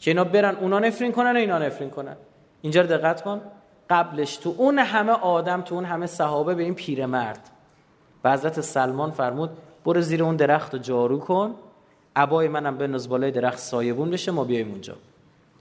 که 0.00 0.10
اینا 0.10 0.24
برن 0.24 0.56
اونا 0.56 0.78
نفرین 0.78 1.12
کنن 1.12 1.32
و 1.32 1.36
اینا 1.36 1.58
نفرین 1.58 1.90
کنن. 1.90 2.16
اینجا 2.62 2.80
رو 2.80 2.86
دقت 2.86 3.22
کن. 3.22 3.40
قبلش 3.90 4.36
تو 4.36 4.54
اون 4.58 4.78
همه 4.78 5.12
آدم 5.12 5.60
تو 5.60 5.74
اون 5.74 5.84
همه 5.84 6.06
صحابه 6.06 6.54
به 6.54 6.62
این 6.62 6.74
پیرمرد. 6.74 7.50
و 8.24 8.32
حضرت 8.32 8.60
سلمان 8.60 9.10
فرمود 9.10 9.50
برو 9.84 10.00
زیر 10.00 10.24
اون 10.24 10.36
درخت 10.36 10.74
رو 10.74 10.78
جارو 10.78 11.18
کن. 11.18 11.54
عبای 12.16 12.48
منم 12.48 12.78
به 12.78 12.86
بالای 12.86 13.30
درخت 13.30 13.58
سایبون 13.58 14.10
بشه 14.10 14.32
ما 14.32 14.44
بیایم 14.44 14.70
اونجا. 14.70 14.96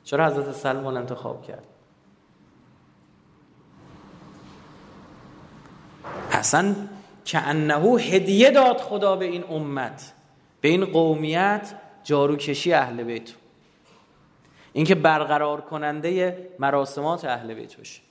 چرا 0.03 0.27
حضرت 0.27 0.51
سلمان 0.51 0.97
انتخاب 0.97 1.43
کرد؟ 1.43 1.63
اصلا 6.31 6.75
که 7.25 7.39
انهو 7.39 7.97
هدیه 7.97 8.51
داد 8.51 8.77
خدا 8.77 9.15
به 9.15 9.25
این 9.25 9.43
امت 9.49 10.13
به 10.61 10.67
این 10.69 10.85
قومیت 10.85 11.73
جاروکشی 12.03 12.73
اهل 12.73 13.03
بیت. 13.03 13.33
اینکه 14.73 14.95
برقرار 14.95 15.61
کننده 15.61 16.37
مراسمات 16.59 17.25
اهل 17.25 17.53
بیت 17.53 17.77
باشه 17.77 18.01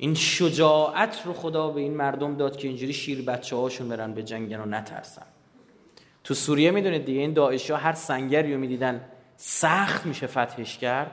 این 0.00 0.14
شجاعت 0.14 1.22
رو 1.24 1.32
خدا 1.32 1.68
به 1.68 1.80
این 1.80 1.96
مردم 1.96 2.36
داد 2.36 2.56
که 2.56 2.68
اینجوری 2.68 2.92
شیر 2.92 3.22
بچه 3.22 3.56
هاشون 3.56 3.88
برن 3.88 4.12
به 4.12 4.22
جنگن 4.22 4.60
و 4.60 4.64
نترسن. 4.64 5.26
تو 6.24 6.34
سوریه 6.34 6.70
می‌دونید 6.70 7.04
دیگه 7.04 7.20
این 7.20 7.32
داعشی 7.32 7.72
ها 7.72 7.78
هر 7.78 7.92
سنگری 7.92 8.54
رو 8.54 8.60
می‌دیدن 8.60 9.04
سخت 9.36 10.06
میشه 10.06 10.26
فتحش 10.26 10.78
کرد. 10.78 11.10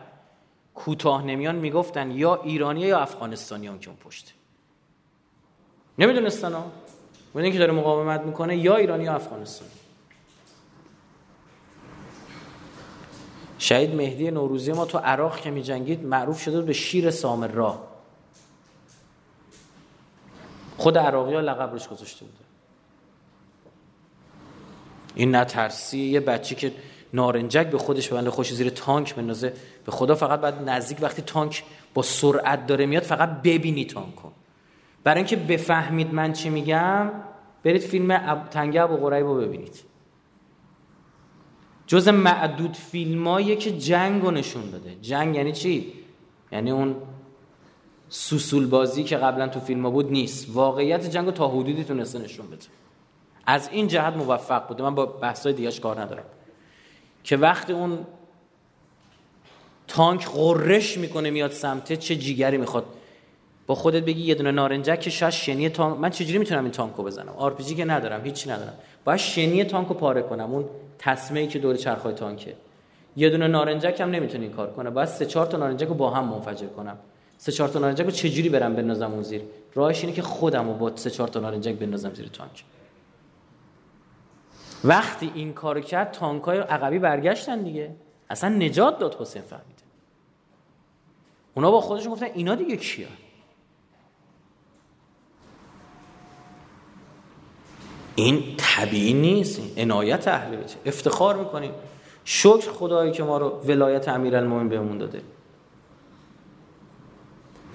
کوتاه 0.76 1.26
نمیان 1.26 1.56
می‌گفتن 1.56 2.12
یا 2.12 2.42
ایرانی 2.42 2.82
یا 2.82 3.00
افغانستانی 3.00 3.68
هم 3.68 3.80
که 3.80 3.90
اون 3.90 3.98
پشته 3.98 4.32
نمی‌دونستن 5.98 6.54
ها؟ 6.54 6.72
بودین 7.34 7.54
که 7.54 7.60
داره 7.60 7.72
مقاومت 7.72 8.22
می‌کنه 8.22 8.58
یا 8.58 8.76
ایرانی 8.76 9.04
یا 9.04 9.14
افغانستانی. 9.14 9.72
شهید 13.58 13.96
مهدی 13.96 14.32
نوروزی 14.32 14.72
ما 14.72 14.86
تو 14.86 14.98
عراق 14.98 15.40
که 15.40 15.52
میجنگید 15.52 16.06
معروف 16.06 16.42
شده 16.42 16.62
به 16.62 16.74
شیر 16.74 17.12
سامرا. 17.12 17.95
خود 20.78 20.98
عراقی 20.98 21.34
ها 21.34 21.40
لقب 21.42 21.72
روش 21.72 21.88
گذاشته 21.88 22.26
بوده 22.26 22.38
این 25.16 25.36
نترسی 25.36 26.00
یه 26.00 26.20
بچه 26.20 26.56
که 26.56 26.72
نارنجک 27.14 27.68
به 27.68 27.78
خودش 27.78 28.10
بنده 28.10 28.30
خوش 28.30 28.54
زیر 28.54 28.70
تانک 28.70 29.16
بندازه 29.16 29.54
به 29.86 29.92
خدا 29.92 30.16
فقط 30.16 30.40
بعد 30.40 30.70
نزدیک 30.70 30.98
وقتی 31.02 31.22
تانک 31.22 31.64
با 31.94 32.02
سرعت 32.02 32.68
داره 32.68 32.86
میاد 32.86 33.04
فقط 33.04 33.42
ببینی 33.42 33.86
تانک 33.86 34.16
کن 34.16 34.32
برای 35.04 35.18
اینکه 35.18 35.36
بفهمید 35.36 36.14
من 36.14 36.34
چی 36.34 36.50
میگم 36.50 37.12
برید 37.64 37.82
فیلم. 37.82 38.44
تنگه 38.52 38.82
ابو 38.82 38.98
قریب 38.98 39.26
رو 39.26 39.36
ببینید 39.36 39.84
جز 41.88 42.08
معدود 42.08 42.76
فیلمایی 42.76 43.56
که 43.56 43.72
جنگ 43.72 44.22
رو 44.22 44.32
نشون 44.32 44.70
داده 44.70 44.96
جنگ 45.02 45.36
یعنی 45.36 45.52
چی؟ 45.52 45.94
یعنی 46.52 46.72
اون 46.72 46.96
سوسول 48.10 48.68
بازی 48.68 49.04
که 49.04 49.18
قبلا 49.18 49.48
تو 49.48 49.60
فیلم 49.60 49.84
ها 49.84 49.90
بود 49.90 50.12
نیست. 50.12 50.48
واقعیت 50.54 51.10
جنگ 51.10 51.32
تا 51.32 51.48
حدودی 51.48 51.84
تونسته 51.84 52.20
نشون 52.20 52.48
بده. 52.48 52.66
از 53.46 53.70
این 53.72 53.88
جهت 53.88 54.16
موفق 54.16 54.68
بوده. 54.68 54.84
من 54.84 54.96
با 54.96 55.06
بحثای 55.06 55.54
دیگهش 55.54 55.80
کار 55.80 56.02
ندارم. 56.02 56.24
که 57.24 57.38
وقتی 57.38 57.74
اون 57.74 58.00
تانک 59.88 60.28
قررش 60.28 60.98
می‌کنه 60.98 61.30
میاد 61.30 61.52
سمته 61.52 61.98
چه 61.98 62.16
جیگری 62.16 62.58
می‌خواد. 62.58 62.86
با 63.68 63.76
خودت 63.76 64.04
بگی 64.04 64.22
یه 64.22 64.36
دونه 64.36 64.52
نارنجک 64.52 65.00
که 65.00 65.10
شاید 65.10 65.34
شنی 65.34 65.70
تانک 65.70 66.00
من 66.00 66.10
چجوری 66.10 66.38
می‌تونم 66.38 66.64
این 66.64 66.72
تانکو 66.72 67.04
بزنم؟ 67.04 67.34
آر 67.38 67.54
که 67.54 67.86
ندارم 67.86 68.24
هیچی 68.24 68.50
ندارم. 68.50 68.74
باید 69.06 69.20
شنی 69.20 69.64
تانکو 69.64 69.94
پاره 69.94 70.22
کنم. 70.22 70.52
اون 70.54 70.66
تسمه 71.00 71.48
که 71.48 71.60
دور 71.60 71.76
چرخای 71.76 72.14
تانکه. 72.14 72.56
یه 73.18 73.30
دونه 73.30 73.48
نارنجک 73.48 74.02
هم 74.02 74.10
نمی‌تونه 74.10 74.44
این 74.44 74.54
کار 74.54 74.72
کنه. 74.72 74.90
باید 74.90 75.08
سه 75.08 75.26
چهار 75.26 75.46
تا 75.46 75.58
نارنجک 75.58 75.88
رو 75.88 75.94
با 75.94 76.10
هم 76.10 76.26
منفجر 76.26 76.68
کنم. 76.68 76.98
سه 77.38 77.52
چهار 77.52 77.70
تا 77.70 77.80
نارنجک 77.80 78.06
رو 78.06 78.12
چجوری 78.12 78.50
برم 78.50 78.76
بندازم 78.76 79.12
اون 79.12 79.24
زیر؟ 79.24 79.42
راهش 79.74 80.02
اینه 80.02 80.14
که 80.16 80.22
خودم 80.22 80.68
رو 80.68 80.74
با 80.74 80.96
سه 80.96 81.10
چهار 81.10 81.28
تا 81.28 81.40
نارنجک 81.40 81.76
بندازم 81.76 82.14
زیر 82.14 82.28
تانک. 82.28 82.64
وقتی 84.84 85.32
این 85.36 85.54
کار 85.54 85.82
کرد 85.82 86.12
تانکای 86.12 86.58
عقبی 86.58 87.00
برگشتن 87.00 87.64
دیگه. 87.64 87.96
اصلا 88.30 88.50
نجات 88.50 89.00
داد 89.00 89.16
حسین 89.20 89.42
فهمیده. 89.42 89.70
اونا 91.54 91.72
با 91.72 91.82
خودشون 91.82 92.12
گفتن 92.12 92.26
اینا 92.26 92.56
دیگه 92.56 92.78
کیه 92.78 93.08
این 98.16 98.56
طبیعی 98.58 99.14
نیست. 99.14 99.62
عنایت 99.78 100.28
اهل 100.28 100.56
بیت. 100.56 100.76
افتخار 100.86 101.38
می‌کنیم. 101.38 101.72
شکر 102.26 102.72
خدایی 102.72 103.12
که 103.12 103.24
ما 103.24 103.38
رو 103.38 103.50
ولایت 103.50 104.08
امیرالمومنین 104.08 104.70
بهمون 104.70 104.98
داده. 104.98 105.22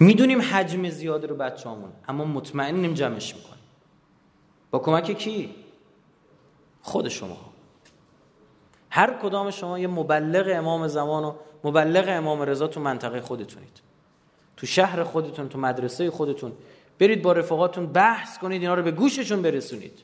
می‌دونیم 0.01 0.41
حجم 0.41 0.89
زیاده 0.89 1.27
رو 1.27 1.37
بچه‌مون 1.37 1.93
اما 2.09 2.25
مطمئنیم 2.25 2.95
جمعش 2.95 3.35
می‌کنیم. 3.35 3.63
با 4.71 4.79
کمک 4.79 5.19
کی؟ 5.19 5.55
خود 6.83 7.09
شما. 7.09 7.37
هر 8.91 9.19
کدام 9.23 9.51
شما 9.51 9.79
یه 9.79 9.87
مبلغ 9.87 10.47
امام 10.55 10.89
زمان 10.89 11.25
و 11.25 11.33
مبلغ 11.65 12.05
امام 12.09 12.43
رضا 12.43 12.67
تو 12.67 12.81
منطقه 12.81 13.21
خودتونید. 13.21 13.81
تو 14.57 14.67
شهر 14.67 15.05
خودتون 15.05 15.49
تو 15.49 15.59
مدرسه 15.59 16.11
خودتون. 16.11 16.53
برید 16.99 17.23
با 17.23 17.33
رفقاتون 17.33 17.87
بحث 17.87 18.39
کنید 18.39 18.63
اینا 18.63 18.75
رو 18.75 18.83
به 18.83 18.91
گوششون 18.91 19.43
برسونید. 19.43 19.99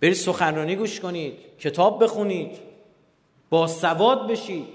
برید 0.00 0.14
سخنرانی 0.14 0.76
گوش 0.76 1.00
کنید 1.00 1.34
کتاب 1.58 2.04
بخونید 2.04 2.58
با 3.50 3.66
سواد 3.66 4.30
بشید. 4.30 4.66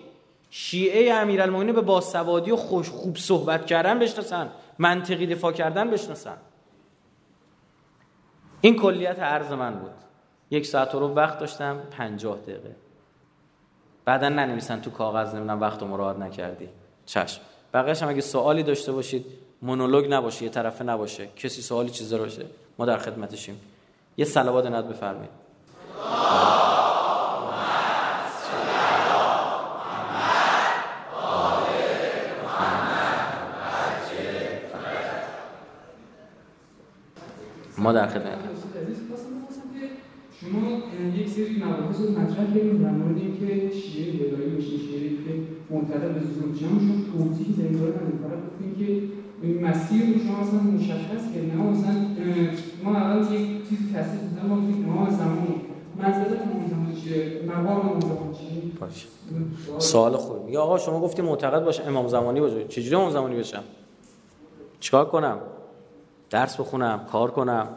شیعه 0.49 1.13
امیرالمومنین 1.13 1.75
به 1.75 1.81
باسوادی 1.81 2.51
و 2.51 2.55
خوش 2.55 2.89
خوب 2.89 3.17
صحبت 3.17 3.65
کردن 3.65 3.99
بشناسن 3.99 4.49
منطقی 4.79 5.27
دفاع 5.27 5.51
کردن 5.51 5.89
بشناسن. 5.89 6.37
این 8.61 8.75
کلیت 8.75 9.19
عرض 9.19 9.51
من 9.51 9.75
بود. 9.75 9.91
یک 10.51 10.65
ساعت 10.65 10.95
رو 10.95 11.13
وقت 11.13 11.39
داشتم 11.39 11.79
پنجاه 11.91 12.37
دقیقه. 12.37 12.75
بعدا 14.05 14.29
ننویسن 14.29 14.81
تو 14.81 14.91
کاغذ 14.91 15.35
نمی‌دونم 15.35 15.61
وقت 15.61 15.83
مراد 15.83 16.23
نکردی. 16.23 16.69
چشم. 17.05 17.41
بقیش 17.73 18.03
هم 18.03 18.09
اگه 18.09 18.21
سوالی 18.21 18.63
داشته 18.63 18.91
باشید 18.91 19.25
مونولوگ 19.61 20.13
نباشه 20.13 20.43
یه 20.43 20.49
طرفه 20.49 20.83
نباشه 20.83 21.27
کسی 21.35 21.61
سوالی 21.61 21.89
چیزا 21.89 22.17
باشه 22.17 22.45
ما 22.77 22.85
در 22.85 22.97
خدمتشیم. 22.97 23.61
یه 24.17 24.25
صلوات 24.25 24.65
ند 24.65 24.89
بفرمایید. 24.89 25.31
ما 37.79 37.91
در 37.93 38.07
خدمت. 38.07 38.37
شما 40.41 40.67
یک 41.17 41.29
سری 41.29 41.63
مباحث 41.63 41.99
رو 41.99 42.11
مطرح 42.11 42.45
کردید 42.53 42.81
در 42.81 42.91
مورد 42.91 43.17
اینکه 43.17 43.75
شیعه 43.75 44.33
ولایی 44.33 44.49
میشه 44.49 44.77
شیعه 44.77 45.09
که 45.09 45.33
معتدل 45.69 46.13
به 46.13 46.19
زوزون 46.19 46.49
میشه. 46.49 46.65
شما 46.65 46.77
توضیحی 47.11 47.53
در 47.53 47.63
این 47.63 47.79
باره 47.79 47.93
فقط 47.93 48.39
گفتین 48.47 48.71
که 48.79 49.19
مسیر 49.67 50.01
رو 50.01 50.19
شما 50.19 50.37
اصلا 50.37 50.59
مشخص 50.59 51.33
کردین 51.33 51.55
ما 51.55 51.71
مثلا 51.71 51.93
ما 52.83 52.95
اول 52.95 53.33
یک 53.35 53.69
چیزی 53.69 53.93
تصدیق 53.95 54.21
بودن 54.21 54.47
ما 54.47 54.55
گفتیم 54.55 54.89
امام 54.89 55.09
زمانی 55.09 55.55
منزلت 55.97 56.27
زمانی 56.69 57.01
چیه؟ 57.01 57.41
مقام 57.47 57.99
زمانی 57.99 58.37
چیه؟ 58.37 59.09
سوال 59.77 60.17
خوبی. 60.17 60.51
یا 60.51 60.61
آقا 60.61 60.77
شما 60.77 60.99
گفتی 60.99 61.21
معتقد 61.21 61.63
باشه 61.63 61.83
امام 61.87 62.07
زمانی 62.07 62.39
باشه. 62.39 62.67
چجوری 62.67 62.95
امام 62.95 63.11
زمانی 63.11 63.35
بشم؟ 63.35 63.63
چیکار 64.79 65.05
کنم؟ 65.05 65.37
درس 66.29 66.59
بخونم 66.59 67.05
کار 67.11 67.31
کنم. 67.31 67.67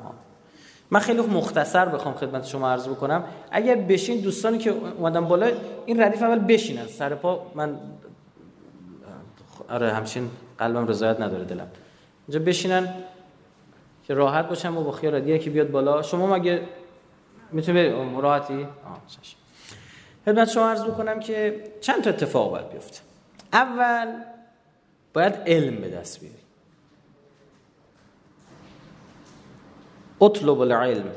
من 0.90 1.00
خیلی 1.00 1.20
مختصر 1.20 1.86
بخوام 1.86 2.14
خدمت 2.14 2.46
شما 2.46 2.70
عرض 2.70 2.88
بکنم. 2.88 3.24
اگر 3.50 3.74
بشین 3.74 4.20
دوستانی 4.20 4.59
که 4.59 4.70
اومدن 4.70 5.24
بالا 5.24 5.50
این 5.86 6.03
ردیف 6.03 6.22
اول 6.22 6.38
بشینن. 6.38 6.86
سر 6.86 7.14
پا 7.14 7.46
من 7.55 7.78
آره 9.68 9.92
همچین 9.92 10.30
قلبم 10.59 10.86
رضایت 10.86 11.20
نداره 11.20 11.44
دلم. 11.44 11.68
اینجا 12.28 12.40
بشینن 12.40 12.94
که 14.07 14.14
راحت 14.14 14.48
باشم 14.48 14.76
و 14.76 14.84
با 14.84 14.92
خیال 14.92 15.38
که 15.38 15.50
بیاد 15.50 15.70
بالا. 15.70 16.03
شما 16.03 16.26
مگه 16.26 16.62
می‌تونی 17.53 17.90
راحتی؟ 18.20 18.66
خدمت 20.24 20.48
شما 20.48 20.70
عرض 20.70 20.84
بکنم 20.84 21.20
که 21.20 21.64
چند 21.80 22.03
تا 22.03 22.11
اتفاق 22.11 22.50
باید 22.50 22.70
بیفته. 22.70 23.00
اول 23.53 24.09
باید 25.14 25.34
علم 25.46 25.76
به 25.76 25.88
دست 25.88 26.20
بیاری. 26.20 26.36
اطلب 30.22 30.60
العلم. 30.60 31.10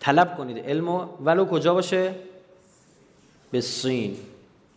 طلب 0.00 0.36
کنید 0.36 0.58
علمو. 0.58 1.06
ولو 1.24 1.44
کجا 1.44 1.74
باشه؟ 1.74 2.14
به 3.50 3.60
سین. 3.60 4.16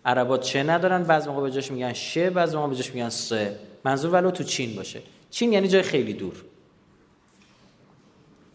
عربا 0.06 0.38
چه 0.38 0.64
ندارن؟ 0.64 1.04
بعض 1.04 1.28
موقع 1.28 1.42
به 1.42 1.52
جاش 1.52 1.72
میگن 1.72 1.94
شه 1.94 2.30
بعض 2.30 2.56
موقع 2.56 2.70
به 2.70 2.76
جاش 2.76 2.94
میگن 2.94 3.10
سه. 3.10 3.60
منظور 3.84 4.12
ولو 4.12 4.32
تو 4.32 4.44
چین 4.44 4.76
باشه. 4.76 5.02
چین 5.30 5.54
یعنی 5.54 5.68
جای 5.68 5.82
خیلی 5.82 6.14
دور. 6.14 6.34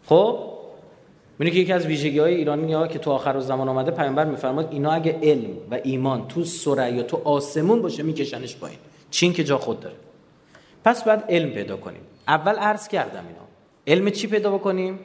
خب؟ 0.06 0.50
میونه 1.38 1.54
که 1.54 1.60
یکی 1.60 1.72
از 1.72 1.86
ویژگی 1.86 2.18
های 2.18 2.34
ایرانی 2.34 2.72
ها 2.72 2.86
که 2.86 2.98
تو 2.98 3.10
آخر 3.10 3.40
زمان 3.40 3.68
آمده 3.68 3.90
پیامبر 3.90 4.24
میفرماد 4.24 4.68
اینا 4.72 4.90
اگه 4.90 5.18
علم 5.22 5.50
و 5.70 5.78
ایمان 5.84 6.28
تو 6.28 6.44
یا 6.76 7.02
تو 7.02 7.20
آسمون 7.24 7.82
باشه 7.82 8.02
میکشنش 8.02 8.56
پایین. 8.56 8.78
چین 9.10 9.32
که 9.32 9.44
جا 9.44 9.58
خود 9.58 9.80
داره. 9.80 9.96
پس 10.84 11.04
باید 11.04 11.20
علم 11.28 11.50
پیدا 11.50 11.76
کنیم. 11.76 12.00
اول 12.28 12.56
عرض 12.56 12.88
کردم 12.88 13.24
اینا 13.26 13.40
علم 13.86 14.10
چی 14.10 14.26
پیدا 14.26 14.50
بکنیم؟ 14.50 14.98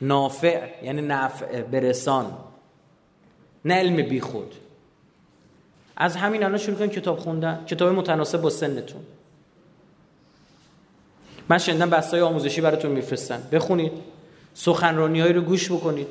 نافع 0.00 0.84
یعنی 0.84 1.02
نفع 1.02 1.62
برسان. 1.62 2.38
نه 3.64 3.74
علم 3.74 4.08
بی 4.08 4.20
خود. 4.20 4.54
از 5.96 6.16
همین 6.16 6.44
الان 6.44 6.58
شروع 6.58 6.78
کنید 6.78 6.90
کتاب 6.90 7.18
خوندن. 7.18 7.64
کتاب 7.66 7.88
متناسب 7.94 8.40
با 8.40 8.50
سنتون. 8.50 9.02
من 11.48 11.58
شنیدم 11.58 11.90
بستای 11.90 12.20
آموزشی 12.20 12.60
براتون 12.60 12.90
میفرستن. 12.90 13.48
بخونید. 13.52 13.92
سخنرانی 14.54 15.22
رو 15.22 15.40
گوش 15.40 15.72
بکنید. 15.72 16.08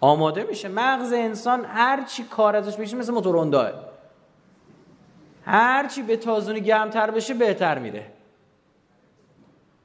آماده 0.00 0.42
میشه. 0.42 0.68
مغز 0.68 1.12
انسان 1.12 1.64
هر 1.64 2.04
چی 2.04 2.24
کار 2.24 2.56
ازش 2.56 2.76
بشه 2.76 2.96
مثل 2.96 3.12
موتور 3.12 3.72
هر 5.44 5.88
چی 5.88 6.02
به 6.02 6.16
تازونی 6.16 6.60
گرمتر 6.60 7.10
بشه 7.10 7.34
بهتر 7.34 7.78
میره. 7.78 8.06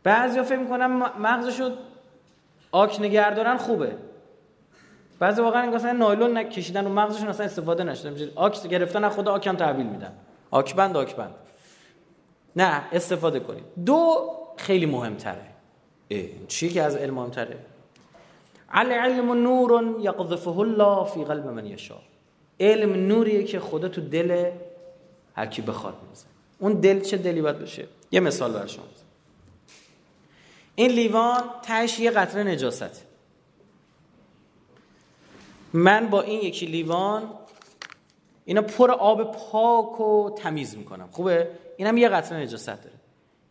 بعضیا 0.03 0.43
فکر 0.43 0.57
می‌کنم 0.57 1.11
مغزشو 1.19 1.71
آک 2.75 3.01
نگردارن 3.01 3.57
خوبه. 3.57 3.91
بعضی 5.19 5.41
واقعا 5.41 5.65
مثلا 5.65 5.91
نایلون 5.91 6.37
نکشیدن 6.37 6.87
و 6.87 6.89
مغزشون 6.89 7.27
اصلا 7.27 7.45
استفاده 7.45 7.83
نشده. 7.83 8.31
آک 8.35 8.67
گرفتن 8.67 9.03
از 9.03 9.13
خدا 9.13 9.31
آکم 9.31 9.55
تحویل 9.55 9.85
میدن. 9.85 10.13
آک 10.51 10.75
بند 10.75 10.97
آک 10.97 11.15
بند 11.15 11.35
نه 12.55 12.83
استفاده 12.91 13.39
کنید. 13.39 13.63
دو 13.85 14.31
خیلی 14.57 14.85
مهمتره. 14.85 15.45
چی 16.47 16.69
که 16.69 16.81
از 16.81 16.95
علم 16.95 17.13
مهمتره؟ 17.13 17.57
علم 18.71 19.31
نور 19.31 19.95
یقذفه 19.99 20.59
الله 20.59 21.05
فی 21.05 21.23
قلب 21.23 21.47
من 21.47 21.65
یشاء. 21.65 21.97
علم 22.59 23.07
نوریه 23.07 23.43
که 23.43 23.59
خدا 23.59 23.87
تو 23.87 24.01
دل 24.01 24.51
هر 25.35 25.45
کی 25.45 25.61
بخواد 25.61 25.93
میزه 26.09 26.25
اون 26.59 26.73
دل 26.73 26.99
چه 26.99 27.17
دلی 27.17 27.41
باید 27.41 27.59
بشه؟ 27.59 27.85
یه 28.11 28.19
مثال 28.19 28.67
شما. 28.67 28.83
این 30.75 30.91
لیوان 30.91 31.43
تهش 31.63 31.99
یه 31.99 32.11
قطره 32.11 32.43
نجاست. 32.43 33.05
من 35.73 36.09
با 36.09 36.21
این 36.21 36.41
یکی 36.41 36.65
لیوان 36.65 37.29
اینا 38.45 38.61
پر 38.61 38.91
آب 38.91 39.31
پاک 39.37 39.99
و 39.99 40.35
تمیز 40.37 40.77
می‌کنم. 40.77 41.09
خوبه؟ 41.11 41.49
اینم 41.77 41.97
یه 41.97 42.09
قطره 42.09 42.37
نجاست 42.37 42.67
داره. 42.67 42.91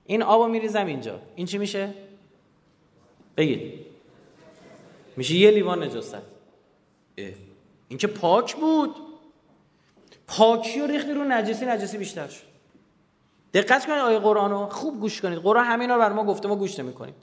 این 0.07 0.23
آبو 0.23 0.49
میریزم 0.49 0.87
اینجا. 0.87 1.21
این 1.35 1.47
چی 1.47 1.59
میشه؟ 1.59 1.95
بگید. 3.37 3.87
میشه 5.17 5.35
یه 5.35 5.51
لیوان 5.51 5.83
نجاست. 5.83 6.17
این 7.89 7.99
که 7.99 8.07
پاک 8.07 8.57
بود. 8.57 8.97
پاکی 10.27 10.81
و 10.81 10.87
ریختی 10.87 11.13
رو 11.13 11.25
نجسی 11.25 11.67
نجسی 11.67 11.99
بیشتر 11.99 12.29
شد. 12.29 12.54
دقت 13.55 13.87
کنید 13.87 13.99
آیه 13.99 14.19
قرآن 14.19 14.51
رو. 14.51 14.67
خوب 14.67 15.01
گوش 15.01 15.21
کنید. 15.21 15.39
قرآن 15.39 15.65
همین 15.65 15.91
رو 15.91 15.99
بر 15.99 16.13
ما 16.13 16.25
گفته 16.25 16.49
ما 16.49 16.57
گوش 16.57 16.79
نمی‌کنیم. 16.79 17.15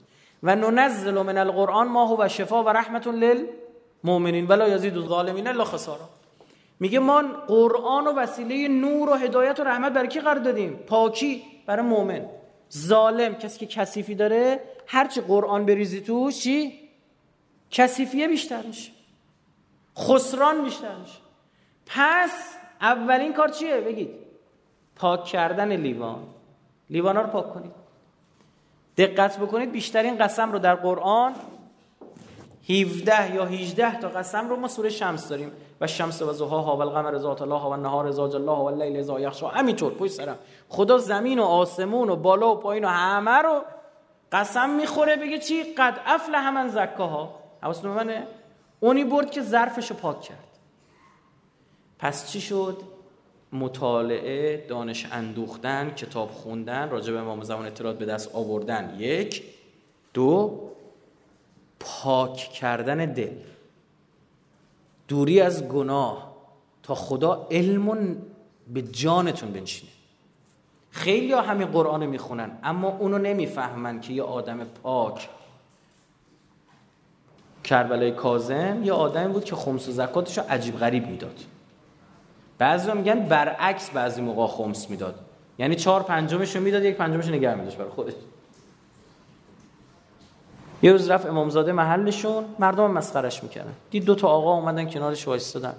و 0.42 0.56
ننزل 0.56 1.22
من 1.22 1.38
القرآن 1.38 1.88
ما 1.88 2.06
هو 2.06 2.28
شفا 2.28 2.64
و 2.64 2.68
رحمت 2.68 3.06
للمؤمنین. 3.06 4.46
ولا 4.46 4.68
یزید 4.68 4.96
الظالمین 4.96 5.46
الا 5.46 5.64
خسارا. 5.64 6.08
میگه 6.80 6.98
ما 6.98 7.22
قرآن 7.46 8.06
و 8.06 8.12
وسیله 8.12 8.68
نور 8.68 9.10
و 9.10 9.14
هدایت 9.14 9.60
و 9.60 9.64
رحمت 9.64 9.92
برای 9.92 10.08
کی 10.08 10.20
قرار 10.20 10.38
دادیم؟ 10.38 10.72
پاکی 10.86 11.42
برای 11.66 11.86
مؤمن. 11.86 12.26
ظالم 12.76 13.34
کسی 13.34 13.58
که 13.58 13.66
کثیفی 13.66 14.14
داره 14.14 14.60
هرچی 14.86 15.20
قرآن 15.20 15.66
بریزی 15.66 16.00
توش 16.00 16.42
چی؟ 16.42 16.78
کثیفیه 17.70 18.28
بیشتر 18.28 18.62
میشه. 18.62 18.92
خسران 19.98 20.64
بیشتر 20.64 20.94
میشه. 20.96 21.18
پس 21.86 22.54
اولین 22.80 23.32
کار 23.32 23.48
چیه؟ 23.48 23.80
بگید. 23.80 24.21
پاک 24.96 25.24
کردن 25.24 25.76
لیوان. 25.76 26.18
لیوان 26.90 27.16
رو 27.16 27.26
پاک 27.26 27.54
کنید. 27.54 27.72
دقت 28.96 29.38
بکنید 29.38 29.72
بیشترین 29.72 30.18
قسم 30.18 30.52
رو 30.52 30.58
در 30.58 30.74
قرآن 30.74 31.34
17 32.68 33.34
یا 33.34 33.44
18 33.44 34.00
تا 34.00 34.08
قسم 34.08 34.48
رو 34.48 34.56
ما 34.56 34.68
سوره 34.68 34.88
شمس 34.88 35.28
داریم. 35.28 35.52
و 35.80 35.86
شمس 35.86 36.22
و 36.22 36.46
ها 36.46 36.76
و 36.76 36.80
القمر 36.80 37.18
ذات 37.18 37.42
الله 37.42 37.62
و 37.62 37.66
النهار 37.66 38.10
ذات 38.10 38.34
الله 38.34 38.52
و 38.52 38.64
اللیل 38.64 39.02
ذا 39.02 39.20
یخشا 39.20 39.48
همینطور 39.48 39.94
پشت 39.94 40.12
سرم. 40.12 40.38
خدا 40.68 40.98
زمین 40.98 41.38
و 41.38 41.42
آسمون 41.42 42.10
و 42.10 42.16
بالا 42.16 42.52
و 42.52 42.54
پایین 42.54 42.84
و 42.84 42.88
همه 42.88 43.30
رو 43.30 43.62
قسم 44.32 44.70
می‌خوره 44.70 45.16
بگه 45.16 45.38
چی؟ 45.38 45.74
قد 45.74 46.00
افلح 46.06 46.50
من 46.50 46.68
زکاها. 46.68 47.34
حواستون 47.62 47.90
منه؟ 47.90 48.26
اونی 48.80 49.04
برد 49.04 49.30
که 49.30 49.42
ظرفش 49.42 49.90
رو 49.90 49.96
پاک 49.96 50.20
کرد. 50.20 50.58
پس 51.98 52.32
چی 52.32 52.40
شد؟ 52.40 52.82
مطالعه 53.52 54.66
دانش 54.68 55.06
اندوختن 55.12 55.90
کتاب 55.90 56.30
خوندن 56.30 56.90
راجع 56.90 57.12
به 57.12 57.18
امام 57.18 57.42
زمان 57.42 57.66
اطلاعات 57.66 57.98
به 57.98 58.04
دست 58.04 58.34
آوردن. 58.34 58.96
یک. 58.98 59.42
دو. 60.14 60.68
پاک 61.80 62.36
کردن 62.36 63.12
دل. 63.12 63.32
دوری 65.08 65.40
از 65.40 65.68
گناه 65.68 66.32
تا 66.82 66.94
خدا 66.94 67.48
علم 67.50 68.16
به 68.74 68.82
جانتون 68.82 69.52
بنشینه. 69.52 69.90
خیلی 70.90 71.32
ها 71.32 71.42
همین 71.42 71.66
قرآن 71.66 72.06
می‌خونن 72.06 72.58
اما 72.62 72.88
اونو 72.88 73.18
نمی‌فهمن 73.18 74.00
که 74.00 74.12
یه 74.12 74.22
آدم 74.22 74.64
پاک. 74.64 75.28
کربلای 77.64 78.12
کازم 78.12 78.84
یه 78.84 78.92
آدمی 78.92 79.32
بود 79.32 79.44
که 79.44 79.56
خمس 79.56 79.88
و 79.88 79.92
زکاتش 79.92 80.38
رو 80.38 80.44
عجیب 80.48 80.78
غریب 80.78 81.06
می‌داد. 81.06 81.44
بعضی 82.58 82.92
میگن 82.92 83.20
برعکس 83.20 83.90
بعضی 83.90 84.20
موقع 84.20 84.46
خمس 84.46 84.90
می‌داد. 84.90 85.14
یعنی 85.58 85.76
چهار 85.76 86.02
پنجمش 86.02 86.56
رو 86.56 86.62
می‌داد 86.62 86.84
یک 86.84 86.96
پنجمش 86.96 87.28
نگه 87.28 87.54
میداشت 87.54 87.76
برای 87.76 87.90
خودش. 87.90 88.12
یه 90.82 90.92
روز 90.92 91.10
رفت 91.10 91.26
امامزاده 91.26 91.72
محلشون 91.72 92.44
مردم 92.58 92.90
مسخرش 92.90 93.42
می‌کردن. 93.42 93.72
دید 93.90 94.04
دو 94.04 94.14
تا 94.14 94.28
آقا 94.28 94.54
اومدن 94.54 94.90
کنارش 94.90 95.28
وایستادن. 95.28 95.74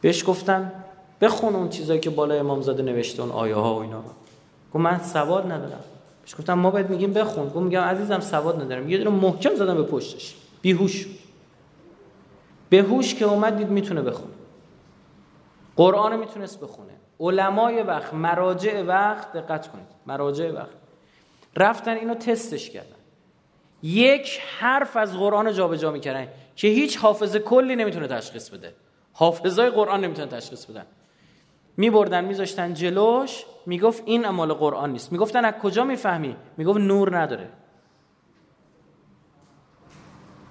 بهش 0.00 0.28
گفتن 0.28 0.72
بخون 1.20 1.54
اون 1.54 1.68
چیزایی 1.68 2.00
که 2.00 2.10
بالای 2.10 2.38
امامزاده 2.38 2.82
نوشته 2.82 3.22
اون 3.22 3.32
آیه 3.32 3.54
ها 3.54 3.74
و 3.74 3.78
اینا. 3.78 4.02
گفت 4.74 4.84
من 4.84 5.00
سواد 5.00 5.52
ندارم. 5.52 5.80
بهش 6.22 6.34
گفتم 6.34 6.54
ما 6.54 6.70
باید 6.70 6.90
میگیم 6.90 7.12
بخون. 7.12 7.46
گفت 7.46 7.56
میگم 7.56 7.80
عزیزم 7.80 8.20
سواد 8.20 8.62
ندارم. 8.62 8.90
یه 8.90 8.98
دونه 8.98 9.10
محکم 9.10 9.54
زدم 9.54 9.74
به 9.74 9.82
پشتش. 9.82 10.34
بیهوش. 10.62 11.06
هوش 12.72 13.14
که 13.14 13.24
اومد 13.24 13.56
دید 13.56 13.68
می‌تونه 13.68 14.02
بخونه. 14.02 14.33
قرآن 15.76 16.16
می‌تونست 16.16 16.60
بخونه. 16.60 16.92
علمای 17.20 17.82
وقت 17.82 18.14
مراجع 18.14 18.82
وقت 18.82 19.32
دقت 19.32 19.68
کنید. 19.68 19.86
مراجع 20.06 20.50
وقت. 20.50 20.76
رفتن 21.56 21.92
اینو 21.96 22.14
تستش 22.14 22.70
کردن. 22.70 22.96
یک 23.82 24.40
حرف 24.58 24.96
از 24.96 25.16
قرآن 25.18 25.52
جابجا 25.52 25.76
جا 25.76 25.90
می‌کردن 25.90 26.28
که 26.56 26.68
هیچ 26.68 26.98
حافظه 26.98 27.38
کلی 27.38 27.76
نمی‌تونه 27.76 28.06
تشخیص 28.06 28.48
بده. 28.48 28.74
حافظای 29.12 29.70
قرآن 29.70 30.04
نمی‌تونه 30.04 30.28
تشخیص 30.28 30.64
بدن. 30.64 30.86
میبردن 31.76 32.24
میذاشتن 32.24 32.74
جلوش 32.74 33.44
می‌گفت 33.66 34.02
این 34.06 34.26
امال 34.26 34.52
قرآن 34.52 34.92
نیست. 34.92 35.12
می‌گفتن 35.12 35.44
از 35.44 35.54
کجا 35.54 35.84
می‌فهمی؟ 35.84 36.36
می‌گفت 36.56 36.78
نور 36.78 37.18
نداره. 37.18 37.50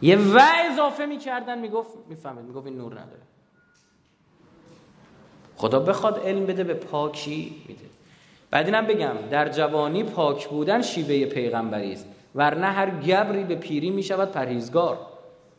یه 0.02 0.18
و 0.18 0.40
اضافه 0.72 1.06
می‌کردن 1.06 1.60
می‌گفت 1.60 1.98
می‌فهمید 2.08 2.46
می‌گفت 2.46 2.68
این 2.68 2.78
نور 2.78 2.94
نداره. 2.94 3.22
خدا 5.58 5.80
بخواد 5.80 6.22
علم 6.26 6.46
بده 6.46 6.64
به 6.64 6.74
پاکی 6.74 7.56
میده. 7.68 7.86
بعد 8.52 8.66
اینم 8.66 8.88
بگم 8.88 9.14
در 9.32 9.50
جوانی 9.50 10.04
پاک 10.04 10.48
بودن 10.48 10.82
شیوه 10.82 11.26
پیغمبری 11.26 11.94
است 11.94 12.06
ورنه 12.36 12.66
هر 12.66 12.90
گبری 12.90 13.44
به 13.44 13.56
پیری 13.56 13.90
می‌شود 13.90 14.32
پرهیزگار. 14.32 14.98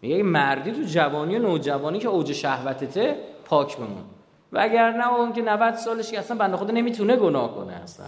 میگه 0.03 0.23
مردی 0.23 0.73
تو 0.73 0.83
جوانی 0.83 1.37
و 1.37 1.39
نوجوانی 1.39 1.99
که 1.99 2.09
اوج 2.09 2.33
شهوتته 2.33 3.17
پاک 3.45 3.77
بمون. 3.77 4.05
و 4.53 4.59
اگر 4.61 4.91
نه 4.91 5.13
اون 5.13 5.33
که 5.33 5.43
90 5.43 5.75
سالش 5.75 6.11
که 6.11 6.19
اصلا 6.19 6.37
بنده 6.37 6.57
خدا 6.57 6.73
نمی‌تونه 6.73 7.17
گناه 7.17 7.55
کنه 7.55 7.73
اصلا. 7.73 8.07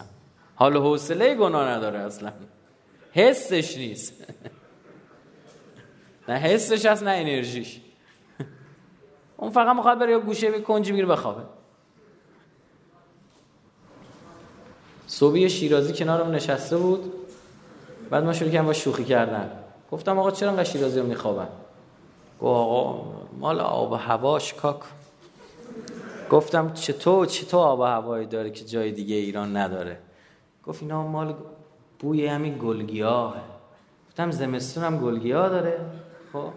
حال 0.55 0.77
حوصله 0.77 1.35
گناه 1.35 1.69
نداره 1.69 1.99
اصلا. 1.99 2.33
حسش 3.13 3.77
نیست. 3.77 4.15
نه 6.29 6.35
حسش 6.35 6.87
هست 6.87 7.03
نه 7.03 7.11
انرژیش. 7.11 7.81
اون 9.37 9.51
فقط 9.51 9.77
می‌خواد 9.77 9.99
بره 9.99 10.11
یا 10.11 10.21
گوشه 10.21 10.51
به 10.51 10.61
کنجی 10.61 10.93
می‌گیره 10.93 11.09
بخوابه. 11.09 11.43
صبحی 15.17 15.51
شیرازی 15.51 15.93
کنارم 15.93 16.31
نشسته 16.31 16.77
بود. 16.77 17.13
بعد 18.11 18.25
ما 18.25 18.33
شروع 18.33 18.51
کردم 18.51 18.67
با 18.67 18.73
شوخی 18.73 19.05
کردن. 19.05 19.51
گفتم 19.93 20.19
آقا 20.19 20.31
چرا 20.31 20.51
انقدر 20.51 20.65
شیرازی 20.65 21.01
رو 21.01 21.07
میخوابن؟ 21.07 21.49
گفت 22.41 22.43
آقا 22.43 23.05
مال 23.39 23.61
آب 23.61 23.93
و 23.93 23.95
هواش 23.95 24.55
کاک. 24.55 24.81
گفتم 26.31 26.73
چطور 26.73 27.27
چطور 27.27 27.61
آب 27.61 27.81
و 27.81 27.83
هوایی 27.83 28.27
داره 28.27 28.51
که 28.51 28.65
جای 28.65 28.93
دیگه 28.93 29.17
ایران 29.17 29.57
نداره؟ 29.57 29.99
گفت 30.67 30.83
اینا 30.83 31.03
مال 31.03 31.35
بوی 31.99 32.27
همین 32.27 32.59
گلگیاه 32.59 33.35
گفتم 34.09 34.31
زمستون 34.31 34.85
هم 34.85 34.99
گلگیاه 34.99 35.49
داره. 35.49 35.81
خب. 36.33 36.49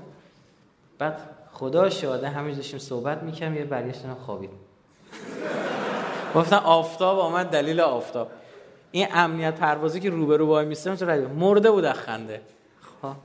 بعد 0.97 1.19
خدا 1.51 1.89
شاده 1.89 2.29
همین 2.29 2.55
داشتیم 2.55 2.79
صحبت 2.79 3.23
می‌کنم 3.23 3.55
یه 3.55 3.65
برگشتن 3.65 4.13
خوابید 4.13 4.49
گفتن 6.35 6.55
آفتاب 6.55 7.19
آمد 7.19 7.45
دلیل 7.45 7.79
آفتاب. 7.79 8.31
این 8.91 9.07
امنیت 9.11 9.55
پروازی 9.55 9.99
که 9.99 10.09
روبرو 10.09 10.47
وای 10.47 10.65
میستم 10.65 10.95
تو 10.95 11.05
رادیو 11.05 11.29
مرده 11.29 11.71
بود 11.71 11.91
خنده. 11.91 12.41
خب. 13.01 13.15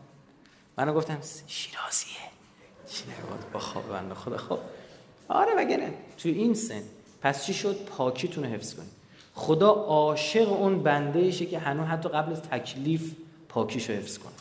منو 0.78 0.94
گفتم 0.94 1.18
شیرازیه. 1.46 2.16
چی 2.88 3.04
نگفت؟ 3.04 3.52
با 3.52 3.60
خواب 3.60 3.88
بنده 3.88 4.14
خدا 4.14 4.36
خب 4.36 4.58
آره 5.28 5.54
وگرنه 5.56 5.94
تو 6.18 6.28
این 6.28 6.54
سن. 6.54 6.82
پس 7.22 7.44
چی 7.44 7.54
شد؟ 7.54 7.84
پاکیتون 7.84 8.44
رو 8.44 8.50
حفظ 8.50 8.74
کنید 8.74 8.90
خدا 9.34 9.70
عاشق 9.70 10.52
اون 10.52 10.82
بنده 10.82 11.18
ایشه 11.18 11.46
که 11.46 11.58
هنوز 11.58 11.86
حتی 11.86 12.08
قبل 12.08 12.32
از 12.32 12.42
تکلیف 12.42 13.12
پاکیش 13.48 13.90
رو 13.90 13.96
حفظ 13.96 14.18
کنه. 14.18 14.32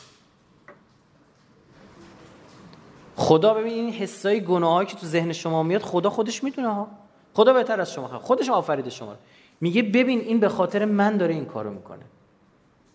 خدا 3.15 3.53
ببین 3.53 3.73
این 3.73 3.93
حسای 3.93 4.41
گناهایی 4.41 4.87
که 4.87 4.95
تو 4.95 5.05
ذهن 5.05 5.33
شما 5.33 5.63
میاد 5.63 5.81
خدا 5.81 6.09
خودش 6.09 6.43
می‌دونه 6.43 6.73
ها. 6.73 6.87
خدا 7.33 7.53
بهتر 7.53 7.81
از 7.81 7.93
شما 7.93 8.07
خودش 8.07 8.49
آفریده 8.49 8.89
شما 8.89 9.15
میگه 9.61 9.83
ببین 9.83 10.19
این 10.19 10.39
به 10.39 10.49
خاطر 10.49 10.85
من 10.85 11.17
داره 11.17 11.33
این 11.33 11.45
کارو 11.45 11.71
می‌کنه. 11.71 12.03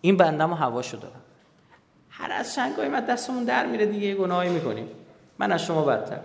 این 0.01 0.17
بندم 0.17 0.51
و 0.51 0.55
هواشو 0.55 0.97
دارم. 0.97 1.21
هر 2.09 2.31
از 2.31 2.55
شنگای 2.55 2.87
من 2.87 2.99
دستمون 3.05 3.43
در 3.43 3.65
میره 3.65 3.85
دیگه 3.85 4.15
گناهی 4.15 4.49
می‌کنیم. 4.49 4.87
من 5.39 5.51
از 5.51 5.65
شما 5.65 5.81
بدتر. 5.81 6.19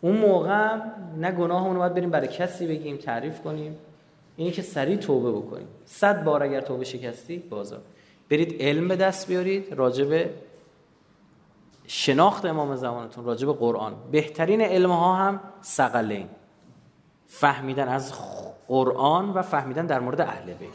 اون 0.00 0.16
موقع 0.16 0.76
نه 1.16 1.32
گناهمون 1.32 1.74
رو 1.74 1.78
باید 1.78 1.94
بریم 1.94 2.10
برای 2.10 2.28
کسی 2.28 2.66
بگیم 2.66 2.96
تعریف 2.96 3.40
کنیم. 3.40 3.76
اینی 4.36 4.50
که 4.50 4.62
سریع 4.62 4.96
توبه 4.96 5.32
بکنیم. 5.32 5.66
صد 5.84 6.24
بار 6.24 6.42
اگر 6.42 6.60
توبه 6.60 6.84
شکستی 6.84 7.38
بازار. 7.38 7.80
برید 8.30 8.62
علم 8.62 8.88
به 8.88 8.96
دست 8.96 9.28
بیارید 9.28 9.72
راجب 9.72 10.30
شناخت 11.86 12.44
امام 12.44 12.76
زمانتون 12.76 13.24
راجب 13.24 13.52
قرآن. 13.52 13.94
بهترین 14.12 14.60
علم 14.60 14.90
ها 14.90 15.14
هم 15.14 15.40
سقلین 15.60 16.28
فهمیدن 17.28 17.88
از 17.88 18.12
قرآن 18.68 19.30
و 19.30 19.42
فهمیدن 19.42 19.86
در 19.86 20.00
مورد 20.00 20.20
اهل 20.20 20.54
بیت. 20.54 20.70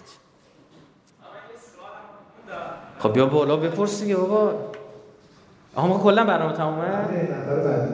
خب 3.00 3.14
بیا 3.14 3.26
بالا 3.26 3.58
بپرس 3.58 4.02
دیگه 4.02 4.16
بابا. 4.16 4.54
آها 5.76 5.88
ما 5.88 6.00
کلا 6.00 6.26
برنامه 6.26 6.54
تمومه؟ 6.54 6.88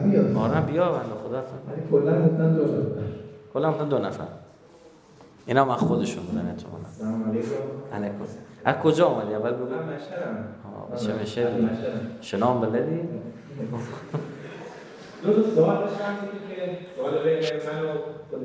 بیاد 0.04 0.36
آره 0.36 0.60
بیا 0.60 0.92
بنده 0.92 1.14
خدا. 1.24 1.42
کلا 1.90 2.22
گفتن 2.22 2.54
دو 2.54 2.62
نفر. 2.62 3.02
کلا 3.54 3.72
گفتن 3.72 3.88
دو 3.88 3.98
نفر. 3.98 4.24
اینا 5.46 5.64
من 5.64 5.74
خودشون 5.74 6.24
بودن 6.24 6.48
احتمالاً 6.48 6.84
سلام 6.98 7.30
علیکم. 7.94 8.14
از 8.64 8.76
کجا 8.76 9.06
اومدی؟ 9.06 9.34
اول 9.34 9.50
بگو. 9.50 9.64
من 9.64 9.94
مشهرم. 9.94 11.06
چه 11.06 11.12
میشه 11.20 11.48
شنام 12.20 12.60
بلدی؟ 12.60 13.00
دو 15.22 15.32
تا 15.32 15.42
سوال 15.54 15.76
داشتم 15.76 16.16
که 16.50 16.78
سوال 16.96 17.14
بین 17.24 17.36
من 17.36 17.82
و 17.82 17.84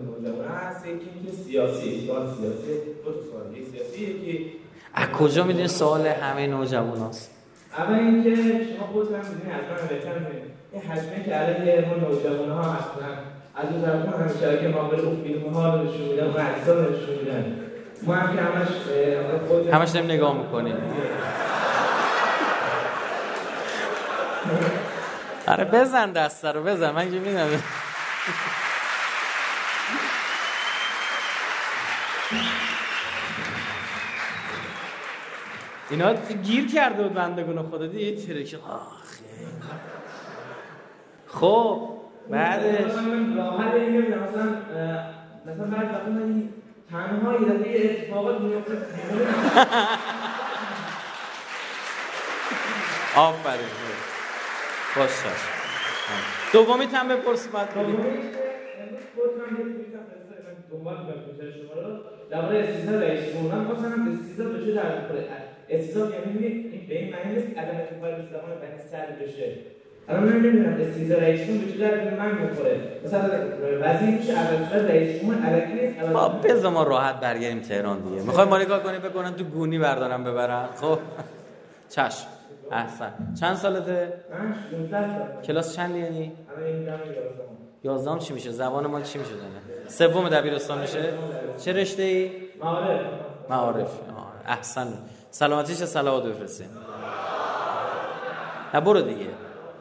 خود 0.06 0.26
هست 0.50 0.86
یکی 0.86 1.10
اینکه 1.16 1.32
سیاسی 1.44 2.08
سوال 2.08 2.28
سیاسی. 2.28 2.74
دو 3.06 3.12
تا 3.12 3.18
سوال 3.32 3.46
یکی 3.52 3.66
سیاسی 3.72 4.02
یکی 4.02 4.52
از 4.94 5.08
کجا 5.08 5.44
می‌دونی 5.44 5.68
سوال 5.68 6.08
همه 6.08 6.48
نوجوان 6.48 7.02
هست 7.10 7.32
اول 7.78 7.96
اینکه 7.96 8.36
شما 8.36 8.88
خودتون 8.94 9.16
هم 9.16 9.22
می‌دونید 9.22 9.54
حتما 9.54 9.88
بهتر 9.90 10.20
می‌دونید 10.20 10.44
این 10.72 10.82
حجمه 10.82 11.24
که 11.26 11.32
علیه 11.32 11.86
ما 11.90 11.96
نوجوان 11.96 12.50
ها 12.50 12.72
هستن. 12.72 13.18
از 13.56 13.66
اون 13.72 13.82
طرف 13.82 14.06
ما 14.06 14.12
همیشه 14.18 14.58
که 14.62 14.68
ما 14.68 14.84
به 14.84 15.02
اون 15.02 15.24
فیلم 15.24 15.54
ها 15.54 15.76
رو 15.76 15.84
نشون 15.84 16.02
میدن 16.02 16.28
و 16.28 16.38
عکس‌ها 16.38 16.74
رو 16.74 16.82
نشون 16.82 17.16
میدن. 17.20 17.56
ما 18.04 18.14
هم 18.14 18.36
که 18.36 18.42
همش 18.42 18.68
خود 19.48 19.68
همش 19.68 19.96
نگاه 19.96 20.38
می‌کنیم. 20.38 20.76
آره 25.48 25.66
بزن 25.66 26.12
دسته 26.12 26.52
رو 26.52 26.64
بزن. 26.64 26.92
من 26.92 27.12
که 27.12 27.20
می‌دونم. 27.20 27.62
اینا 35.90 36.14
گیر 36.44 36.68
کرده 36.72 37.04
بود 37.04 37.14
بندگون 37.14 37.70
خدا 37.70 37.88
دیگه 37.88 38.04
یه 38.04 38.16
ترکی 38.28 38.56
آخه. 38.56 38.96
خب 41.28 41.90
بعدش. 42.30 42.92
راحت 43.38 43.74
اینه 43.74 44.00
مثلا 44.00 44.62
بعد 45.46 45.74
وقتا 45.74 46.10
من 46.10 46.50
تنها 46.92 47.34
یه 47.34 47.40
دفعه 47.40 47.92
اتفاقات 47.92 48.42
میفته 48.42 48.78
آفرین. 53.16 53.66
باش 54.98 55.10
دومی 56.54 56.86
هم 56.86 57.08
بپرس 57.08 57.48
بعد. 57.48 57.70
امروز 57.78 57.94
دنبال 60.72 60.96
شما 60.96 61.82
رو. 61.82 61.98
درباره 62.30 62.60
استیزا 62.60 63.00
رئیس 63.00 63.34
جمهور 63.34 63.66
خواستم 63.66 64.18
استیزا 64.20 64.44
به 64.50 64.66
چه 64.66 64.72
درد 64.74 65.02
می‌خوره. 65.02 65.24
استیزا 65.70 66.00
یعنی 66.00 66.46
این 66.46 66.88
به 66.88 67.00
این 67.00 67.14
معنی 67.14 67.36
نیست 67.36 67.58
عدم 67.58 67.78
کفایت 67.98 68.18
زمان 68.32 68.52
بنی 68.62 68.80
سر 68.92 69.06
بشه. 69.26 69.54
الان 70.10 70.24
من 70.24 70.34
نمی‌دونم 70.34 70.82
استیزا 70.82 71.16
رئیس 71.16 71.42
جمهور 71.42 71.66
به 71.66 71.72
چه 71.72 71.78
درد 71.78 72.20
من 72.20 72.32
می‌خوره. 72.32 72.82
مثلا 73.06 73.30
وزیر 73.82 74.10
میشه 74.10 74.34
شد 74.70 74.86
رئیس 74.90 75.22
جمهور 75.22 75.38
الکی 75.46 75.74
نیست 75.74 76.00
با 76.00 76.30
بذار 76.30 76.72
ما 76.72 76.84
راحت 76.84 77.20
برگردیم 77.20 77.60
تهران 77.60 78.00
دیگه. 78.00 78.22
می‌خوای 78.22 78.48
ما 78.48 78.58
نگاه 78.58 78.84
کنی 78.84 78.98
بکنن 79.00 79.34
تو 79.36 79.44
گونی 79.44 79.80
بردارم 79.80 80.24
ببرن. 80.24 80.66
خب. 80.82 81.00
چشم. 81.90 82.28
احسن. 82.72 83.14
چند 83.40 83.56
سالته؟ 83.56 84.14
من 84.32 84.56
16 84.72 85.08
سالم 85.08 85.42
کلاس 85.42 85.76
چندی 85.76 86.00
یعنی؟ 86.00 86.32
یازدهم 87.84 88.20
چی 88.20 88.34
میشه؟ 88.34 88.52
زبان 88.52 88.88
ما 88.88 89.02
چی 89.02 89.20
میشه 89.20 89.32
دونه 89.32 89.88
سوم 89.88 90.30
دبیرستان 90.30 90.82
میشه؟ 90.82 91.14
چه 91.58 91.74
رشته 91.74 92.04
ای 92.04 92.32
معارف. 92.60 93.02
معارف. 93.50 94.00
احسن. 94.46 94.88
سلامتیش 95.32 95.78
صلوات 95.78 96.24
بفرستین؟ 96.24 96.68
نه 98.74 98.82
برو 98.82 99.02
دیگه. 99.02 99.28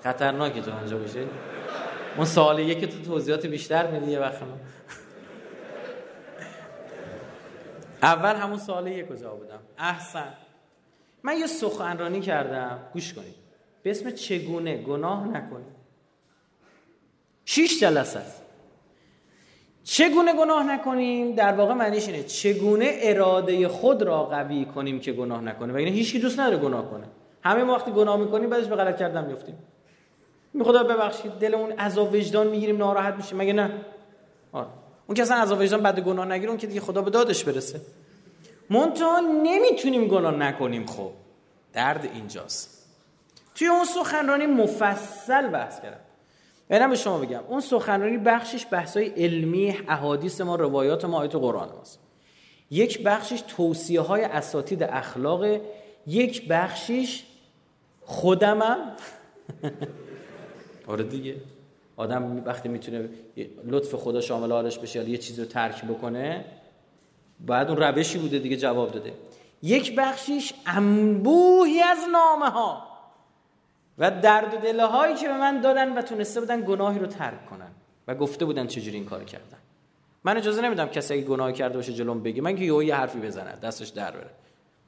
خطرناکه 0.04 0.60
تو 0.60 0.70
اونجا 0.70 0.98
بشه 0.98 1.20
اون 2.16 2.24
سوال 2.24 2.58
یک 2.58 2.84
تو 2.84 3.10
توضیحات 3.10 3.46
بیشتر 3.46 3.86
میدی 3.86 4.10
یه 4.10 4.20
وقت 4.20 4.38
اول 8.02 8.34
همون 8.34 8.58
سوال 8.58 8.86
یک 8.86 9.06
رو 9.06 9.16
جواب 9.16 9.44
بدم 9.44 9.58
احسن. 9.78 10.34
من 11.24 11.38
یه 11.38 11.46
سخنرانی 11.46 12.20
کردم. 12.20 12.78
گوش 12.92 13.14
کنید. 13.14 13.34
به 13.82 13.90
اسم 13.90 14.10
چگونه 14.10 14.76
گناه 14.76 15.28
نکنید 15.28 15.74
شیش 17.44 17.80
جلسه 17.80 18.18
است. 18.18 18.42
چگونه 19.84 20.32
گناه 20.32 20.72
نکنیم؟ 20.72 21.34
در 21.34 21.52
واقع 21.52 21.74
معنیش 21.74 22.08
اینه. 22.08 22.22
چگونه 22.22 22.90
اراده 22.98 23.68
خود 23.68 24.02
را 24.02 24.24
قوی 24.24 24.64
کنیم 24.64 25.00
که 25.00 25.12
گناه 25.12 25.40
نکنیم 25.40 25.74
و 25.74 25.78
اینه 25.78 25.90
هیچ 25.90 26.16
دوست 26.16 26.40
نداره 26.40 26.56
گناه 26.56 26.90
کنه. 26.90 27.06
همه 27.42 27.64
ما 27.64 27.74
وقتی 27.74 27.90
گناه 27.90 28.16
می‌کنیم 28.16 28.50
بعدش 28.50 28.66
به 28.66 28.76
غلط 28.76 28.98
کردن 28.98 29.24
میفتیم 29.24 29.58
می 30.54 30.64
خدا 30.64 30.82
ببخشید 30.82 31.32
دلمون 31.32 31.72
عذاب 31.72 32.14
وجدان 32.14 32.46
می‌گیریم 32.46 32.76
ناراحت 32.76 33.14
میشیم. 33.14 33.38
مگه 33.38 33.52
نه؟ 33.52 33.70
آره. 34.52 34.68
اون 35.06 35.16
که 35.16 35.22
اصلا 35.22 35.36
عذاب 35.36 35.60
وجدان 35.60 35.82
بعد 35.82 36.00
گناه 36.00 36.26
نگیره 36.26 36.48
اون 36.48 36.58
که 36.58 36.66
دیگه 36.66 36.80
خدا 36.80 37.02
به 37.02 37.10
دادش 37.10 37.44
برسه. 37.44 37.80
منتها 38.70 39.20
نمی‌تونیم 39.20 40.08
گناه 40.08 40.34
نکنیم. 40.36 40.86
خب 40.86 41.10
درد 41.72 42.10
اینجاست. 42.14 42.86
توی 43.54 43.66
اون 43.66 43.84
سخنرانی 43.84 44.46
مفصل 44.46 45.48
بحث 45.48 45.80
کردم. 45.80 46.00
اینم 46.70 46.90
به 46.90 46.96
شما 46.96 47.18
بگم 47.18 47.40
اون 47.48 47.60
سخنرانی 47.60 48.18
بخشش 48.18 48.66
بحثای 48.70 49.06
علمی 49.06 49.78
احادیث 49.88 50.40
ما 50.40 50.56
روایات 50.56 51.04
ما 51.04 51.18
آیات 51.18 51.34
قرآن 51.34 51.68
ماست. 51.76 51.98
یک 52.70 53.02
بخشش 53.02 53.42
توصیه 53.48 54.00
های 54.00 54.24
اساتید 54.24 54.82
اخلاق 54.82 55.60
یک 56.06 56.48
بخشش 56.48 57.22
خودمم 58.00 58.78
آره 60.86 61.04
دیگه. 61.04 61.36
آدم 61.96 62.42
وقتی 62.46 62.68
می‌تونه 62.68 63.08
لطف 63.64 63.94
خدا 63.94 64.20
شامل 64.20 64.52
حالش 64.52 64.78
بشه 64.78 65.02
یا 65.02 65.08
یه 65.08 65.18
چیزی 65.18 65.42
رو 65.42 65.48
ترک 65.48 65.84
بکنه 65.84 66.44
بعد 67.46 67.68
اون 67.68 67.76
روشی 67.76 68.18
بوده 68.18 68.38
دیگه 68.38 68.56
جواب 68.56 68.92
داده. 68.92 69.14
یک 69.62 69.96
بخشیش 69.96 70.54
انبوهی 70.66 71.80
از 71.80 71.98
نامه 72.12 72.50
ها 72.50 72.86
و 73.98 74.10
درد 74.10 74.54
و 74.54 74.56
دله 74.56 74.84
هایی 74.84 75.14
که 75.14 75.28
به 75.28 75.38
من 75.38 75.60
دادن 75.60 75.98
و 75.98 76.02
تونسته 76.02 76.40
بودن 76.40 76.60
گناهی 76.60 76.98
رو 76.98 77.06
ترک 77.06 77.46
کنن 77.46 77.70
و 78.08 78.14
گفته 78.14 78.44
بودن 78.44 78.66
چجوری 78.66 78.96
این 78.96 79.06
کار 79.06 79.24
کردن. 79.24 79.58
من 80.24 80.36
اجازه 80.36 80.62
نمیدم 80.62 80.86
کسی 80.86 81.14
اگه 81.14 81.22
گناهی 81.22 81.52
کرده 81.52 81.76
باشه 81.76 81.92
جلوم 81.92 82.22
بگه. 82.22 82.42
من 82.42 82.56
که 82.56 82.64
یه 82.64 82.94
حرفی 82.94 83.18
بزنه 83.18 83.56
دستش 83.56 83.88
در 83.88 84.10
بره. 84.10 84.30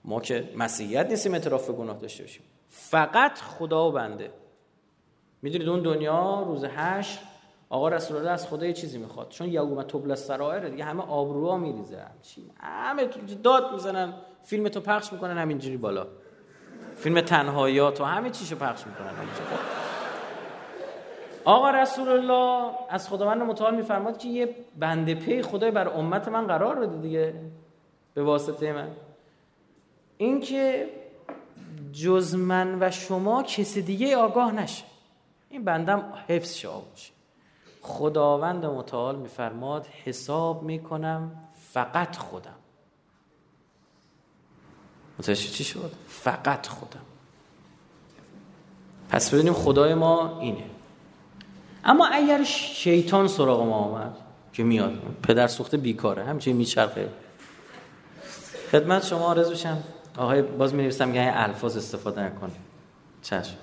ما 0.05 0.21
که 0.21 0.51
مسیحیت 0.57 1.07
نیستیم 1.11 1.35
اعتراف 1.35 1.71
گناه 1.71 1.99
داشته 1.99 2.23
باشیم. 2.23 2.43
فقط 2.69 3.39
خدا 3.39 3.89
و 3.89 3.93
بنده. 3.93 4.31
می‌دونید 5.43 5.69
اون 5.69 5.83
دنیا 5.83 6.43
روز 6.43 6.65
هشت 6.65 7.19
آقا 7.69 7.89
رسول 7.89 8.17
الله 8.17 8.31
از 8.31 8.49
خدا 8.49 8.67
یه 8.67 8.73
چیزی 8.73 8.99
می‌خواد. 8.99 9.29
چون 9.29 9.49
یوم 9.49 9.83
تبل 9.83 10.11
السرائر 10.11 10.69
دیگه 10.69 10.85
همه 10.85 11.03
آبروها 11.03 11.57
میریزه. 11.57 12.05
همه 12.61 13.09
داد 13.43 13.73
می‌زنن. 13.73 14.15
فیلم 14.43 14.69
تو 14.69 14.81
پخش 14.81 15.13
می‌کنن 15.13 15.39
همینجوری 15.39 15.77
بالا. 15.77 16.07
فیلم 16.97 17.21
تنهایات 17.21 18.01
و 18.01 18.05
همه 18.05 18.31
چیشو 18.31 18.57
پخش 18.57 18.87
می‌کنن 18.87 19.11
آقا 21.45 21.71
رسول 21.71 22.09
الله 22.09 22.71
از 22.91 23.09
خداوند 23.09 23.43
متعال 23.43 23.77
میفرماد 23.77 24.19
که 24.19 24.29
یه 24.29 24.55
بنده 24.79 25.15
پی 25.15 25.43
خدای 25.43 25.71
بر 25.71 25.89
امت 25.89 26.29
من 26.29 26.47
قرار 26.47 26.75
بده 26.75 26.97
دیگه. 26.97 27.35
به 28.15 28.23
واسطه 28.23 28.73
من. 28.73 28.89
این 30.19 30.41
که 30.41 30.89
جز 31.93 32.35
من 32.35 32.79
و 32.81 32.91
شما 32.91 33.43
کسی 33.43 33.83
دیگه 33.83 34.17
آگاه 34.17 34.53
نشه. 34.53 34.85
این 35.51 35.65
بندم 35.65 36.13
حفظ 36.29 36.67
باشه. 36.67 37.16
خداوند 37.87 38.67
متعال 38.67 39.17
میفرماد 39.17 39.87
حساب 40.05 40.63
می‌کنم 40.63 41.31
فقط 41.73 42.17
خودم. 42.17 42.55
متوجه 45.19 45.49
چی 45.49 45.65
شد؟ 45.65 45.93
فقط 46.09 46.67
خودم. 46.67 47.01
پس 49.09 49.35
ببینیم 49.35 49.53
خدای 49.53 49.95
ما 49.95 50.41
اینه. 50.41 50.65
اما 51.85 52.07
اگر 52.07 52.45
شیطان 52.45 53.29
سراغ 53.29 53.63
ما 53.63 53.77
آمد 53.77 54.17
که 54.53 54.63
میاد 54.63 54.93
پدر 55.23 55.47
سوخته 55.47 55.77
بیکاره 55.77 56.25
همچنین 56.25 56.57
میچرخه. 56.57 57.09
خدمت 58.73 59.05
شما 59.05 59.27
آرز 59.27 59.51
بشم 59.51 59.83
آقای 60.19 60.43
باز 60.43 60.75
می 60.75 60.83
نویسم 60.83 61.15
یه 61.15 61.33
الفاظ 61.35 61.77
استفاده 61.77 62.23
نکن 62.23 62.53
چشم. 63.23 63.57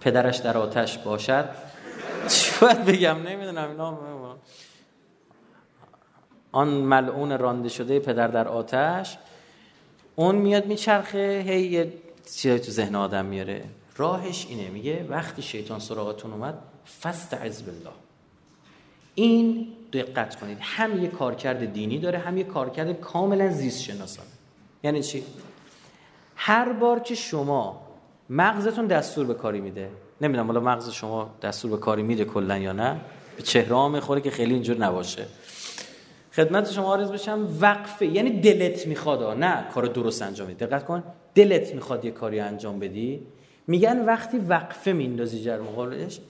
پدرش 0.00 0.36
در 0.36 0.58
آتش 0.58 0.98
باشد. 0.98 1.67
چی 2.28 2.52
باید 2.60 2.84
بگم؟ 2.84 3.22
نمی‌دونم 3.22 3.70
اینا 3.70 3.98
آن 6.52 6.68
ملعون 6.68 7.38
رانده 7.38 7.68
شده 7.68 8.00
پدر 8.00 8.28
در 8.28 8.48
آتش 8.48 9.18
اون 10.16 10.34
میاد 10.34 10.66
میچرخه 10.66 11.44
هی 11.46 11.60
یه 11.60 11.92
چیزی 12.36 12.58
تو 12.58 12.70
ذهن 12.70 12.94
آدم 12.94 13.24
میاره. 13.24 13.64
راهش 13.96 14.46
اینه 14.48 14.68
میگه 14.68 15.06
وقتی 15.08 15.42
شیطان 15.42 15.80
سراغتون 15.80 16.32
اومد 16.32 16.58
فست 17.02 17.34
عز 17.34 17.62
بالله. 17.62 17.90
این 19.14 19.68
دقت 19.92 20.36
کنید 20.36 20.58
هم 20.60 21.02
یه 21.02 21.08
کارکرد 21.08 21.72
دینی 21.72 21.98
داره 21.98 22.18
هم 22.18 22.38
یه 22.38 22.44
کارکرد 22.44 23.00
کاملا 23.00 23.52
زیست 23.52 23.82
شناسانه 23.82 24.28
یعنی 24.82 25.02
چی؟ 25.02 25.24
هر 26.36 26.72
بار 26.72 27.00
که 27.00 27.14
شما 27.14 27.82
مغزتون 28.30 28.86
دستور 28.86 29.26
به 29.26 29.34
کاری 29.34 29.60
میده 29.60 29.90
نمی‌دونم 30.20 30.46
حالا 30.46 30.60
مغز 30.60 30.90
شما 30.90 31.30
دستور 31.42 31.70
به 31.70 31.76
کاری 31.76 32.02
میده 32.02 32.24
کلا 32.24 32.58
یا 32.58 32.72
نه. 32.72 33.00
به 33.36 33.42
چهره 33.42 33.88
می‌خوره 33.88 34.20
که 34.20 34.30
خیلی 34.30 34.54
اینجور 34.54 34.76
نباشه. 34.76 35.24
خدمت 36.32 36.70
شما 36.70 36.96
عرض 36.96 37.10
بشم 37.10 37.48
وقفه 37.60 38.06
یعنی 38.06 38.40
دلت 38.40 38.86
می‌خواد 38.86 39.22
نه 39.22 39.66
کار 39.74 39.86
درست 39.86 40.22
انجام 40.22 40.46
بدی. 40.46 40.66
دقت 40.66 40.84
کن 40.84 41.02
دلت 41.34 41.74
می‌خواد 41.74 42.04
یه 42.04 42.10
کاری 42.10 42.40
انجام 42.40 42.78
بدی. 42.78 43.26
میگن 43.66 44.04
وقتی 44.04 44.38
وقفه 44.38 44.92
میندازی 44.92 45.42
جر 45.42 45.60
مقابلش 45.60 46.20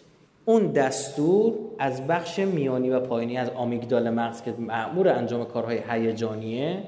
اون 0.45 0.73
دستور 0.73 1.55
از 1.79 2.07
بخش 2.07 2.39
میانی 2.39 2.91
و 2.91 3.01
پایینی 3.01 3.39
از 3.39 3.51
آمیگدال 3.51 4.11
مغز 4.11 4.43
که 4.43 4.55
معمور 4.59 5.09
انجام 5.09 5.45
کارهای 5.45 5.81
هیجانیه 5.91 6.83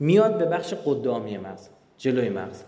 میاد 0.00 0.38
به 0.38 0.44
بخش 0.44 0.74
قدامی 0.84 1.38
مغز 1.38 1.68
جلوی 1.98 2.28
مغز. 2.28 2.62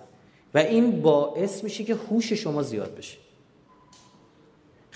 و 0.54 0.58
این 0.58 1.02
باعث 1.02 1.64
میشه 1.64 1.84
که 1.84 1.94
هوش 1.94 2.32
شما 2.32 2.62
زیاد 2.62 2.94
بشه. 2.96 3.18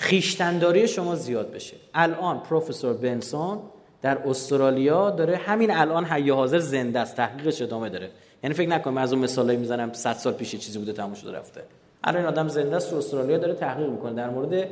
خیشتنداری 0.01 0.89
شما 0.89 1.15
زیاد 1.15 1.51
بشه. 1.51 1.77
الان 1.95 2.41
پروفسور 2.41 2.93
بنسون 2.93 3.59
در 4.03 4.19
استرالیا 4.19 5.11
داره 5.11 5.37
همین 5.37 5.71
الان 5.71 6.05
حی 6.05 6.31
حاضر 6.31 6.59
زنده 6.59 7.01
است 7.01 7.17
تحقیقش 7.17 7.63
ادامه 7.63 7.89
داره. 7.89 8.11
یعنی 8.43 8.55
فکر 8.55 8.69
نکنم 8.69 8.97
از 8.97 9.13
اون 9.13 9.23
مثالایی 9.23 9.59
می‌زنم 9.59 9.93
100 9.93 10.13
سال 10.13 10.33
پیش 10.33 10.57
چیزی 10.57 10.79
بوده 10.79 10.93
تموم 10.93 11.15
شده 11.15 11.33
رفته. 11.33 11.63
الان 12.05 12.25
آدم 12.25 12.49
زنده 12.49 12.77
است 12.77 12.91
تو 12.91 12.97
استرالیا 12.97 13.39
داره 13.39 13.55
تحقیق 13.55 13.89
می‌کنه 13.89 14.13
در 14.13 14.31
مورد 14.31 14.69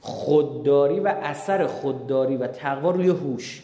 خودداری 0.00 1.00
و 1.00 1.14
اثر 1.22 1.66
خودداری 1.66 2.36
و 2.36 2.46
تقوا 2.46 2.90
روی 2.90 3.08
هوش. 3.08 3.62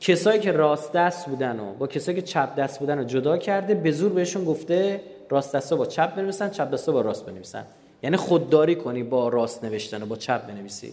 کسایی 0.00 0.40
که 0.40 0.52
راست 0.52 0.92
دست 0.92 1.26
بودن 1.26 1.60
و 1.60 1.72
با 1.72 1.86
کسایی 1.86 2.20
که 2.20 2.26
چپ 2.26 2.54
دست 2.54 2.80
بودن 2.80 2.98
رو 2.98 3.04
جدا 3.04 3.38
کرده 3.38 3.74
به 3.74 3.90
زور 3.90 4.12
بهشون 4.12 4.44
گفته 4.44 5.00
راست 5.28 5.56
دستا 5.56 5.76
با 5.76 5.86
چپ 5.86 6.14
بنویسن 6.14 6.50
چپ 6.50 6.70
دستا 6.70 6.92
با 6.92 7.00
راست 7.00 7.26
بنویسن. 7.26 7.64
یعنی 8.02 8.16
خودداری 8.16 8.74
کنی 8.74 9.02
با 9.02 9.28
راست 9.28 9.64
نوشتن 9.64 10.02
و 10.02 10.06
با 10.06 10.16
چپ 10.16 10.46
بنویسی. 10.46 10.92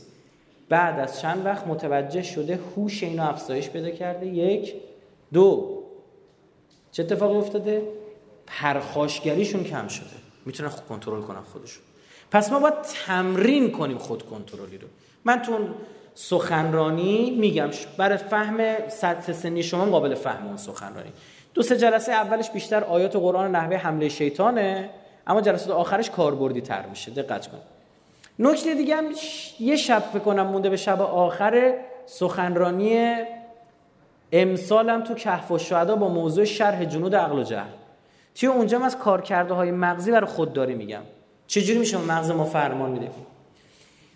بعد 0.70 1.00
از 1.00 1.22
چند 1.22 1.46
وقت 1.46 1.68
متوجه 1.68 2.24
شده 2.24 2.60
هوش 2.76 3.04
اینو 3.04 3.24
افزایش 3.24 3.70
پیدا 3.70 3.90
کرده. 3.90 4.28
یک 4.28 4.74
دو 5.34 5.80
چه 6.92 7.04
اتفاقی 7.04 7.38
افتاده؟ 7.38 7.88
پرخاشگریشون 8.48 9.64
کم 9.64 9.88
شده. 9.88 10.06
می‌تونن 10.46 10.70
خود 10.70 10.86
کنترل 10.86 11.22
کنن 11.22 11.42
خودشون. 11.42 11.84
پس 12.32 12.52
ما 12.52 12.60
باید 12.60 12.82
تمرین 13.06 13.72
کنیم 13.72 13.98
خود 13.98 14.24
کنترلی 14.24 14.78
رو. 14.78 14.88
من 15.26 15.42
تو 15.42 15.58
سخنرانی 16.16 17.32
میگم 17.32 17.70
برای 17.98 18.18
فهم 18.18 18.90
سطح 18.90 19.34
سنی 19.34 19.64
شما 19.64 19.86
قابل 19.86 20.16
فهم 20.16 20.48
اون 20.48 20.58
سخنرانی. 20.58 21.12
دو 21.54 21.62
سه 21.62 21.78
جلسه 21.78 22.12
اولش 22.12 22.50
بیشتر 22.50 22.84
آیات 22.84 23.16
قرآن 23.16 23.56
نحوه 23.56 23.76
حمله 23.76 24.10
شیطانه. 24.10 24.90
اما 25.28 25.42
جلسات 25.42 25.72
آخرش 25.72 26.10
کاربردی 26.10 26.62
تر 26.62 26.86
میشه. 26.86 27.12
دقت 27.12 27.48
کن. 27.48 27.58
نکته 28.40 28.76
دیگه 28.76 28.96
هم 28.96 29.06
یه 29.60 29.76
شب 29.76 30.00
فکر 30.00 30.20
کنم 30.20 30.48
مونده 30.48 30.70
به 30.70 30.78
شب 30.78 31.02
آخر 31.02 31.74
سخنرانی 32.06 33.16
امسالم 34.32 35.04
تو 35.04 35.14
کهف 35.14 35.52
و 35.52 35.58
شهدا 35.58 35.96
با 35.96 36.08
موضوع 36.08 36.44
شرح 36.44 36.86
جنود 36.86 37.16
عقل 37.16 37.40
و 37.40 37.44
جهل. 37.44 37.70
توی 38.36 38.50
اونجا 38.50 38.80
از 38.80 38.98
کارکرده 38.98 39.54
های 39.54 39.72
مغزی 39.72 40.12
برای 40.12 40.30
خودداری 40.30 40.76
میگم. 40.76 41.02
چجوری 41.48 41.80
میشه 41.80 41.98
مغز 41.98 42.32
ما 42.32 42.46
فرمان 42.46 42.92
میده؟ 42.92 43.12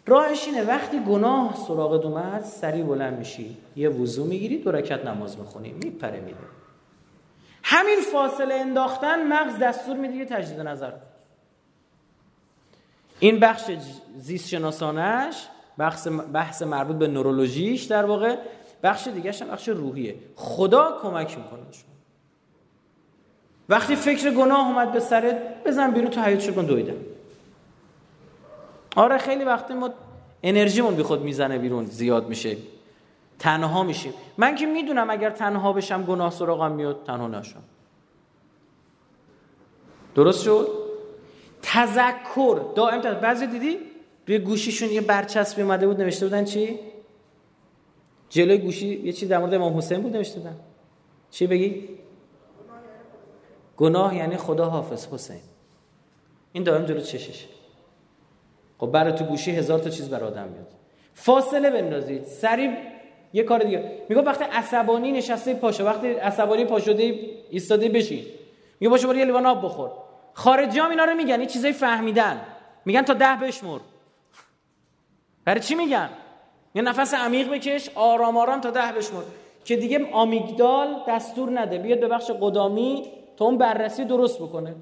راهش 0.07 0.47
اینه 0.47 0.63
وقتی 0.63 0.99
گناه 0.99 1.55
سراغ 1.67 2.05
اومد 2.05 2.43
سریع 2.43 2.83
بلند 2.83 3.17
میشی 3.17 3.57
یه 3.75 3.89
وضو 3.89 4.25
می‌گیری 4.25 4.57
دو 4.57 4.71
رکعت 4.71 5.05
نماز 5.05 5.39
می‌خونی 5.39 5.71
میپره 5.71 6.19
میده 6.19 6.37
همین 7.71 7.99
فاصله 8.11 8.55
انداختن 8.55 9.27
مغز 9.27 9.57
دستور 9.57 9.97
میده 9.97 10.13
یه 10.15 10.25
تجدید 10.25 10.59
نظر 10.59 10.91
این 13.19 13.39
بخش 13.39 13.71
زیست 14.17 14.49
شناسانش 14.49 15.47
بحث, 15.77 16.07
بحث 16.07 16.61
مربوط 16.61 16.95
به 16.95 17.07
نورولوژیش 17.07 17.83
در 17.83 18.05
واقع 18.05 18.35
بخش 18.83 19.07
دیگه 19.07 19.31
بخش 19.51 19.69
روحیه. 19.69 20.15
خدا 20.35 20.99
کمک 21.01 21.37
می‌کنه 21.37 21.61
شما. 21.71 21.83
وقتی 23.69 23.95
فکر 23.95 24.31
گناه 24.31 24.67
اومد 24.67 24.91
به 24.91 24.99
سرت 24.99 25.63
بزن 25.63 25.91
بیرون 25.91 26.09
تو 26.09 26.21
حیات 26.21 26.55
کن 26.55 26.65
دویدن. 26.65 26.97
آره 28.95 29.17
خیلی 29.17 29.43
وقتی 29.43 29.73
ما 29.73 29.89
انرژیمون 30.43 30.95
بی 30.95 31.03
خود 31.03 31.21
می‌زنه 31.21 31.57
بیرون 31.57 31.85
زیاد 31.85 32.27
میشه. 32.27 32.57
تنها 33.39 33.83
میشیم. 33.83 34.13
من 34.37 34.55
که 34.55 34.65
می‌دونم 34.65 35.09
اگر 35.09 35.29
تنها 35.29 35.73
بشم 35.73 36.03
گناه 36.03 36.31
سراغم 36.31 36.71
میاد 36.71 37.03
تنها 37.03 37.27
نشم. 37.27 37.63
درست 40.15 40.43
شد؟ 40.43 40.67
تذکر. 41.61 42.61
دائم 42.75 43.01
تذکر. 43.01 43.19
بعضی 43.19 43.47
دیدی؟ 43.47 43.77
روی 44.27 44.39
گوشیشون 44.39 44.89
یه 44.89 45.01
برچسبی 45.01 45.61
اومده 45.61 45.87
بود 45.87 46.01
نوشته 46.01 46.25
بودن 46.25 46.45
چی؟ 46.45 46.79
جلوی 48.29 48.57
گوشی 48.57 48.87
یه 48.87 49.13
چیز 49.13 49.29
در 49.29 49.37
مورد 49.37 49.53
امام 49.53 49.77
حسین 49.77 50.01
بود 50.01 50.15
نوشته 50.15 50.39
بودن. 50.39 50.55
چی 51.31 51.47
بگی؟ 51.47 51.89
گناه 53.77 54.15
یعنی 54.15 54.37
خدا 54.37 54.69
حافظ 54.69 55.07
حسین. 55.07 55.41
این 56.51 56.63
دائم 56.63 56.85
جلو 56.85 56.99
چشش. 56.99 57.47
خب 58.77 58.87
برای 58.87 59.13
تو 59.13 59.25
گوشی 59.25 59.51
هزار 59.51 59.79
تا 59.79 59.89
چیز 59.89 60.09
بر 60.09 60.23
آدم 60.23 60.47
میاد 60.47 60.67
فاصله 61.13 61.69
بندازید. 61.69 62.23
سریع 62.23 62.69
یه 63.33 63.43
کار 63.43 63.59
دیگه. 63.59 63.91
میگه 64.09 64.21
وقتی 64.21 64.43
عصبانی 64.43 65.11
نشسته 65.11 65.53
پاشو. 65.53 65.85
وقتی 65.85 66.07
عصبانی 66.13 66.65
پاشده 66.65 67.19
ایستاده 67.49 67.89
بشین. 67.89 68.25
میگه 68.79 68.89
باشه 68.89 69.07
برو 69.07 69.17
یه 69.17 69.25
لیوان 69.25 69.45
آب 69.45 69.65
بخور. 69.65 69.91
خارجی 70.33 70.79
هم 70.79 70.89
اینا 70.89 71.05
رو 71.05 71.13
میگن 71.13 71.39
این 71.39 71.47
چیزای 71.47 71.73
فهمیدن. 71.73 72.41
میگن 72.85 73.01
تا 73.01 73.13
ده 73.13 73.35
بشمر. 73.41 73.79
برای 75.45 75.59
چی 75.59 75.75
میگن؟ 75.75 76.09
یه 76.75 76.81
نفس 76.81 77.13
عمیق 77.13 77.49
بکش 77.49 77.89
آرام 77.95 78.37
آرام 78.37 78.61
تا 78.61 78.71
ده 78.71 78.91
بشمر. 78.97 79.21
که 79.65 79.75
دیگه 79.75 80.09
آمیگدال 80.11 81.03
دستور 81.07 81.59
نده. 81.59 81.77
بیاد 81.77 81.99
به 81.99 82.07
بخش 82.07 82.31
قدامی 82.41 83.11
تا 83.37 83.45
اون 83.45 83.57
بررسی 83.57 84.05
درست 84.05 84.39
بکنه. 84.39 84.75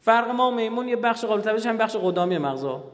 فرق 0.00 0.30
ما 0.30 0.50
و 0.50 0.54
میمون 0.54 0.88
یه 0.88 0.96
بخش 0.96 1.24
قابل 1.24 1.42
توجه 1.42 1.68
هم 1.68 1.76
بخش 1.76 1.96
قدامی 1.96 2.38
مغزا. 2.38 2.84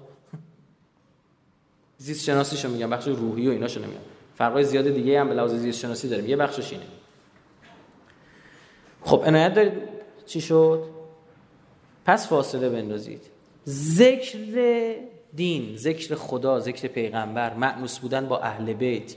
زیست 1.97 2.25
شناسیشو 2.25 2.69
میگم 2.69 2.91
بخش 2.91 3.09
روحی 3.09 3.49
و 3.49 3.51
ایناشو 3.51 3.81
نمیگم 3.81 4.12
فرقای 4.43 4.65
زیاد 4.65 4.89
دیگه 4.89 5.21
هم 5.21 5.29
به 5.29 5.35
لحاظ 5.35 5.55
زیست 5.55 5.79
شناسی 5.79 6.09
داریم. 6.09 6.29
یه 6.29 6.37
بخشش 6.37 6.73
اینه. 6.73 6.85
خب 9.03 9.23
عنایت 9.27 9.55
دارید. 9.55 9.73
چی 10.27 10.41
شد؟ 10.41 10.85
پس 12.05 12.29
فاصله 12.29 12.69
بندازید. 12.69 13.23
ذکر 13.69 14.39
دین 15.35 15.77
ذکر 15.77 16.15
خدا 16.15 16.61
ذکر 16.61 16.89
پیغمبر 16.89 17.55
معنوس 17.55 17.99
بودن 17.99 18.27
با 18.27 18.39
اهل 18.39 18.73
بیت. 18.73 19.15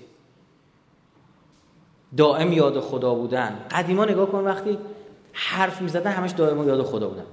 دائم 2.17 2.53
یاد 2.53 2.80
خدا 2.80 3.15
بودن. 3.15 3.65
قدیما 3.71 4.05
نگاه 4.05 4.32
کن 4.32 4.39
وقتی 4.39 4.78
حرف 5.34 5.82
می‌زدن 5.82 6.11
همش 6.11 6.32
دائما 6.32 6.65
یاد 6.65 6.84
خدا 6.84 7.09
بودن. 7.09 7.26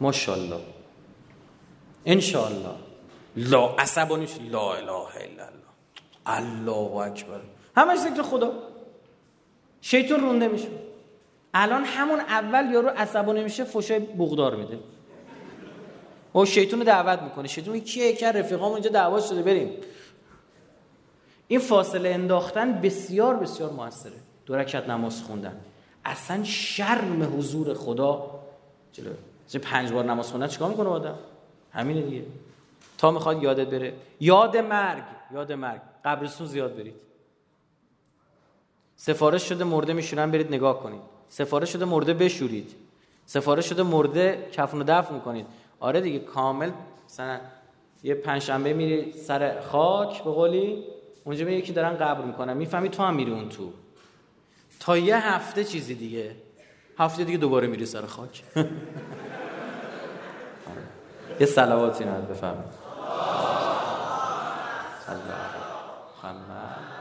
ماشاءالله. 0.00 0.60
انشاءالله. 2.06 2.74
لا 3.36 3.68
عصبانیش 3.68 4.30
لا 4.50 4.74
اله 4.74 4.90
الا 4.90 5.46
الله. 5.46 5.63
الله 6.26 6.96
اکبر. 6.96 7.40
همش 7.76 7.98
ذکر 7.98 8.22
خدا. 8.22 8.52
شیطان 9.80 10.20
رونده 10.20 10.48
میشه. 10.48 10.68
الان 11.54 11.84
همون 11.84 12.20
اول 12.20 12.70
یارو 12.72 12.88
عصبانی 12.88 13.44
میشه 13.44 13.64
فوشای 13.64 13.98
بغدار 13.98 14.56
میده. 14.56 14.78
او 16.32 16.44
شیطون 16.44 16.78
رو 16.78 16.84
دعوت 16.84 17.22
می‌کنه. 17.22 17.48
شیطون 17.48 17.80
کیه؟ 17.80 18.12
که 18.12 18.32
رفیقام 18.32 18.72
اینجا 18.72 18.90
دعوا 18.90 19.20
شده 19.20 19.42
بریم. 19.42 19.70
این 21.48 21.60
فاصله 21.60 22.08
انداختن 22.08 22.80
بسیار 22.80 23.34
بسیار 23.34 23.70
موثره. 23.72 24.12
دو 24.46 24.56
رکعت 24.56 24.88
نماز 24.88 25.22
خوندن. 25.22 25.60
اصلا 26.04 26.44
شرم 26.44 27.38
حضور 27.38 27.74
خدا. 27.74 28.40
جلو. 28.92 29.10
پنج 29.62 29.92
بار 29.92 30.04
نماز 30.04 30.30
خوندن 30.30 30.46
چیکار 30.46 30.68
می‌کنه 30.70 30.88
آدم؟ 30.88 31.18
همینه 31.72 32.02
دیگه. 32.02 32.22
تا 32.98 33.10
می‌خواد 33.10 33.42
یادت 33.42 33.66
بره. 33.66 33.92
یاد 34.20 34.56
مرگ. 34.56 35.02
یاد 35.34 35.52
مرگ. 35.52 35.80
قبرستون 36.04 36.46
زیاد 36.46 36.76
برید. 36.76 36.94
سفارش 38.96 39.48
شده 39.48 39.64
مرده 39.64 39.92
میشورن 39.92 40.30
برید 40.30 40.48
نگاه 40.48 40.82
کنید. 40.82 41.00
سفارش 41.28 41.72
شده 41.72 41.84
مرده 41.84 42.14
بشورید. 42.14 42.74
سفارش 43.26 43.68
شده 43.68 43.82
مرده 43.82 44.48
کفن 44.52 44.78
و 44.78 44.84
دفن 44.84 45.20
کنید. 45.20 45.46
آره 45.80 46.00
دیگه 46.00 46.18
کامل 46.18 46.70
مثلا 47.06 47.40
یه 48.02 48.14
پنجشنبه 48.14 48.72
میری 48.72 49.12
سر 49.12 49.60
خاک 49.60 50.24
به 50.24 50.30
قولی 50.30 50.84
اونجا 51.24 51.50
یکی 51.50 51.72
دارن 51.72 51.96
قبر 51.96 52.24
می‌کنن. 52.24 52.56
می‌فهمی 52.56 52.88
تو 52.88 53.02
هم 53.02 53.14
میری 53.14 53.30
اون 53.32 53.48
تو. 53.48 53.72
تا 54.80 54.98
یه 54.98 55.16
هفته 55.16 55.64
چیزی 55.64 55.94
دیگه. 55.94 56.36
هفته 56.98 57.24
دیگه 57.24 57.38
دوباره 57.38 57.66
میری 57.66 57.86
سر 57.86 58.06
خاک. 58.06 58.42
یه 61.40 61.46
سلواتی 61.46 62.04
نهد 62.04 62.28
بفهمید 62.28 62.84
صلى 65.06 65.14
الله 65.14 66.93